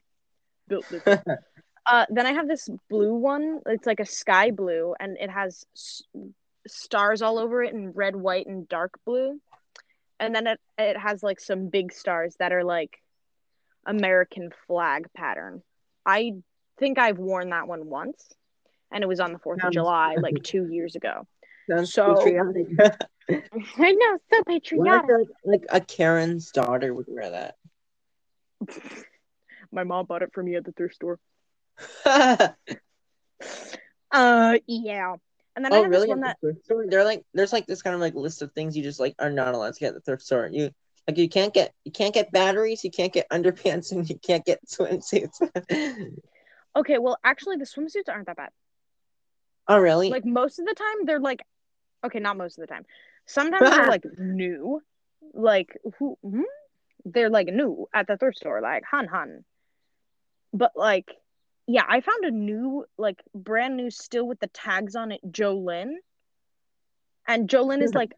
built 0.67 0.87
different. 0.89 1.21
Uh, 1.87 2.05
then 2.09 2.25
I 2.25 2.33
have 2.33 2.47
this 2.47 2.67
blue 2.89 3.13
one. 3.15 3.61
It's 3.65 3.85
like 3.87 3.99
a 4.01 4.05
sky 4.05 4.51
blue, 4.51 4.93
and 4.99 5.17
it 5.19 5.29
has 5.29 5.65
s- 5.75 6.01
stars 6.67 7.21
all 7.21 7.39
over 7.39 7.63
it 7.63 7.73
in 7.73 7.91
red, 7.91 8.15
white, 8.15 8.45
and 8.47 8.67
dark 8.67 8.99
blue. 9.05 9.39
And 10.19 10.35
then 10.35 10.47
it 10.47 10.59
it 10.77 10.97
has 10.97 11.23
like 11.23 11.39
some 11.39 11.69
big 11.69 11.93
stars 11.93 12.35
that 12.39 12.51
are 12.51 12.63
like 12.63 13.01
American 13.85 14.51
flag 14.67 15.07
pattern. 15.15 15.61
I 16.05 16.33
think 16.79 16.99
I've 16.99 17.17
worn 17.19 17.51
that 17.51 17.67
one 17.67 17.85
once, 17.87 18.27
and 18.91 19.03
it 19.03 19.07
was 19.07 19.19
on 19.19 19.31
the 19.31 19.39
Fourth 19.39 19.63
of 19.63 19.71
July, 19.71 20.15
like 20.19 20.43
two 20.43 20.67
years 20.67 20.95
ago. 20.95 21.25
Sounds 21.69 21.93
So- 21.93 22.15
patriotic. 22.15 22.67
I 23.29 23.91
know, 23.91 24.17
so 24.31 24.43
patriotic. 24.45 25.27
like 25.43 25.65
a 25.69 25.81
Karen's 25.81 26.51
daughter 26.51 26.93
would 26.93 27.07
wear 27.09 27.29
that. 27.29 27.55
My 29.71 29.83
mom 29.83 30.05
bought 30.05 30.21
it 30.21 30.31
for 30.33 30.41
me 30.41 30.55
at 30.55 30.63
the 30.63 30.71
thrift 30.71 30.95
store. 30.95 31.19
Oh, 32.05 32.49
Uh, 34.11 34.57
yeah. 34.67 35.15
And 35.55 35.65
then 35.65 35.73
I 35.73 35.79
have 35.79 35.89
really? 35.89 36.07
one 36.07 36.23
At 36.23 36.37
that 36.41 36.55
the 36.55 36.57
store? 36.63 36.85
They're 36.87 37.03
like, 37.03 37.25
there's 37.33 37.51
like 37.51 37.65
this 37.65 37.81
kind 37.81 37.93
of 37.93 37.99
like 37.99 38.15
list 38.15 38.41
of 38.41 38.51
things 38.53 38.77
you 38.77 38.83
just 38.83 38.99
like 38.99 39.15
are 39.19 39.29
not 39.29 39.53
allowed 39.53 39.73
to 39.73 39.79
get 39.79 39.89
at 39.89 39.95
the 39.95 40.01
thrift 40.01 40.23
store. 40.23 40.49
You 40.51 40.71
like 41.07 41.17
you 41.17 41.27
can't 41.27 41.53
get 41.53 41.73
you 41.83 41.91
can't 41.91 42.13
get 42.13 42.31
batteries, 42.31 42.83
you 42.83 42.91
can't 42.91 43.11
get 43.11 43.29
underpants, 43.29 43.91
and 43.91 44.09
you 44.09 44.17
can't 44.17 44.45
get 44.45 44.59
swimsuits. 44.67 45.41
okay. 46.75 46.97
Well, 46.99 47.17
actually, 47.23 47.57
the 47.57 47.65
swimsuits 47.65 48.07
aren't 48.09 48.27
that 48.27 48.37
bad. 48.37 48.49
oh, 49.67 49.77
really? 49.79 50.09
like 50.09 50.25
most 50.25 50.59
of 50.59 50.65
the 50.65 50.73
time 50.73 51.05
they're 51.05 51.19
like 51.19 51.41
okay 52.05 52.19
not 52.19 52.37
most 52.37 52.57
of 52.57 52.61
the 52.61 52.73
time 52.73 52.85
sometimes 53.25 53.69
they're 53.69 53.87
like 53.89 54.05
new 54.17 54.81
like 55.33 55.77
who 55.97 56.17
hmm? 56.23 56.41
they're 57.05 57.29
like 57.29 57.47
new 57.47 57.87
at 57.93 58.07
the 58.07 58.17
thrift 58.17 58.37
store 58.37 58.61
like 58.61 58.83
han 58.89 59.07
han 59.07 59.43
but 60.53 60.71
like 60.75 61.11
yeah 61.67 61.83
i 61.87 62.01
found 62.01 62.25
a 62.25 62.31
new 62.31 62.85
like 62.97 63.21
brand 63.35 63.77
new 63.77 63.89
still 63.91 64.27
with 64.27 64.39
the 64.39 64.47
tags 64.47 64.95
on 64.95 65.11
it 65.11 65.21
jolyn 65.31 65.95
and 67.27 67.49
jolyn 67.49 67.81
is 67.81 67.93
like 67.95 68.13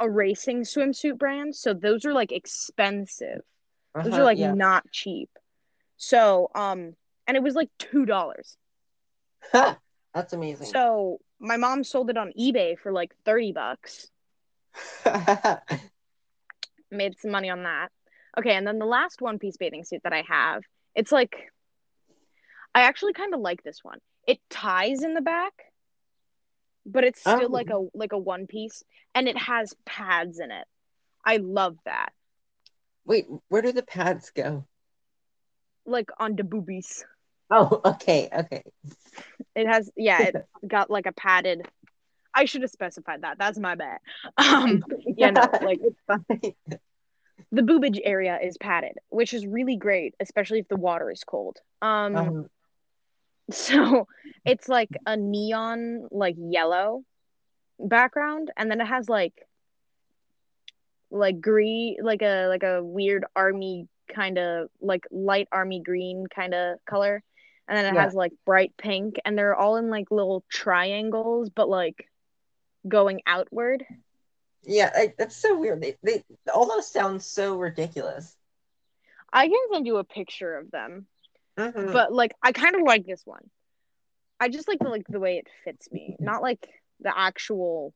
a 0.00 0.10
racing 0.10 0.62
swimsuit 0.62 1.18
brand 1.18 1.54
so 1.54 1.72
those 1.74 2.04
are 2.04 2.12
like 2.12 2.32
expensive 2.32 3.42
those 4.02 4.12
Uh-huh, 4.12 4.22
are 4.22 4.24
like 4.24 4.38
yeah. 4.38 4.52
not 4.52 4.90
cheap 4.90 5.30
so 5.96 6.50
um 6.54 6.94
and 7.26 7.36
it 7.36 7.42
was 7.42 7.54
like 7.54 7.70
two 7.78 8.04
dollars 8.06 8.56
That's 9.52 10.32
amazing. 10.32 10.66
so 10.66 11.18
my 11.40 11.56
mom 11.56 11.84
sold 11.84 12.10
it 12.10 12.16
on 12.16 12.32
ebay 12.38 12.78
for 12.78 12.92
like 12.92 13.14
30 13.24 13.52
bucks 13.52 14.10
made 16.90 17.18
some 17.18 17.30
money 17.30 17.50
on 17.50 17.62
that. 17.64 17.88
Okay, 18.38 18.54
and 18.54 18.66
then 18.66 18.78
the 18.78 18.86
last 18.86 19.20
one 19.20 19.38
piece 19.38 19.56
bathing 19.56 19.84
suit 19.84 20.02
that 20.04 20.12
I 20.12 20.22
have, 20.28 20.62
it's 20.94 21.12
like 21.12 21.52
I 22.74 22.82
actually 22.82 23.12
kind 23.12 23.34
of 23.34 23.40
like 23.40 23.62
this 23.62 23.80
one. 23.82 23.98
It 24.26 24.38
ties 24.50 25.02
in 25.02 25.14
the 25.14 25.20
back, 25.20 25.52
but 26.86 27.04
it's 27.04 27.20
still 27.20 27.48
Oh. 27.48 27.52
like 27.52 27.70
a 27.70 27.86
like 27.94 28.12
a 28.12 28.18
one 28.18 28.46
piece 28.46 28.82
and 29.14 29.28
it 29.28 29.36
has 29.38 29.74
pads 29.84 30.38
in 30.40 30.50
it. 30.50 30.66
I 31.24 31.38
love 31.38 31.76
that. 31.84 32.12
Wait, 33.06 33.26
where 33.48 33.62
do 33.62 33.72
the 33.72 33.82
pads 33.82 34.30
go? 34.30 34.66
Like 35.86 36.10
on 36.18 36.36
the 36.36 36.44
boobies. 36.44 37.04
Oh, 37.50 37.80
okay, 37.84 38.28
okay. 38.32 38.62
It 39.54 39.66
has 39.66 39.90
yeah, 39.96 40.22
it 40.24 40.36
got 40.66 40.90
like 40.90 41.06
a 41.06 41.12
padded 41.12 41.66
I 42.34 42.46
should 42.46 42.62
have 42.62 42.70
specified 42.70 43.22
that. 43.22 43.38
That's 43.38 43.58
my 43.58 43.74
bad. 43.76 43.98
Um 44.38 44.84
yeah, 45.16 45.30
no, 45.30 45.48
like 45.60 45.80
it's 45.82 46.00
fine. 46.06 46.54
the 47.52 47.62
boobage 47.62 48.00
area 48.04 48.38
is 48.42 48.56
padded, 48.58 48.98
which 49.08 49.32
is 49.34 49.46
really 49.46 49.76
great, 49.76 50.14
especially 50.20 50.58
if 50.60 50.68
the 50.68 50.76
water 50.76 51.10
is 51.10 51.24
cold. 51.24 51.58
Um 51.82 52.16
Um, 52.18 52.48
So 53.52 54.08
it's 54.44 54.68
like 54.68 54.90
a 55.06 55.16
neon 55.16 56.08
like 56.10 56.36
yellow 56.38 57.04
background 57.78 58.50
and 58.56 58.70
then 58.70 58.80
it 58.80 58.86
has 58.86 59.08
like 59.08 59.34
like 61.10 61.40
green 61.40 61.96
like 62.02 62.22
a 62.22 62.46
like 62.48 62.62
a 62.62 62.82
weird 62.82 63.24
army 63.36 63.88
kind 64.14 64.38
of 64.38 64.68
like 64.80 65.04
light 65.10 65.48
army 65.52 65.80
green 65.80 66.26
kind 66.34 66.54
of 66.54 66.78
color 66.88 67.22
and 67.68 67.76
then 67.78 67.86
it 67.86 67.94
Yeah. 67.94 68.02
has 68.02 68.14
like 68.14 68.32
bright 68.44 68.72
pink 68.76 69.16
and 69.24 69.36
they're 69.38 69.54
all 69.54 69.76
in 69.76 69.90
like 69.90 70.10
little 70.10 70.44
triangles 70.50 71.50
but 71.50 71.68
like 71.68 72.08
going 72.88 73.22
outward 73.26 73.84
yeah, 74.66 74.90
I, 74.94 75.12
that's 75.18 75.36
so 75.36 75.58
weird. 75.58 75.82
They, 75.82 75.96
they 76.02 76.24
all 76.52 76.66
those 76.66 76.90
sound 76.90 77.22
so 77.22 77.56
ridiculous. 77.58 78.34
i 79.32 79.48
can 79.48 79.58
send 79.72 79.86
you 79.86 79.96
a 79.98 80.04
picture 80.04 80.56
of 80.56 80.70
them 80.70 81.06
Mhm. 81.56 81.92
but 81.92 82.12
like 82.12 82.32
I 82.42 82.52
kind 82.52 82.74
of 82.76 82.82
like 82.82 83.06
this 83.06 83.22
one. 83.24 83.50
I 84.40 84.48
just 84.48 84.68
like 84.68 84.78
the 84.78 84.88
like 84.88 85.06
the 85.08 85.20
way 85.20 85.38
it 85.38 85.46
fits 85.64 85.90
me, 85.92 86.16
not 86.20 86.42
like 86.42 86.68
the 87.00 87.16
actual 87.16 87.94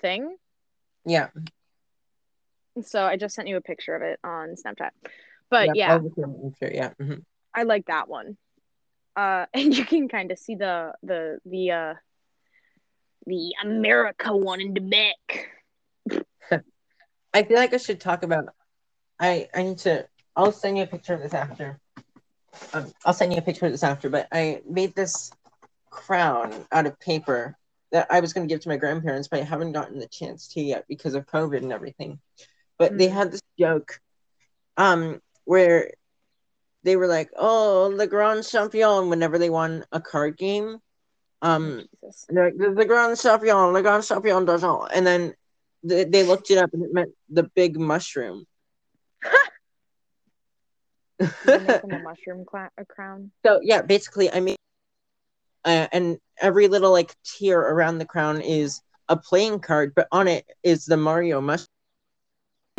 thing. 0.00 0.36
yeah, 1.04 1.28
So 2.82 3.02
I 3.02 3.16
just 3.16 3.34
sent 3.34 3.48
you 3.48 3.56
a 3.56 3.60
picture 3.60 3.94
of 3.94 4.02
it 4.02 4.18
on 4.22 4.54
Snapchat. 4.54 4.90
But 5.50 5.74
yeah, 5.76 5.94
I'll 5.94 6.02
look 6.02 6.12
at 6.18 6.24
it, 6.24 6.30
I'm 6.44 6.54
sure, 6.58 6.70
yeah. 6.72 6.92
mhm. 7.00 7.24
I 7.54 7.62
like 7.64 7.86
that 7.86 8.08
one. 8.08 8.36
Uh, 9.16 9.46
and 9.54 9.76
you 9.76 9.84
can 9.84 10.08
kind 10.08 10.30
of 10.30 10.38
see 10.38 10.54
the 10.54 10.92
the 11.02 11.38
the 11.44 11.70
uh 11.72 11.94
the 13.26 13.54
America 13.62 14.34
one 14.36 14.60
in 14.60 14.74
the 14.74 14.80
back. 14.80 15.48
I 17.34 17.42
feel 17.42 17.56
like 17.56 17.74
I 17.74 17.78
should 17.78 18.00
talk 18.00 18.22
about. 18.22 18.54
I 19.20 19.48
I 19.54 19.62
need 19.62 19.78
to. 19.78 20.08
I'll 20.36 20.52
send 20.52 20.78
you 20.78 20.84
a 20.84 20.86
picture 20.86 21.14
of 21.14 21.22
this 21.22 21.34
after. 21.34 21.80
Um, 22.72 22.92
I'll 23.04 23.14
send 23.14 23.32
you 23.32 23.38
a 23.38 23.42
picture 23.42 23.66
of 23.66 23.72
this 23.72 23.82
after. 23.82 24.08
But 24.08 24.28
I 24.32 24.62
made 24.68 24.94
this 24.94 25.30
crown 25.90 26.52
out 26.72 26.86
of 26.86 26.98
paper 27.00 27.56
that 27.92 28.06
I 28.10 28.20
was 28.20 28.32
going 28.32 28.46
to 28.46 28.52
give 28.52 28.60
to 28.62 28.68
my 28.68 28.76
grandparents, 28.76 29.28
but 29.28 29.40
I 29.40 29.44
haven't 29.44 29.72
gotten 29.72 29.98
the 29.98 30.08
chance 30.08 30.48
to 30.48 30.60
yet 30.60 30.84
because 30.88 31.14
of 31.14 31.26
COVID 31.26 31.58
and 31.58 31.72
everything. 31.72 32.20
But 32.78 32.96
they 32.98 33.08
Mm. 33.08 33.12
had 33.12 33.32
this 33.32 33.42
joke, 33.58 34.00
um, 34.76 35.20
where 35.44 35.92
they 36.82 36.96
were 36.96 37.06
like, 37.06 37.30
"Oh, 37.36 37.90
Le 37.94 38.06
Grand 38.06 38.44
Champion!" 38.44 39.08
Whenever 39.08 39.38
they 39.38 39.50
won 39.50 39.84
a 39.90 40.00
card 40.00 40.36
game, 40.36 40.80
um, 41.42 41.88
they're 42.28 42.46
like, 42.46 42.56
the, 42.56 42.70
the 42.72 42.84
Grand 42.84 43.18
Champion, 43.18 43.72
Le 43.72 43.82
Grand 43.82 44.02
Champignon 44.04 44.44
d'Argent. 44.44 44.90
And 44.92 45.06
then 45.06 45.34
they, 45.82 46.04
they 46.04 46.22
looked 46.24 46.50
it 46.50 46.58
up 46.58 46.72
and 46.72 46.84
it 46.84 46.92
meant 46.92 47.12
the 47.28 47.44
big 47.44 47.78
mushroom. 47.78 48.46
Make 51.18 51.30
them 51.82 51.92
a 51.92 51.98
mushroom 51.98 52.44
cla- 52.44 52.70
a 52.78 52.84
crown? 52.84 53.30
so, 53.44 53.60
yeah, 53.62 53.82
basically, 53.82 54.30
I 54.32 54.40
mean, 54.40 54.56
uh, 55.64 55.88
and 55.92 56.18
every 56.40 56.68
little 56.68 56.92
like 56.92 57.14
tier 57.24 57.58
around 57.58 57.98
the 57.98 58.06
crown 58.06 58.40
is 58.40 58.80
a 59.08 59.16
playing 59.16 59.60
card, 59.60 59.94
but 59.94 60.08
on 60.12 60.28
it 60.28 60.44
is 60.62 60.86
the 60.86 60.96
Mario 60.96 61.40
mushroom. 61.40 61.66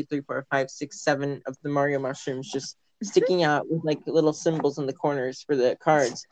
Three, 0.10 0.22
four, 0.22 0.46
five, 0.50 0.70
six, 0.70 1.02
seven 1.04 1.42
of 1.46 1.58
the 1.62 1.70
Mario 1.70 2.00
mushrooms 2.00 2.50
just 2.50 2.78
sticking 3.04 3.44
out 3.44 3.70
with 3.70 3.84
like 3.84 4.00
little 4.08 4.34
symbols 4.34 4.78
in 4.78 4.86
the 4.86 4.94
corners 4.94 5.44
for 5.44 5.56
the 5.56 5.78
cards. 5.82 6.26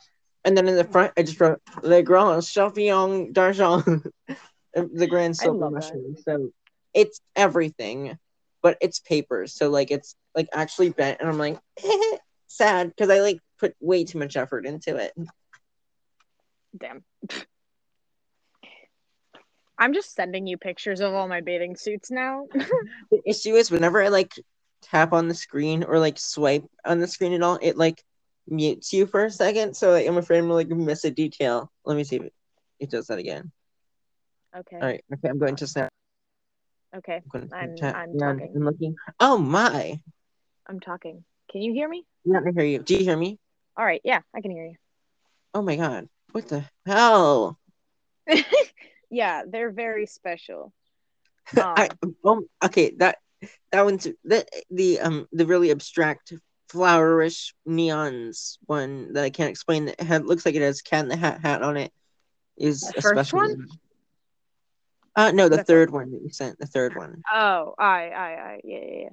And 0.45 0.55
then 0.55 0.67
in 0.67 0.75
the 0.75 0.85
front, 0.85 1.11
I 1.17 1.23
just 1.23 1.39
wrote 1.39 1.61
Le 1.83 2.01
Grand 2.01 2.41
Champignon 2.41 3.33
d'Argent, 3.33 3.85
the 4.73 5.07
Grand 5.07 5.35
Silver 5.35 5.59
love 5.59 5.73
that. 5.73 5.79
Mushroom. 5.79 6.15
So 6.23 6.51
it's 6.93 7.19
everything, 7.35 8.17
but 8.67 8.77
it's 8.81 8.99
paper. 8.99 9.47
So 9.47 9.69
like 9.69 9.91
it's 9.91 10.13
like 10.35 10.49
actually 10.51 10.89
bent, 10.89 11.21
and 11.21 11.29
I'm 11.29 11.37
like 11.37 11.57
sad 12.47 12.89
because 12.89 13.09
I 13.09 13.21
like 13.21 13.39
put 13.57 13.73
way 13.79 14.03
too 14.03 14.19
much 14.19 14.35
effort 14.35 14.65
into 14.65 14.97
it. 14.97 15.13
Damn. 16.77 17.05
I'm 19.79 19.93
just 19.93 20.13
sending 20.13 20.47
you 20.47 20.57
pictures 20.57 20.99
of 20.99 21.13
all 21.13 21.29
my 21.29 21.39
bathing 21.39 21.77
suits 21.77 22.11
now. 22.11 22.47
The 23.09 23.21
issue 23.25 23.55
is 23.55 23.71
whenever 23.71 24.03
I 24.03 24.09
like 24.09 24.33
tap 24.81 25.13
on 25.13 25.29
the 25.29 25.33
screen 25.33 25.85
or 25.85 25.97
like 25.97 26.19
swipe 26.19 26.65
on 26.83 26.99
the 26.99 27.07
screen 27.07 27.31
at 27.31 27.41
all, 27.41 27.57
it 27.61 27.77
like 27.77 28.03
mutes 28.49 28.91
you 28.91 29.05
for 29.05 29.23
a 29.23 29.31
second. 29.31 29.77
So 29.77 29.91
like, 29.91 30.05
I'm 30.05 30.17
afraid 30.17 30.39
I'm 30.39 30.49
gonna 30.49 30.55
like 30.55 30.67
miss 30.67 31.05
a 31.05 31.11
detail. 31.11 31.71
Let 31.85 31.95
me 31.95 32.03
see 32.03 32.17
if 32.17 32.23
it, 32.23 32.33
it 32.81 32.89
does 32.89 33.07
that 33.07 33.17
again. 33.17 33.49
Okay. 34.53 34.75
All 34.75 34.87
right. 34.87 35.05
Okay. 35.13 35.29
I'm 35.29 35.39
going 35.39 35.55
to 35.55 35.67
snap. 35.67 35.89
Okay. 36.97 37.21
I'm, 37.33 37.49
I'm- 37.81 37.95
I'm 37.95 38.17
talking. 38.17 38.51
and 38.55 38.65
looking. 38.65 38.95
Oh 39.19 39.37
my! 39.37 39.99
I'm 40.67 40.79
talking. 40.79 41.23
Can 41.51 41.61
you 41.61 41.73
hear 41.73 41.87
me? 41.87 42.05
Yeah, 42.25 42.39
I 42.45 42.51
hear 42.51 42.65
you. 42.65 42.79
Do 42.79 42.95
you 42.95 43.03
hear 43.03 43.17
me? 43.17 43.39
All 43.77 43.85
right. 43.85 44.01
Yeah, 44.03 44.21
I 44.35 44.41
can 44.41 44.51
hear 44.51 44.65
you. 44.65 44.75
Oh 45.53 45.61
my 45.61 45.75
god! 45.75 46.09
What 46.31 46.47
the 46.47 46.65
hell? 46.85 47.59
yeah, 49.09 49.43
they're 49.47 49.71
very 49.71 50.05
special. 50.05 50.73
I, 51.57 51.89
um, 52.25 52.47
okay, 52.63 52.91
that 52.97 53.17
that 53.71 53.85
one's 53.85 54.07
the 54.23 54.45
the 54.69 54.99
um 54.99 55.27
the 55.31 55.45
really 55.45 55.71
abstract 55.71 56.33
flowerish 56.69 57.53
neons 57.67 58.57
one 58.65 59.13
that 59.13 59.23
I 59.23 59.29
can't 59.29 59.49
explain 59.49 59.85
that 59.85 60.01
had 60.01 60.25
looks 60.25 60.45
like 60.45 60.55
it 60.55 60.61
has 60.61 60.81
cat 60.81 61.03
in 61.03 61.09
the 61.09 61.15
hat 61.15 61.39
hat 61.41 61.61
on 61.61 61.77
it 61.77 61.93
is 62.57 62.81
The 62.81 62.89
a 62.97 63.01
first 63.01 63.29
special 63.29 63.39
one? 63.39 63.67
Uh 65.17 65.31
no, 65.31 65.49
the 65.49 65.63
third 65.63 65.89
one 65.89 66.11
that 66.11 66.21
you 66.21 66.29
sent, 66.29 66.59
the 66.59 66.67
third 66.67 66.95
one. 66.95 67.23
Oh, 67.33 67.73
I, 67.77 68.09
I, 68.09 68.29
I, 68.29 68.61
yeah, 68.63 68.77
yeah, 68.77 68.99
yeah. 69.01 69.09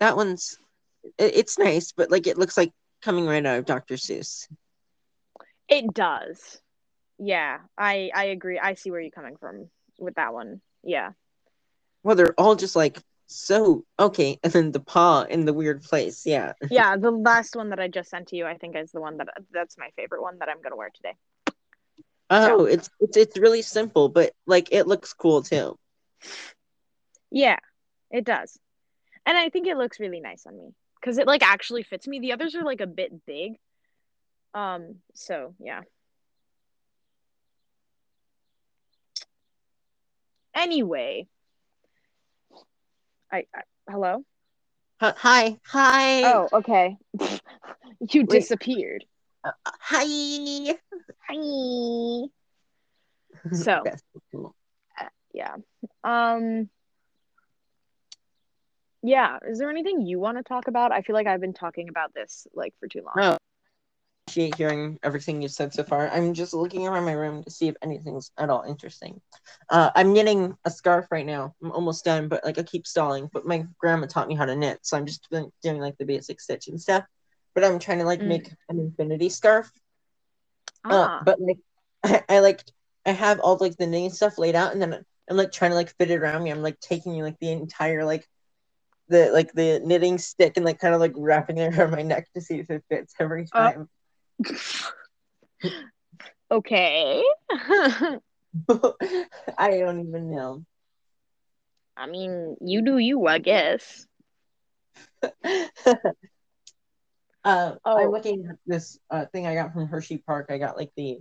That 0.00 0.16
one's 0.16 0.58
it, 1.18 1.36
it's 1.36 1.58
nice, 1.58 1.92
but 1.92 2.10
like 2.10 2.26
it 2.26 2.38
looks 2.38 2.56
like 2.56 2.72
coming 3.02 3.26
right 3.26 3.44
out 3.44 3.58
of 3.58 3.66
Dr. 3.66 3.94
Seuss. 3.94 4.48
It 5.68 5.92
does. 5.92 6.60
Yeah, 7.18 7.58
I, 7.76 8.10
I 8.14 8.24
agree. 8.26 8.58
I 8.58 8.74
see 8.74 8.90
where 8.90 9.00
you're 9.00 9.10
coming 9.10 9.36
from 9.36 9.68
with 9.98 10.14
that 10.14 10.32
one. 10.32 10.62
Yeah. 10.82 11.10
Well, 12.02 12.16
they're 12.16 12.34
all 12.38 12.54
just 12.54 12.74
like 12.74 12.98
so 13.26 13.84
okay, 13.98 14.38
and 14.42 14.52
then 14.52 14.72
the 14.72 14.80
paw 14.80 15.22
in 15.28 15.44
the 15.44 15.52
weird 15.52 15.82
place. 15.82 16.24
Yeah. 16.24 16.54
Yeah, 16.70 16.96
the 17.00 17.10
last 17.10 17.54
one 17.54 17.68
that 17.70 17.80
I 17.80 17.88
just 17.88 18.08
sent 18.08 18.28
to 18.28 18.36
you, 18.36 18.46
I 18.46 18.56
think 18.56 18.76
is 18.76 18.92
the 18.92 19.00
one 19.00 19.18
that 19.18 19.28
that's 19.52 19.76
my 19.76 19.90
favorite 19.94 20.22
one 20.22 20.38
that 20.38 20.48
I'm 20.48 20.62
gonna 20.62 20.76
wear 20.76 20.90
today. 20.94 21.14
Oh, 22.30 22.64
it's 22.64 22.90
it's 23.00 23.16
it's 23.16 23.38
really 23.38 23.62
simple, 23.62 24.08
but 24.08 24.32
like 24.46 24.68
it 24.72 24.86
looks 24.86 25.12
cool 25.14 25.42
too. 25.42 25.78
Yeah, 27.30 27.58
it 28.10 28.24
does. 28.24 28.58
And 29.24 29.36
I 29.36 29.48
think 29.50 29.66
it 29.66 29.76
looks 29.76 30.00
really 30.00 30.20
nice 30.20 30.46
on 30.46 30.56
me 30.56 30.74
because 31.00 31.18
it 31.18 31.26
like 31.26 31.42
actually 31.42 31.82
fits 31.82 32.06
me. 32.06 32.18
The 32.18 32.32
others 32.32 32.54
are 32.54 32.64
like 32.64 32.80
a 32.80 32.86
bit 32.86 33.24
big. 33.26 33.54
Um, 34.54 34.96
so 35.14 35.54
yeah. 35.58 35.82
Anyway, 40.54 41.26
I, 43.32 43.44
I 43.54 43.60
hello. 43.88 44.24
Hi, 45.00 45.14
hi, 45.16 45.56
hi. 45.64 46.24
Oh, 46.24 46.48
okay. 46.52 46.96
you 47.20 48.24
Wait. 48.24 48.28
disappeared. 48.28 49.04
Hi. 49.66 50.78
Hi. 51.28 52.28
So. 53.52 53.82
Cool. 54.32 54.54
Yeah. 55.32 55.54
Um. 56.04 56.68
Yeah. 59.02 59.38
Is 59.48 59.58
there 59.58 59.70
anything 59.70 60.02
you 60.02 60.18
want 60.18 60.38
to 60.38 60.42
talk 60.42 60.68
about? 60.68 60.92
I 60.92 61.02
feel 61.02 61.14
like 61.14 61.26
I've 61.26 61.40
been 61.40 61.54
talking 61.54 61.88
about 61.88 62.12
this 62.14 62.46
like 62.52 62.74
for 62.80 62.88
too 62.88 63.02
long. 63.04 63.14
No. 63.16 63.36
appreciate 64.26 64.56
hearing 64.56 64.98
everything 65.02 65.40
you 65.40 65.48
said 65.48 65.72
so 65.72 65.84
far. 65.84 66.08
I'm 66.08 66.34
just 66.34 66.52
looking 66.52 66.86
around 66.86 67.04
my 67.04 67.12
room 67.12 67.42
to 67.44 67.50
see 67.50 67.68
if 67.68 67.76
anything's 67.82 68.30
at 68.36 68.50
all 68.50 68.64
interesting. 68.68 69.20
Uh, 69.70 69.90
I'm 69.94 70.12
knitting 70.12 70.56
a 70.64 70.70
scarf 70.70 71.06
right 71.10 71.24
now. 71.24 71.54
I'm 71.62 71.72
almost 71.72 72.04
done, 72.04 72.28
but 72.28 72.44
like 72.44 72.58
I 72.58 72.62
keep 72.64 72.86
stalling. 72.86 73.30
But 73.32 73.46
my 73.46 73.64
grandma 73.78 74.06
taught 74.06 74.28
me 74.28 74.34
how 74.34 74.44
to 74.44 74.56
knit, 74.56 74.80
so 74.82 74.96
I'm 74.96 75.06
just 75.06 75.26
doing, 75.30 75.50
doing 75.62 75.78
like 75.78 75.96
the 75.98 76.04
basic 76.04 76.40
stitching 76.40 76.78
stuff. 76.78 77.04
But 77.54 77.64
I'm 77.64 77.78
trying 77.78 77.98
to 77.98 78.04
like 78.04 78.20
Mm. 78.20 78.28
make 78.28 78.50
an 78.68 78.78
infinity 78.78 79.28
scarf. 79.28 79.70
Ah. 80.84 81.20
Uh, 81.20 81.24
but 81.24 81.40
like 81.40 81.58
I, 82.04 82.22
I 82.36 82.38
like 82.40 82.62
I 83.06 83.12
have 83.12 83.40
all 83.40 83.56
like 83.60 83.76
the 83.76 83.86
knitting 83.86 84.10
stuff 84.10 84.38
laid 84.38 84.54
out, 84.54 84.72
and 84.72 84.82
then 84.82 85.04
I'm 85.30 85.36
like 85.36 85.52
trying 85.52 85.70
to 85.72 85.76
like 85.76 85.94
fit 85.96 86.10
it 86.10 86.20
around 86.20 86.42
me. 86.42 86.50
I'm 86.50 86.62
like 86.62 86.78
taking 86.80 87.20
like 87.22 87.38
the 87.40 87.50
entire 87.50 88.04
like 88.04 88.26
the 89.08 89.30
like 89.32 89.52
the 89.52 89.80
knitting 89.84 90.18
stick 90.18 90.54
and 90.56 90.64
like 90.64 90.78
kind 90.78 90.94
of 90.94 91.00
like 91.00 91.12
wrapping 91.16 91.58
it 91.58 91.74
around 91.78 91.92
my 91.92 92.02
neck 92.02 92.28
to 92.34 92.40
see 92.40 92.58
if 92.58 92.70
it 92.70 92.84
fits 92.90 93.14
every 93.18 93.46
Uh, 93.52 93.72
time. 93.72 93.88
okay. 96.50 97.22
I 99.58 99.70
don't 99.78 100.08
even 100.08 100.30
know. 100.30 100.64
I 101.96 102.06
mean, 102.06 102.56
you 102.60 102.82
do 102.82 102.98
you, 102.98 103.26
I 103.26 103.38
guess. 103.38 104.06
Uh, 107.44 107.74
Oh. 107.84 107.98
I'm 107.98 108.10
looking 108.10 108.46
at 108.50 108.56
this 108.66 108.98
uh, 109.10 109.26
thing 109.26 109.46
I 109.46 109.54
got 109.54 109.72
from 109.72 109.88
Hershey 109.88 110.18
Park. 110.18 110.46
I 110.50 110.58
got 110.58 110.76
like 110.76 110.92
the 110.96 111.18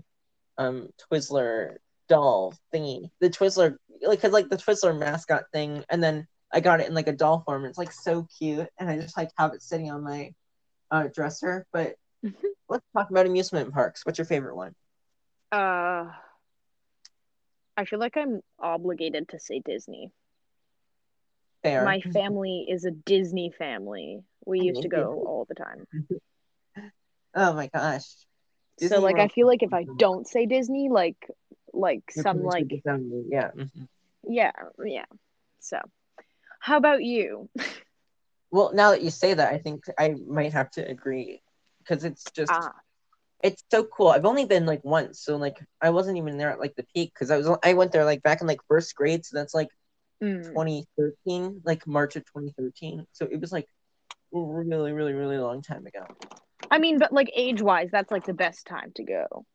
um 0.58 0.90
Twizzler 1.12 1.78
doll 2.10 2.54
thingy. 2.74 3.10
The 3.20 3.30
Twizzler, 3.30 3.78
like, 4.02 4.22
cause 4.22 4.32
like 4.32 4.50
the 4.50 4.58
Twizzler 4.58 4.98
mascot 4.98 5.44
thing, 5.54 5.84
and 5.90 6.04
then 6.04 6.28
I 6.52 6.60
got 6.60 6.80
it 6.80 6.88
in 6.88 6.94
like 6.94 7.08
a 7.08 7.14
doll 7.14 7.42
form. 7.46 7.66
It's 7.66 7.78
like 7.78 7.92
so 7.92 8.28
cute, 8.38 8.68
and 8.78 8.90
I 8.90 8.98
just 8.98 9.18
like 9.18 9.30
have 9.38 9.54
it 9.54 9.62
sitting 9.62 9.92
on 9.92 10.04
my 10.04 10.34
uh, 10.92 11.08
dresser. 11.14 11.66
But 11.72 11.96
let's 12.70 12.86
talk 12.96 13.10
about 13.10 13.26
amusement 13.26 13.74
parks. 13.74 14.06
What's 14.06 14.18
your 14.18 14.26
favorite 14.26 14.56
one? 14.56 14.74
Uh, 15.52 16.12
I 17.78 17.86
feel 17.86 18.00
like 18.00 18.18
I'm 18.18 18.42
obligated 18.60 19.30
to 19.30 19.40
say 19.40 19.62
Disney. 19.64 20.12
Fair. 21.64 21.86
My 21.86 22.02
family 22.02 22.66
is 22.70 22.86
a 22.86 22.92
Disney 22.92 23.52
family. 23.58 24.20
We 24.46 24.62
used 24.62 24.84
to 24.84 24.90
go 24.90 25.24
all 25.26 25.46
the 25.48 25.56
time. 25.56 25.86
oh 27.36 27.54
my 27.54 27.68
gosh. 27.68 28.04
so 28.80 28.88
Disney 28.88 29.00
like 29.00 29.20
I 29.20 29.28
feel 29.28 29.48
like 29.48 29.64
if 29.64 29.74
I 29.74 29.86
don't 29.98 30.28
say 30.28 30.46
Disney, 30.46 30.90
like 30.90 31.18
like 31.74 32.04
You're 32.16 32.24
some 32.24 32.44
like 32.44 32.68
yeah. 33.30 33.52
mhm. 33.56 33.88
yeah, 34.28 34.52
yeah. 34.84 35.06
So 35.60 35.80
how 36.60 36.78
about 36.78 37.04
you? 37.04 37.50
Well, 38.50 38.72
now 38.74 38.92
that 38.92 39.02
you 39.04 39.10
say 39.10 39.34
that, 39.34 39.54
I 39.54 39.58
think 39.58 39.84
I 39.98 40.16
might 40.26 40.54
have 40.54 40.70
to 40.72 40.88
agree 40.88 41.42
because 41.80 42.04
it's 42.04 42.24
just 42.32 42.52
Ah, 42.52 42.72
it's 43.44 43.64
so 43.70 43.84
cool. 43.84 44.08
I've 44.10 44.26
only 44.26 44.46
been 44.46 44.66
like 44.66 44.84
once, 44.84 45.22
so 45.22 45.38
like 45.38 45.58
I 45.82 45.90
wasn't 45.90 46.18
even 46.18 46.38
there 46.38 46.52
at 46.52 46.60
like 46.60 46.76
the 46.76 46.86
peak 46.94 47.14
because 47.14 47.30
I 47.30 47.38
was 47.38 47.50
I 47.64 47.74
went 47.74 47.92
there 47.92 48.06
like 48.06 48.24
back 48.24 48.42
in 48.42 48.48
like 48.48 48.62
first 48.68 48.96
grade, 48.96 49.26
so 49.26 49.38
that's 49.38 49.54
like 49.54 49.70
mm. 50.22 50.44
2013, 50.44 51.62
like 51.64 51.86
March 51.88 52.16
of 52.16 52.26
2013. 52.26 53.06
So 53.12 53.28
it 53.30 53.40
was 53.40 53.52
like 53.52 53.68
really, 54.32 54.92
really, 54.92 55.14
really 55.14 55.38
long 55.38 55.62
time 55.62 55.86
ago. 55.86 56.06
I 56.70 56.80
mean, 56.80 57.00
but 57.00 57.14
like 57.14 57.32
age 57.36 57.62
wise, 57.62 57.90
that's 57.92 58.12
like 58.12 58.26
the 58.26 58.34
best 58.34 58.68
time 58.68 58.92
to 58.96 59.04
go. 59.04 59.46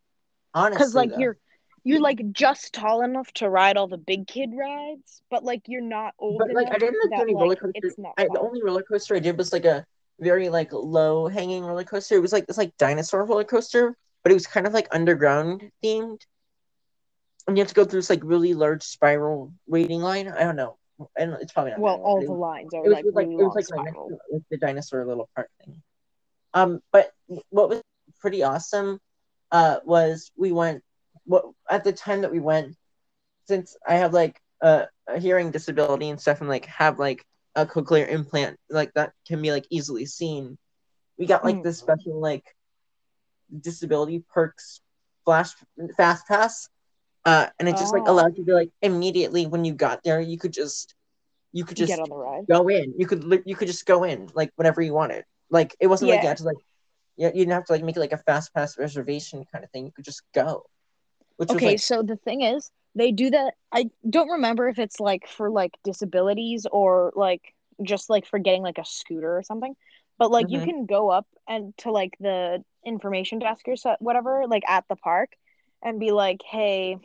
Honestly, 0.55 0.79
Because 0.79 0.95
like 0.95 1.11
though. 1.11 1.19
you're 1.19 1.37
you're 1.85 2.01
like 2.01 2.21
just 2.31 2.73
tall 2.73 3.03
enough 3.03 3.31
to 3.33 3.51
ride 3.51 3.77
all 3.77 3.89
the 3.89 3.99
big 3.99 4.27
kid 4.27 4.51
rides, 4.57 5.23
but 5.31 5.45
like 5.45 5.63
you're 5.67 5.81
not 5.81 6.15
old 6.19 6.39
but 6.39 6.53
like 6.55 6.69
I 6.69 6.79
didn't 6.79 7.01
like 7.01 7.11
do 7.11 7.17
that 7.17 7.21
any 7.23 7.35
roller 7.35 7.57
coaster. 7.57 7.91
I, 8.17 8.25
the 8.25 8.41
only 8.41 8.63
roller 8.63 8.83
coaster 8.83 9.17
I 9.17 9.19
did 9.19 9.37
was 9.37 9.53
like 9.53 9.65
a 9.65 9.85
very 10.21 10.49
like 10.49 10.73
low 10.73 11.27
hanging 11.27 11.65
roller 11.65 11.85
coaster. 11.85 12.15
It 12.15 12.21
was 12.21 12.33
like 12.33 12.47
this 12.47 12.59
like 12.59 12.77
dinosaur 12.77 13.25
roller 13.25 13.45
coaster, 13.45 13.97
but 14.23 14.31
it 14.31 14.35
was 14.35 14.47
kind 14.47 14.67
of 14.67 14.73
like 14.73 14.87
underground 14.93 15.71
themed. 15.85 16.21
And 17.47 17.57
you 17.57 17.63
have 17.63 17.69
to 17.69 17.75
go 17.75 17.85
through 17.85 17.99
this 17.99 18.11
like 18.11 18.23
really 18.23 18.55
large 18.55 18.83
spiral 18.83 19.53
waiting 19.67 20.01
line. 20.01 20.29
I 20.29 20.45
don't 20.45 20.57
know. 20.57 20.77
Don't, 21.19 21.43
it's 21.43 21.53
probably 21.53 21.73
not. 21.73 21.81
Well, 21.81 22.01
all 22.03 22.21
the 22.21 22.33
lines 22.33 22.73
are 22.75 22.85
it 22.85 22.89
was 22.89 22.93
like 22.95 23.05
just, 23.05 23.17
like 23.17 23.27
really 23.27 23.43
it 23.43 23.45
was 23.45 23.55
like 23.55 23.65
spiral. 23.65 24.21
like 24.31 24.43
the 24.51 24.59
dinosaur 24.59 25.05
little 25.05 25.29
part 25.35 25.51
thing. 25.59 25.83
Um, 26.55 26.81
but 26.93 27.11
what 27.51 27.69
was 27.69 27.83
pretty 28.21 28.43
awesome, 28.43 29.01
uh, 29.51 29.79
was 29.85 30.31
we 30.37 30.53
went. 30.53 30.83
What 31.25 31.47
at 31.69 31.85
the 31.85 31.93
time 31.93 32.23
that 32.23 32.33
we 32.33 32.41
went, 32.41 32.77
since 33.49 33.77
I 33.87 33.95
have 33.95 34.13
like 34.13 34.41
a, 34.61 34.87
a 35.09 35.19
hearing 35.19 35.51
disability 35.51 36.11
and 36.11 36.21
stuff, 36.21 36.41
and 36.41 36.49
like 36.49 36.67
have 36.67 36.99
like 36.99 37.25
a 37.55 37.67
cochlear 37.67 38.09
implant, 38.09 38.59
like 38.71 38.93
that 38.95 39.13
can 39.27 39.43
be 39.43 39.51
like 39.51 39.67
easily 39.71 40.07
seen. 40.07 40.59
We 41.19 41.27
got 41.27 41.45
like 41.45 41.57
Mm. 41.57 41.63
this 41.65 41.79
special 41.79 42.21
like 42.21 42.45
disability 43.61 44.25
perks 44.33 44.81
flash 45.25 45.53
fast 45.97 46.27
pass, 46.27 46.69
uh, 47.25 47.47
and 47.59 47.69
it 47.69 47.77
just 47.77 47.93
like 47.93 48.05
Oh. 48.05 48.07
allowed 48.09 48.37
you 48.39 48.45
to 48.47 48.55
like 48.55 48.71
immediately 48.83 49.47
when 49.47 49.65
you 49.65 49.75
got 49.75 50.03
there, 50.05 50.21
you 50.21 50.39
could 50.39 50.53
just 50.53 50.95
you 51.53 51.65
could 51.65 51.77
just 51.77 51.87
get 51.89 52.01
on 52.01 52.09
the 52.11 52.17
ride. 52.17 52.47
go 52.51 52.69
in. 52.69 52.95
You 52.99 53.07
could 53.07 53.43
you 53.47 53.57
could 53.57 53.69
just 53.69 53.87
go 53.87 54.05
in 54.05 54.31
like 54.35 54.51
whenever 54.57 54.83
you 54.83 54.95
wanted. 54.95 55.25
Like 55.51 55.77
it 55.81 55.87
wasn't 55.89 56.11
like 56.11 56.23
you 56.23 56.29
had 56.29 56.39
to 56.39 56.45
like 56.45 56.59
you, 57.17 57.27
you 57.29 57.33
didn't 57.33 57.53
have 57.53 57.67
to 57.67 57.73
like 57.75 57.85
make 57.85 57.97
it 57.97 58.01
like 58.01 58.13
a 58.13 58.19
fast 58.19 58.55
pass 58.55 58.79
reservation 58.79 59.45
kind 59.53 59.65
of 59.65 59.71
thing. 59.73 59.87
You 59.87 59.93
could 59.93 60.05
just 60.05 60.23
go. 60.35 60.65
Okay, 61.51 61.67
like 61.67 61.79
so 61.79 62.03
the 62.03 62.17
thing 62.17 62.43
is, 62.43 62.71
they 62.95 63.13
do 63.13 63.31
that. 63.31 63.55
I 63.73 63.91
don't 64.09 64.29
remember 64.29 64.69
if 64.69 64.79
it's 64.79 65.01
like 65.01 65.29
for 65.29 65.51
like 65.51 65.73
disabilities 65.85 66.67
or 66.71 67.13
like 67.17 67.55
just 67.83 68.09
like 68.11 68.27
for 68.27 68.39
getting 68.39 68.63
like 68.63 68.79
a 68.79 68.85
scooter 68.85 69.37
or 69.37 69.43
something. 69.43 69.75
But 70.19 70.31
like 70.31 70.51
you 70.51 70.59
Mhm. 70.59 70.65
can 70.65 70.87
go 70.87 71.11
up 71.11 71.27
and 71.49 71.77
to 71.79 71.91
like 71.91 72.15
the 72.21 72.63
information 72.87 73.39
desk 73.39 73.67
or 73.67 73.77
so, 73.77 73.97
whatever, 73.99 74.45
like 74.49 74.63
at 74.69 74.85
the 74.89 74.97
park, 74.97 75.31
and 75.83 75.99
be 76.01 76.13
like, 76.13 76.41
"Hey, 76.49 76.99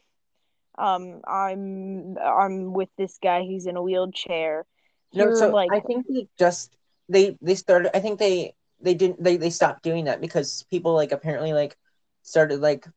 um, 0.77 1.21
I'm 1.27 2.17
I'm 2.17 2.73
with 2.73 2.89
this 2.97 3.17
guy. 3.21 3.43
He's 3.43 3.65
in 3.65 3.75
a 3.75 3.81
wheelchair. 3.81 4.65
no, 5.13 5.33
so 5.33 5.49
like, 5.51 5.69
I 5.71 5.79
think 5.79 6.05
they 6.07 6.27
just 6.37 6.75
they 7.09 7.37
they 7.41 7.55
started. 7.55 7.95
I 7.95 7.99
think 7.99 8.19
they 8.19 8.53
they 8.81 8.93
didn't 8.93 9.23
they 9.23 9.37
they 9.37 9.49
stopped 9.49 9.83
doing 9.83 10.05
that 10.05 10.21
because 10.21 10.63
people 10.69 10.93
like 10.93 11.11
apparently 11.11 11.53
like 11.53 11.75
started 12.23 12.59
like 12.59 12.87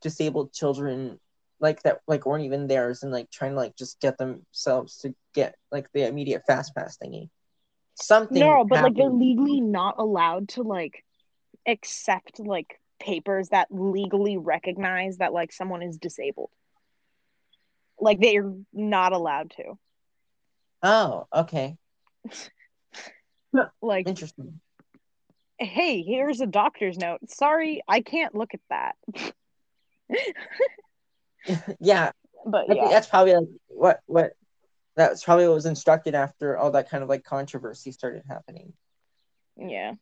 disabled 0.00 0.52
children 0.52 1.18
like 1.60 1.82
that 1.82 2.00
like 2.06 2.24
weren't 2.24 2.44
even 2.44 2.66
theirs 2.68 3.02
and 3.02 3.10
like 3.10 3.30
trying 3.30 3.52
to 3.52 3.56
like 3.56 3.76
just 3.76 4.00
get 4.00 4.16
themselves 4.18 4.98
to 4.98 5.14
get 5.34 5.56
like 5.72 5.90
the 5.92 6.06
immediate 6.06 6.42
fast 6.46 6.74
pass 6.74 6.96
thingy. 7.02 7.28
Something 7.94 8.40
No, 8.40 8.64
but 8.64 8.82
like 8.82 8.94
they're 8.94 9.10
legally 9.10 9.60
not 9.60 9.96
allowed 9.98 10.50
to 10.50 10.62
like 10.62 11.04
accept 11.66 12.38
like 12.38 12.77
papers 13.00 13.48
that 13.50 13.68
legally 13.70 14.36
recognize 14.36 15.18
that 15.18 15.32
like 15.32 15.52
someone 15.52 15.82
is 15.82 15.98
disabled. 15.98 16.50
Like 18.00 18.20
they're 18.20 18.52
not 18.72 19.12
allowed 19.12 19.50
to. 19.56 19.78
Oh, 20.82 21.26
okay. 21.34 21.76
Like, 23.80 24.06
Interesting. 24.06 24.60
hey, 25.58 26.02
here's 26.02 26.42
a 26.42 26.46
doctor's 26.46 26.98
note. 26.98 27.20
Sorry, 27.30 27.82
I 27.88 28.02
can't 28.02 28.34
look 28.34 28.50
at 28.52 28.60
that. 28.68 28.94
yeah, 31.80 32.12
But 32.44 32.66
yeah. 32.68 32.88
that's 32.88 33.06
probably 33.08 33.34
like 33.34 33.48
what 33.68 34.00
what 34.06 34.32
that's 34.96 35.24
probably 35.24 35.46
what 35.46 35.54
was 35.54 35.66
instructed 35.66 36.14
after 36.14 36.58
all 36.58 36.72
that 36.72 36.90
kind 36.90 37.02
of 37.02 37.08
like 37.08 37.24
controversy 37.24 37.92
started 37.92 38.22
happening. 38.28 38.72
Yeah. 39.56 39.94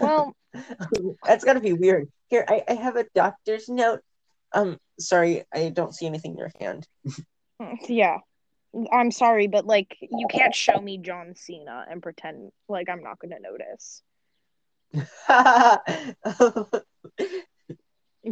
Well, 0.00 0.34
that's 1.24 1.44
gotta 1.44 1.60
be 1.60 1.72
weird. 1.72 2.08
Here, 2.28 2.44
I, 2.48 2.62
I 2.68 2.74
have 2.74 2.96
a 2.96 3.06
doctor's 3.14 3.68
note. 3.68 4.00
Um, 4.52 4.78
sorry, 4.98 5.44
I 5.54 5.68
don't 5.70 5.94
see 5.94 6.06
anything 6.06 6.32
in 6.32 6.38
your 6.38 6.52
hand. 6.60 6.86
yeah. 7.88 8.18
I'm 8.90 9.10
sorry, 9.10 9.48
but 9.48 9.66
like 9.66 9.96
you 10.00 10.26
can't 10.30 10.54
show 10.54 10.80
me 10.80 10.96
John 10.98 11.34
Cena 11.36 11.84
and 11.90 12.02
pretend 12.02 12.52
like 12.68 12.88
I'm 12.88 13.02
not 13.02 13.18
gonna 13.18 13.36
notice. 13.40 14.02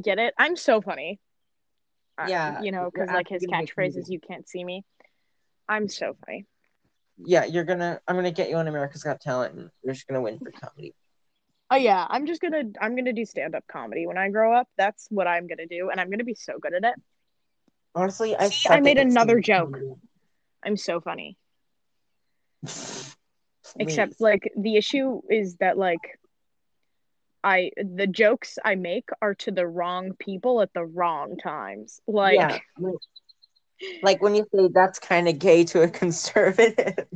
Get 0.02 0.18
it? 0.18 0.34
I'm 0.38 0.56
so 0.56 0.80
funny. 0.80 1.20
Uh, 2.16 2.26
Yeah, 2.28 2.62
you 2.62 2.72
know, 2.72 2.90
because 2.92 3.10
like 3.10 3.28
his 3.28 3.44
catchphrase 3.46 3.98
is 3.98 4.08
"You 4.08 4.20
can't 4.20 4.48
see 4.48 4.64
me." 4.64 4.84
I'm 5.68 5.88
so 5.88 6.16
funny. 6.24 6.46
yeah, 7.18 7.44
you're 7.44 7.64
gonna. 7.64 8.00
I'm 8.08 8.16
gonna 8.16 8.30
get 8.30 8.48
you 8.48 8.56
on 8.56 8.66
America's 8.68 9.02
Got 9.02 9.20
Talent, 9.20 9.54
and 9.54 9.70
you're 9.82 9.92
just 9.94 10.06
gonna 10.06 10.22
win 10.22 10.38
for 10.38 10.50
comedy. 10.52 10.94
Oh 11.70 11.76
yeah, 11.76 12.06
I'm 12.08 12.26
just 12.26 12.40
gonna 12.40 12.64
I'm 12.80 12.96
gonna 12.96 13.12
do 13.12 13.24
stand 13.24 13.54
up 13.54 13.64
comedy 13.70 14.06
when 14.06 14.18
I 14.18 14.28
grow 14.28 14.54
up. 14.54 14.68
That's 14.76 15.06
what 15.10 15.28
I'm 15.28 15.46
gonna 15.46 15.66
do, 15.66 15.90
and 15.90 16.00
I'm 16.00 16.10
gonna 16.10 16.24
be 16.24 16.34
so 16.34 16.58
good 16.60 16.74
at 16.74 16.84
it. 16.84 16.94
Honestly, 17.94 18.36
I 18.36 18.48
See, 18.48 18.68
I 18.68 18.80
made 18.80 18.98
another 18.98 19.42
stand-up 19.42 19.72
joke. 19.72 19.98
I'm 20.64 20.76
so 20.76 21.00
funny. 21.00 21.36
Except 23.78 24.20
like 24.20 24.52
the 24.56 24.76
issue 24.76 25.20
is 25.30 25.56
that 25.56 25.78
like 25.78 26.18
I 27.44 27.70
the 27.76 28.06
jokes 28.06 28.58
I 28.64 28.74
make 28.74 29.08
are 29.22 29.34
to 29.36 29.50
the 29.50 29.66
wrong 29.66 30.12
people 30.18 30.60
at 30.60 30.72
the 30.74 30.84
wrong 30.84 31.36
times. 31.36 32.00
Like 32.06 32.36
yeah, 32.36 32.58
like, 34.02 34.22
when 34.22 34.34
you 34.34 34.46
say 34.54 34.68
that's 34.72 34.98
kind 34.98 35.28
of 35.28 35.38
gay 35.38 35.64
to 35.64 35.82
a 35.82 35.88
conservative. 36.02 37.06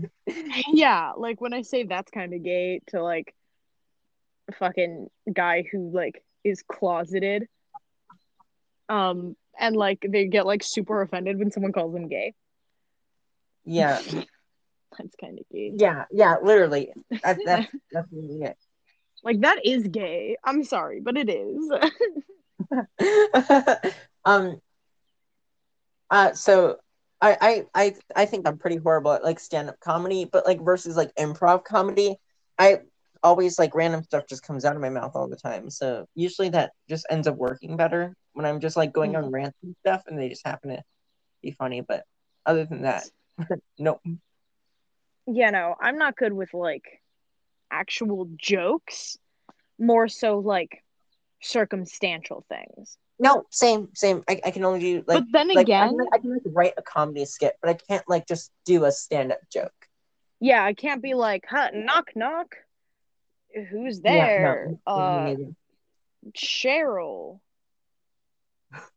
yeah, 0.73 1.13
like 1.17 1.41
when 1.41 1.53
I 1.53 1.63
say 1.63 1.85
that's 1.85 2.11
kind 2.11 2.33
of 2.33 2.43
gay 2.43 2.81
to 2.89 3.03
like 3.03 3.35
fucking 4.53 5.09
guy 5.33 5.65
who 5.71 5.91
like 5.93 6.23
is 6.45 6.63
closeted. 6.63 7.49
Um 8.89 9.37
and 9.59 9.77
like 9.77 10.05
they 10.09 10.27
get 10.27 10.47
like 10.47 10.63
super 10.63 11.01
offended 11.03 11.39
when 11.39 11.51
someone 11.51 11.73
calls 11.73 11.93
them 11.95 12.09
gay. 12.09 12.35
yeah, 13.65 14.01
That's 14.99 15.17
kind 15.21 15.39
of 15.39 15.45
gay. 15.53 15.73
yeah, 15.77 16.05
yeah. 16.13 16.37
Literally, 16.43 16.93
that, 17.23 17.39
that's 17.45 17.67
that's 17.93 18.09
really 18.13 18.43
it. 18.43 18.57
Like 19.25 19.41
that 19.41 19.65
is 19.65 19.89
gay. 19.89 20.37
I'm 20.45 20.63
sorry, 20.65 21.01
but 21.01 21.17
it 21.17 21.29
is. 21.29 21.71
um 24.25 24.61
uh 26.11 26.33
so 26.35 26.77
I, 27.21 27.37
I 27.41 27.65
I 27.75 27.95
I 28.15 28.27
think 28.27 28.47
I'm 28.47 28.59
pretty 28.59 28.77
horrible 28.77 29.13
at 29.13 29.25
like 29.25 29.41
stand-up 29.41 29.81
comedy, 29.81 30.25
but 30.31 30.47
like 30.47 30.61
versus 30.61 30.97
like 30.97 31.15
improv 31.17 31.65
comedy, 31.65 32.17
I 32.59 32.81
always 33.25 33.59
like 33.59 33.75
random 33.75 34.05
stuff 34.05 34.25
just 34.29 34.47
comes 34.47 34.65
out 34.65 34.77
of 34.77 34.83
my 34.83 34.91
mouth 34.91 35.13
all 35.17 35.27
the 35.27 35.35
time. 35.35 35.71
So 35.71 36.07
usually 36.15 36.51
that 36.51 36.73
just 36.89 37.07
ends 37.11 37.27
up 37.27 37.37
working 37.37 37.77
better 37.77 38.15
when 38.35 38.45
I'm 38.47 38.61
just 38.61 38.77
like 38.77 38.93
going 38.93 39.17
on 39.17 39.25
mm-hmm. 39.25 39.35
rants 39.35 39.59
and 39.63 39.75
stuff 39.81 40.03
and 40.07 40.19
they 40.19 40.29
just 40.29 40.47
happen 40.47 40.71
to 40.71 40.83
be 41.43 41.51
funny. 41.51 41.81
But 41.81 42.05
other 42.45 42.67
than 42.67 42.83
that, 42.83 43.05
nope. 43.79 44.01
yeah, 45.27 45.51
no, 45.51 45.75
I'm 45.81 45.99
not 45.99 46.17
good 46.17 46.35
with 46.35 46.53
like 46.53 46.85
actual 47.71 48.29
jokes. 48.37 49.17
More 49.77 50.07
so 50.07 50.39
like 50.39 50.85
circumstantial 51.43 52.45
things. 52.49 52.97
No, 53.19 53.45
same, 53.51 53.89
same. 53.95 54.23
I, 54.29 54.41
I 54.45 54.51
can 54.53 54.65
only 54.65 54.81
do 54.81 55.05
like 55.09 55.25
but 55.25 55.33
then 55.33 55.49
like 55.49 55.59
I 55.59 55.61
again, 55.63 55.89
can, 55.89 56.07
I 56.13 56.19
can 56.19 56.33
like 56.33 56.43
write 56.47 56.75
a 56.77 56.83
comedy 56.83 57.25
skit, 57.25 57.55
but 57.61 57.71
I 57.71 57.75
can't 57.75 58.09
like 58.09 58.27
just 58.29 58.53
do 58.65 58.85
a 58.85 58.93
stand-up 58.93 59.41
joke. 59.53 59.73
yeah, 60.41 60.65
I 60.65 60.75
can't 60.75 61.03
be 61.03 61.15
like, 61.15 61.45
huh, 61.49 61.71
knock 61.73 62.11
knock. 62.15 62.55
Who's 63.71 64.01
Yeah, 64.05 64.31
there? 64.33 64.73
no, 64.87 64.93
uh. 64.93 65.35
Cheryl. 66.37 67.41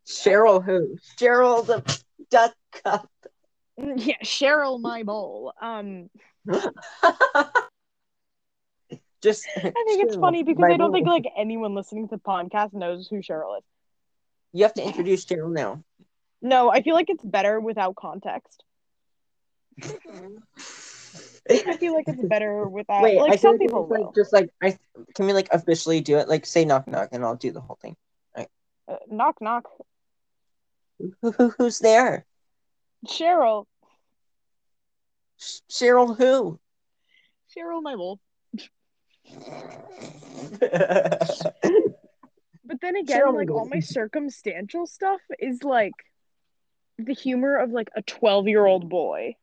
Cheryl 0.08 0.64
who? 0.64 0.98
Cheryl 1.20 1.66
the 1.66 1.84
duck 2.30 2.54
cup. 2.84 3.10
Yeah, 3.78 4.16
Cheryl 4.24 4.80
my 4.82 5.04
bowl. 5.04 5.54
Um 5.62 6.10
Just 9.22 9.46
I 9.56 9.84
think 9.86 10.04
it's 10.04 10.16
funny 10.16 10.44
because 10.44 10.66
I 10.72 10.78
don't 10.78 10.92
think 10.92 11.08
like 11.08 11.26
anyone 11.38 11.76
listening 11.76 12.08
to 12.08 12.16
the 12.16 12.22
podcast 12.22 12.74
knows 12.74 13.08
who 13.08 13.18
Cheryl 13.18 13.58
is. 13.58 13.64
you 14.54 14.64
have 14.64 14.74
to 14.76 14.84
introduce 14.84 15.26
Cheryl 15.26 15.52
now. 15.52 15.84
No, 16.42 16.70
I 16.72 16.82
feel 16.82 16.96
like 16.96 17.10
it's 17.10 17.24
better 17.24 17.60
without 17.60 17.96
context. 17.96 18.64
I 21.50 21.78
feel 21.78 21.94
like 21.94 22.06
it's 22.08 22.24
better 22.24 22.68
without 22.68 23.04
Wait, 23.04 23.18
like 23.18 23.34
I 23.34 23.36
some 23.38 23.58
can 23.58 23.68
people 23.68 23.84
just, 23.84 23.92
like, 23.92 24.02
will. 24.02 24.14
just 24.16 24.34
like 24.34 24.50
I 24.62 24.78
can 25.16 25.26
we 25.26 25.34
like 25.34 25.50
officially 25.52 26.02
do 26.02 26.18
it? 26.18 26.28
Like 26.28 26.46
say 26.46 26.66
knock 26.66 26.88
knock 26.88 27.10
and 27.12 27.24
I'll 27.24 27.36
do 27.36 27.52
the 27.52 27.62
whole 27.62 27.78
thing. 27.82 27.96
Uh, 28.90 28.96
knock 29.10 29.42
knock. 29.42 29.66
Who, 31.22 31.32
who 31.32 31.50
who's 31.50 31.80
there? 31.80 32.26
Cheryl. 33.06 33.66
Sh- 35.38 35.60
Cheryl 35.70 36.18
who? 36.18 36.60
Cheryl 37.56 37.82
my 37.82 37.96
bowl. 37.96 38.20
But 40.60 41.54
But 42.68 42.82
then 42.82 42.96
again, 42.98 43.22
Cheryl 43.22 43.36
like 43.36 43.50
all 43.50 43.66
my 43.66 43.80
circumstantial 43.80 44.88
stuff 44.88 45.22
is 45.40 45.64
like 45.64 45.94
the 46.98 47.14
humor 47.14 47.58
of 47.58 47.72
like 47.72 47.90
a 47.96 48.02
12 48.02 48.48
year 48.48 48.66
old 48.66 48.90
boy. 48.90 49.36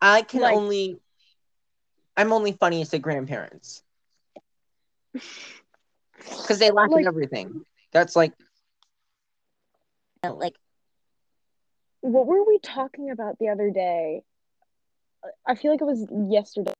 I 0.00 0.22
can 0.22 0.40
Like- 0.42 0.56
only 0.56 1.00
I'm 2.16 2.32
only 2.32 2.52
funniest 2.52 2.90
to 2.92 2.98
grandparents. 2.98 3.82
Because 5.12 6.58
they 6.58 6.70
laugh 6.72 6.90
Like- 6.90 7.02
at 7.04 7.08
everything. 7.08 7.64
That's 7.92 8.16
like 8.16 8.32
like 10.24 10.56
What 12.00 12.26
were 12.26 12.44
we 12.44 12.58
talking 12.58 13.10
about 13.10 13.38
the 13.38 13.48
other 13.48 13.70
day? 13.70 14.24
I 15.46 15.54
feel 15.54 15.70
like 15.72 15.80
it 15.80 15.84
was 15.84 16.06
yesterday. 16.30 16.72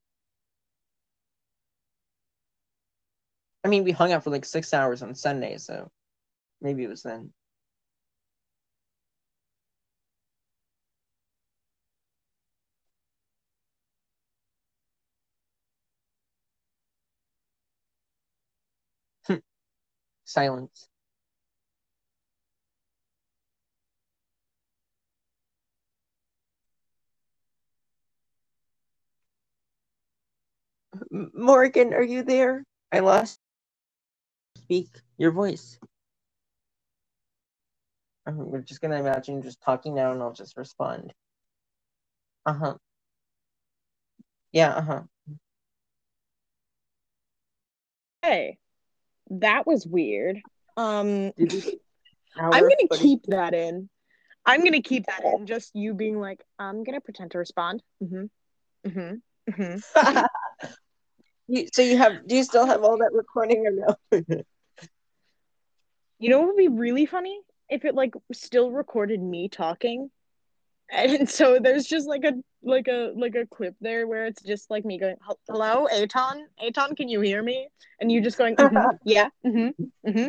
I 3.65 3.69
mean 3.69 3.85
we 3.85 3.93
hung 3.93 4.13
out 4.13 4.25
for 4.25 4.31
like 4.31 4.45
six 4.45 4.73
hours 4.73 5.03
on 5.03 5.15
Sunday, 5.15 5.59
so 5.59 5.91
maybe 6.61 6.85
it 6.85 6.89
was 6.89 7.03
then. 7.03 7.33
Silence. 20.29 20.89
Morgan, 31.11 31.95
are 31.95 32.03
you 32.03 32.23
there? 32.25 32.65
I 32.93 33.01
lost. 33.01 33.39
Speak 34.59 34.89
your 35.19 35.33
voice. 35.33 35.79
Uh, 38.27 38.33
We're 38.35 38.63
just 38.63 38.81
gonna 38.81 39.01
imagine 39.01 39.43
just 39.43 39.61
talking 39.63 39.95
now, 39.95 40.13
and 40.13 40.23
I'll 40.23 40.33
just 40.33 40.57
respond. 40.57 41.15
Uh 42.47 42.55
huh. 42.55 42.75
Yeah. 44.53 44.75
Uh 44.75 44.83
huh. 44.83 45.03
Hey, 48.23 48.59
that 49.31 49.67
was 49.67 49.87
weird. 49.87 50.41
Um, 50.77 51.33
I'm 52.37 52.63
gonna 52.63 52.89
keep 52.99 53.25
that 53.29 53.55
in. 53.55 53.89
I'm 54.47 54.65
gonna 54.65 54.83
keep 54.83 55.07
that 55.07 55.25
in. 55.25 55.47
Just 55.47 55.75
you 55.75 55.95
being 55.95 56.19
like, 56.19 56.43
I'm 56.59 56.85
gonna 56.85 57.01
pretend 57.01 57.33
to 57.33 57.39
respond. 57.39 57.83
Mm-hmm. 58.03 58.89
Mm-hmm. 58.89 59.63
Mm-hmm. 59.63 60.25
You, 61.51 61.67
so 61.73 61.81
you 61.81 61.97
have? 61.97 62.29
Do 62.29 62.37
you 62.37 62.45
still 62.45 62.67
have 62.67 62.85
all 62.85 62.99
that 62.99 63.15
recording 63.15 63.67
or 63.67 63.97
no? 64.13 64.43
You 66.21 66.31
know 66.31 66.41
what 66.41 66.49
would 66.49 66.57
be 66.57 66.69
really 66.69 67.07
funny 67.07 67.39
if 67.71 67.85
it 67.85 67.95
like 67.95 68.13
still 68.33 68.73
recorded 68.73 69.23
me 69.23 69.49
talking, 69.49 70.11
and 70.91 71.29
so 71.29 71.59
there's 71.61 71.87
just 71.87 72.09
like 72.09 72.25
a 72.25 72.33
like 72.63 72.89
a 72.89 73.13
like 73.17 73.35
a 73.35 73.47
clip 73.47 73.75
there 73.81 74.07
where 74.07 74.27
it's 74.27 74.43
just 74.43 74.71
like 74.71 74.85
me 74.85 74.99
going, 74.99 75.17
"Hello, 75.49 75.87
Aton, 75.91 76.47
Aton, 76.67 76.95
can 76.97 77.09
you 77.09 77.21
hear 77.21 77.43
me?" 77.43 77.69
And 78.01 78.11
you 78.11 78.21
just 78.21 78.39
going, 78.39 78.57
"Mhm, 78.59 78.99
"Yeah, 79.05 79.29
mm-hmm, 79.45 80.09
mm-hmm." 80.09 80.29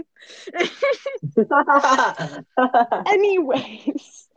Anyways, 3.07 4.27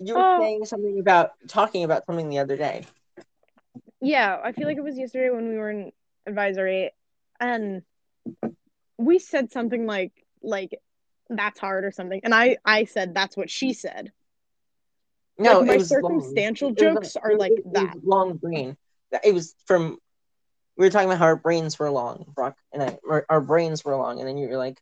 you 0.00 0.14
were 0.14 0.20
Oh. 0.20 0.38
saying 0.38 0.64
something 0.66 0.98
about 0.98 1.32
talking 1.48 1.84
about 1.84 2.06
something 2.06 2.28
the 2.28 2.38
other 2.38 2.56
day. 2.56 2.84
yeah, 4.00 4.38
I 4.42 4.52
feel 4.52 4.66
like 4.66 4.76
it 4.76 4.84
was 4.84 4.98
yesterday 4.98 5.30
when 5.30 5.48
we 5.48 5.56
were 5.56 5.70
in 5.70 5.92
advisory, 6.26 6.90
and 7.40 7.82
we 8.98 9.18
said 9.18 9.50
something 9.52 9.86
like 9.86 10.12
like 10.42 10.74
that's 11.30 11.58
hard 11.58 11.84
or 11.84 11.90
something, 11.90 12.20
and 12.24 12.34
I 12.34 12.58
I 12.64 12.84
said 12.84 13.14
that's 13.14 13.36
what 13.36 13.50
she 13.50 13.72
said. 13.72 14.12
No, 15.38 15.58
Like, 15.58 15.66
my 15.66 15.76
was 15.76 15.90
long. 15.90 16.02
circumstantial 16.02 16.72
jokes 16.72 17.16
a- 17.16 17.22
are 17.22 17.36
like 17.36 17.52
it 17.52 17.72
that. 17.72 17.96
long 18.04 18.36
brain. 18.36 18.76
It 19.24 19.34
was 19.34 19.54
from. 19.66 19.98
We 20.76 20.86
were 20.86 20.90
talking 20.90 21.08
about 21.08 21.18
how 21.18 21.26
our 21.26 21.36
brains 21.36 21.78
were 21.78 21.90
long, 21.90 22.24
Brock 22.34 22.56
and 22.72 22.82
I. 22.82 22.98
Our, 23.08 23.26
our 23.28 23.40
brains 23.40 23.84
were 23.84 23.96
long, 23.96 24.18
and 24.18 24.28
then 24.28 24.36
you 24.38 24.48
were 24.48 24.56
like, 24.56 24.80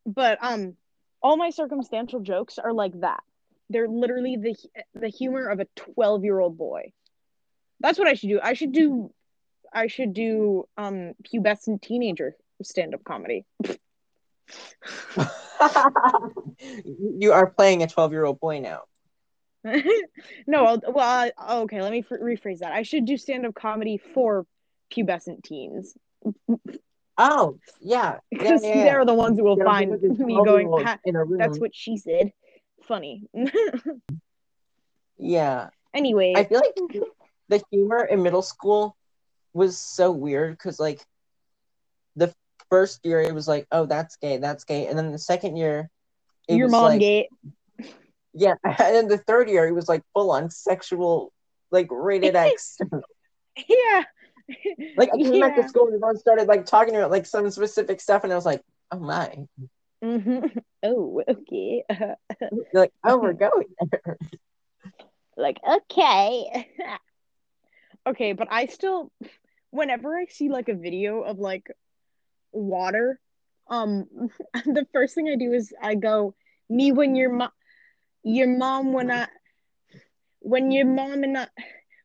But 0.05 0.37
um, 0.41 0.75
all 1.21 1.35
my 1.37 1.49
circumstantial 1.49 2.21
jokes 2.21 2.57
are 2.57 2.73
like 2.73 2.99
that. 3.01 3.21
They're 3.69 3.89
literally 3.89 4.37
the 4.37 4.55
the 4.93 5.09
humor 5.09 5.47
of 5.47 5.59
a 5.59 5.67
twelve 5.75 6.23
year 6.23 6.39
old 6.39 6.57
boy. 6.57 6.93
That's 7.81 7.99
what 7.99 8.07
I 8.07 8.13
should 8.13 8.29
do. 8.29 8.39
I 8.41 8.53
should 8.53 8.71
do, 8.71 9.11
I 9.73 9.87
should 9.87 10.13
do 10.13 10.67
um 10.77 11.13
pubescent 11.23 11.81
teenager 11.81 12.35
stand 12.63 12.93
up 12.93 13.03
comedy. 13.03 13.45
you 16.85 17.33
are 17.33 17.47
playing 17.49 17.83
a 17.83 17.87
twelve-year-old 17.87 18.39
boy 18.39 18.59
now. 18.59 18.81
no, 20.47 20.65
I'll, 20.65 20.81
well, 20.87 20.99
I, 20.99 21.31
oh, 21.37 21.61
okay. 21.63 21.81
Let 21.81 21.91
me 21.91 22.01
fr- 22.01 22.17
rephrase 22.17 22.59
that. 22.59 22.71
I 22.71 22.83
should 22.83 23.05
do 23.05 23.17
stand 23.17 23.45
up 23.45 23.55
comedy 23.55 23.97
for 24.13 24.45
pubescent 24.91 25.43
teens 25.43 25.95
Oh, 27.17 27.57
yeah, 27.81 28.19
because 28.31 28.63
yeah, 28.63 28.75
yeah. 28.75 28.83
they're 28.83 29.05
the 29.05 29.13
ones 29.13 29.37
who 29.37 29.43
will 29.43 29.57
find 29.57 29.91
me 30.19 30.35
going. 30.35 30.71
"Ha, 30.71 30.99
in 31.03 31.15
a 31.15 31.23
room. 31.23 31.39
That's 31.39 31.59
what 31.59 31.75
she 31.75 31.97
said. 31.97 32.31
Funny. 32.87 33.23
Yeah, 35.17 35.69
anyway, 35.95 36.33
I 36.35 36.43
feel 36.43 36.61
like 36.61 37.01
the 37.49 37.61
humor 37.71 38.03
in 38.03 38.21
middle 38.21 38.43
school 38.43 38.95
was 39.53 39.79
so 39.79 40.11
weird 40.11 40.51
because 40.51 40.79
like 40.79 41.03
first 42.69 42.99
year 43.05 43.21
it 43.21 43.33
was 43.33 43.47
like, 43.47 43.67
oh, 43.71 43.85
that's 43.85 44.15
gay, 44.17 44.37
that's 44.37 44.63
gay, 44.63 44.87
and 44.87 44.97
then 44.97 45.11
the 45.11 45.19
second 45.19 45.55
year 45.57 45.89
it 46.47 46.55
your 46.55 46.69
mom 46.69 46.83
like, 46.83 46.99
gay. 46.99 47.29
yeah, 48.33 48.55
and 48.63 48.75
then 48.95 49.07
the 49.07 49.17
third 49.17 49.49
year 49.49 49.67
it 49.67 49.73
was 49.73 49.87
like 49.89 50.03
full 50.13 50.31
on 50.31 50.49
sexual, 50.49 51.31
like 51.71 51.87
rated 51.91 52.35
X. 52.47 52.77
Yeah. 53.67 54.03
like 54.95 55.09
I 55.13 55.17
came 55.17 55.41
back 55.41 55.57
Yeah. 55.57 55.63
to 55.63 55.67
school 55.69 55.85
and 55.87 55.95
everyone 55.95 56.17
started 56.17 56.47
like 56.47 56.65
talking 56.65 56.95
about 56.95 57.11
like 57.11 57.25
some 57.25 57.49
specific 57.51 57.99
stuff, 57.99 58.23
and 58.23 58.31
I 58.31 58.35
was 58.35 58.45
like, 58.45 58.61
oh 58.91 58.99
my, 58.99 59.35
Mhm. 60.03 60.61
Oh, 60.83 61.21
okay. 61.27 61.83
Like 62.73 62.93
oh, 63.03 63.17
we're 63.17 63.33
going. 63.33 63.65
there. 63.91 64.17
like, 65.35 65.57
okay. 65.67 66.69
okay, 68.07 68.33
but 68.33 68.47
I 68.51 68.67
still 68.67 69.11
whenever 69.71 70.15
I 70.15 70.27
see 70.29 70.49
like 70.49 70.69
a 70.69 70.75
video 70.75 71.21
of 71.23 71.39
like 71.39 71.67
water, 72.51 73.19
um 73.67 74.05
the 74.65 74.87
first 74.93 75.15
thing 75.15 75.29
I 75.29 75.35
do 75.35 75.53
is 75.53 75.73
I 75.81 75.95
go, 75.95 76.35
me 76.69 76.91
when 76.91 77.15
your 77.15 77.31
mom 77.31 77.51
your 78.23 78.47
mom 78.47 78.93
when 78.93 79.11
I 79.11 79.27
when 80.39 80.71
your 80.71 80.85
mom 80.85 81.23
and 81.23 81.37
I 81.37 81.47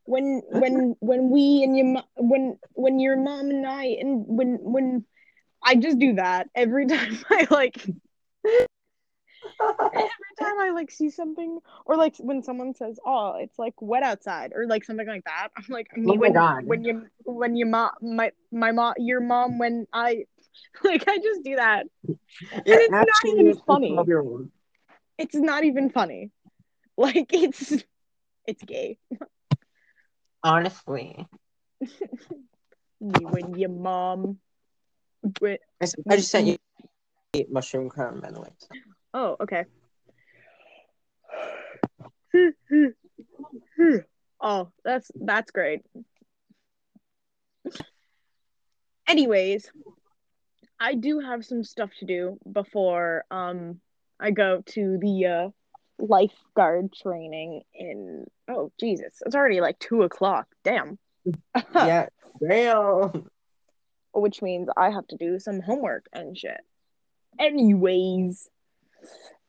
when 0.05 0.43
when 0.49 0.97
when 1.01 1.30
we 1.30 1.62
and 1.62 1.76
your 1.76 1.86
mo- 1.86 2.09
when 2.16 2.59
when 2.74 2.99
your 3.01 3.16
mom 3.16 3.51
and 3.51 3.66
I 3.66 3.84
and 4.01 4.24
when 4.26 4.59
when 4.61 5.05
I 5.62 5.76
just 5.76 5.99
do 5.99 6.14
that 6.14 6.49
every 6.55 6.86
time 6.88 7.16
I 7.30 7.47
like 7.51 7.86
every 9.95 10.34
time 10.40 10.61
I 10.61 10.70
like 10.74 10.90
see 10.90 11.11
something 11.11 11.59
or 11.86 11.97
like 11.97 12.16
when 12.18 12.43
someone 12.43 12.74
says, 12.74 12.99
"Oh, 13.05 13.34
it's 13.38 13.59
like 13.59 13.74
wet 13.80 14.03
outside," 14.03 14.53
or 14.55 14.66
like 14.66 14.84
something 14.84 15.07
like 15.07 15.24
that, 15.24 15.49
I'm 15.57 15.64
like, 15.68 15.97
me 15.97 16.18
Oh 16.18 16.18
when 16.18 16.32
God. 16.32 16.64
when 16.64 16.84
you 16.84 17.07
when 17.24 17.57
your 17.57 17.68
mom 17.68 17.90
my 18.01 18.32
my 18.51 18.72
mom 18.72 18.95
your 18.99 19.20
mom 19.20 19.59
when 19.59 19.86
I 19.93 20.24
like 20.84 21.05
I 21.09 21.18
just 21.18 21.42
do 21.44 21.57
that. 21.57 21.86
You're 22.07 22.16
it's 22.66 22.90
not 22.90 23.05
even 23.26 23.57
funny. 23.66 23.98
It's 25.18 25.34
not 25.34 25.64
even 25.64 25.90
funny. 25.90 26.30
Like 26.96 27.32
it's 27.32 27.72
it's 28.46 28.62
gay. 28.64 28.98
Honestly, 30.44 31.26
Me 33.00 33.24
when 33.24 33.55
your 33.59 33.70
mom. 33.70 34.38
When, 35.38 35.59
I, 35.80 35.84
s- 35.84 35.94
I 36.11 36.16
just 36.16 36.30
sent 36.30 36.46
you 36.48 36.59
mushroom 37.50 37.88
crumb 37.88 38.20
by 38.20 38.30
the 38.30 38.40
way. 38.40 38.50
oh, 39.14 39.36
okay. 39.40 39.64
oh, 44.40 44.68
that's 44.84 45.11
that's 45.14 45.50
great. 45.50 45.82
Anyways, 49.09 49.70
I 50.83 50.95
do 50.95 51.20
have 51.20 51.45
some 51.45 51.62
stuff 51.62 51.91
to 52.01 52.05
do 52.05 52.39
before 52.51 53.24
um 53.30 53.80
I 54.18 54.33
go 54.33 54.62
to 54.66 54.99
the 54.99 55.26
uh 55.26 55.49
lifeguard 56.01 56.93
training 56.93 57.62
in 57.72 58.26
oh 58.49 58.72
Jesus, 58.80 59.22
it's 59.24 59.37
already 59.37 59.61
like 59.61 59.78
two 59.78 60.03
o'clock. 60.03 60.49
Damn. 60.64 60.99
yeah, 61.74 62.07
damn. 62.41 63.28
Which 64.12 64.43
means 64.43 64.68
I 64.76 64.91
have 64.91 65.07
to 65.09 65.16
do 65.16 65.39
some 65.39 65.61
homework 65.61 66.07
and 66.12 66.37
shit. 66.37 66.61
Anyways, 67.39 68.49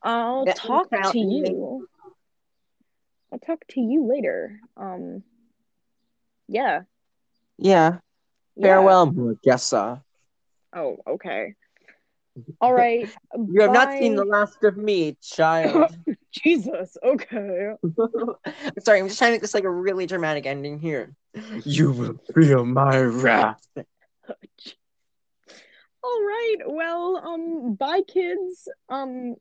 I'll 0.04 0.46
Yeah, 0.46 0.54
talk 0.54 0.88
to 0.90 1.18
you. 1.18 1.84
I'll 3.32 3.40
talk 3.40 3.66
to 3.70 3.80
you 3.80 4.06
later. 4.06 4.60
Um 4.76 5.24
yeah. 6.46 6.82
Yeah. 7.58 7.98
yeah. 8.54 8.68
Farewell, 8.68 9.10
Morgessa. 9.10 10.00
Oh, 10.74 10.96
okay. 11.06 11.54
All 12.60 12.74
right. 12.74 13.08
You 13.36 13.62
have 13.62 13.72
not 13.72 13.92
seen 13.92 14.16
the 14.16 14.24
last 14.24 14.64
of 14.64 14.76
me, 14.76 15.16
child. 15.22 15.96
Jesus. 16.32 16.96
Okay. 17.02 17.70
Sorry, 18.80 18.98
I'm 18.98 19.06
just 19.06 19.18
trying 19.18 19.30
to 19.30 19.34
make 19.34 19.40
this 19.40 19.54
like 19.54 19.64
a 19.64 19.70
really 19.70 20.06
dramatic 20.06 20.46
ending 20.46 20.80
here. 20.80 21.14
You 21.64 21.92
will 21.92 22.16
feel 22.34 22.64
my 22.64 23.00
wrath. 23.00 23.64
All 23.76 23.84
right. 26.22 26.56
Well, 26.66 27.22
um, 27.24 27.74
bye, 27.74 28.02
kids. 28.06 28.68
Um, 28.88 29.36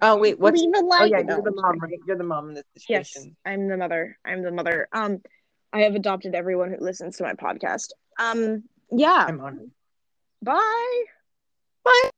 Oh 0.00 0.16
wait, 0.16 0.38
what's 0.38 0.60
leave 0.60 0.70
a 0.74 0.78
Oh 0.78 1.04
yeah, 1.04 1.18
you're 1.18 1.42
the 1.42 1.50
I'm 1.50 1.54
mom, 1.54 1.78
right? 1.78 1.98
You're 2.06 2.16
the 2.16 2.24
mom 2.24 2.48
in 2.48 2.54
this 2.54 2.64
situation. 2.74 3.22
Yes. 3.24 3.34
I'm 3.44 3.68
the 3.68 3.76
mother. 3.76 4.18
I'm 4.24 4.42
the 4.42 4.50
mother. 4.50 4.88
Um, 4.92 5.20
I 5.72 5.80
have 5.80 5.94
adopted 5.94 6.34
everyone 6.34 6.70
who 6.70 6.82
listens 6.82 7.18
to 7.18 7.24
my 7.24 7.34
podcast. 7.34 7.88
Um, 8.18 8.64
yeah. 8.90 9.26
I'm 9.28 9.40
honored. 9.40 9.70
Bye. 10.42 11.04
Bye. 11.84 12.10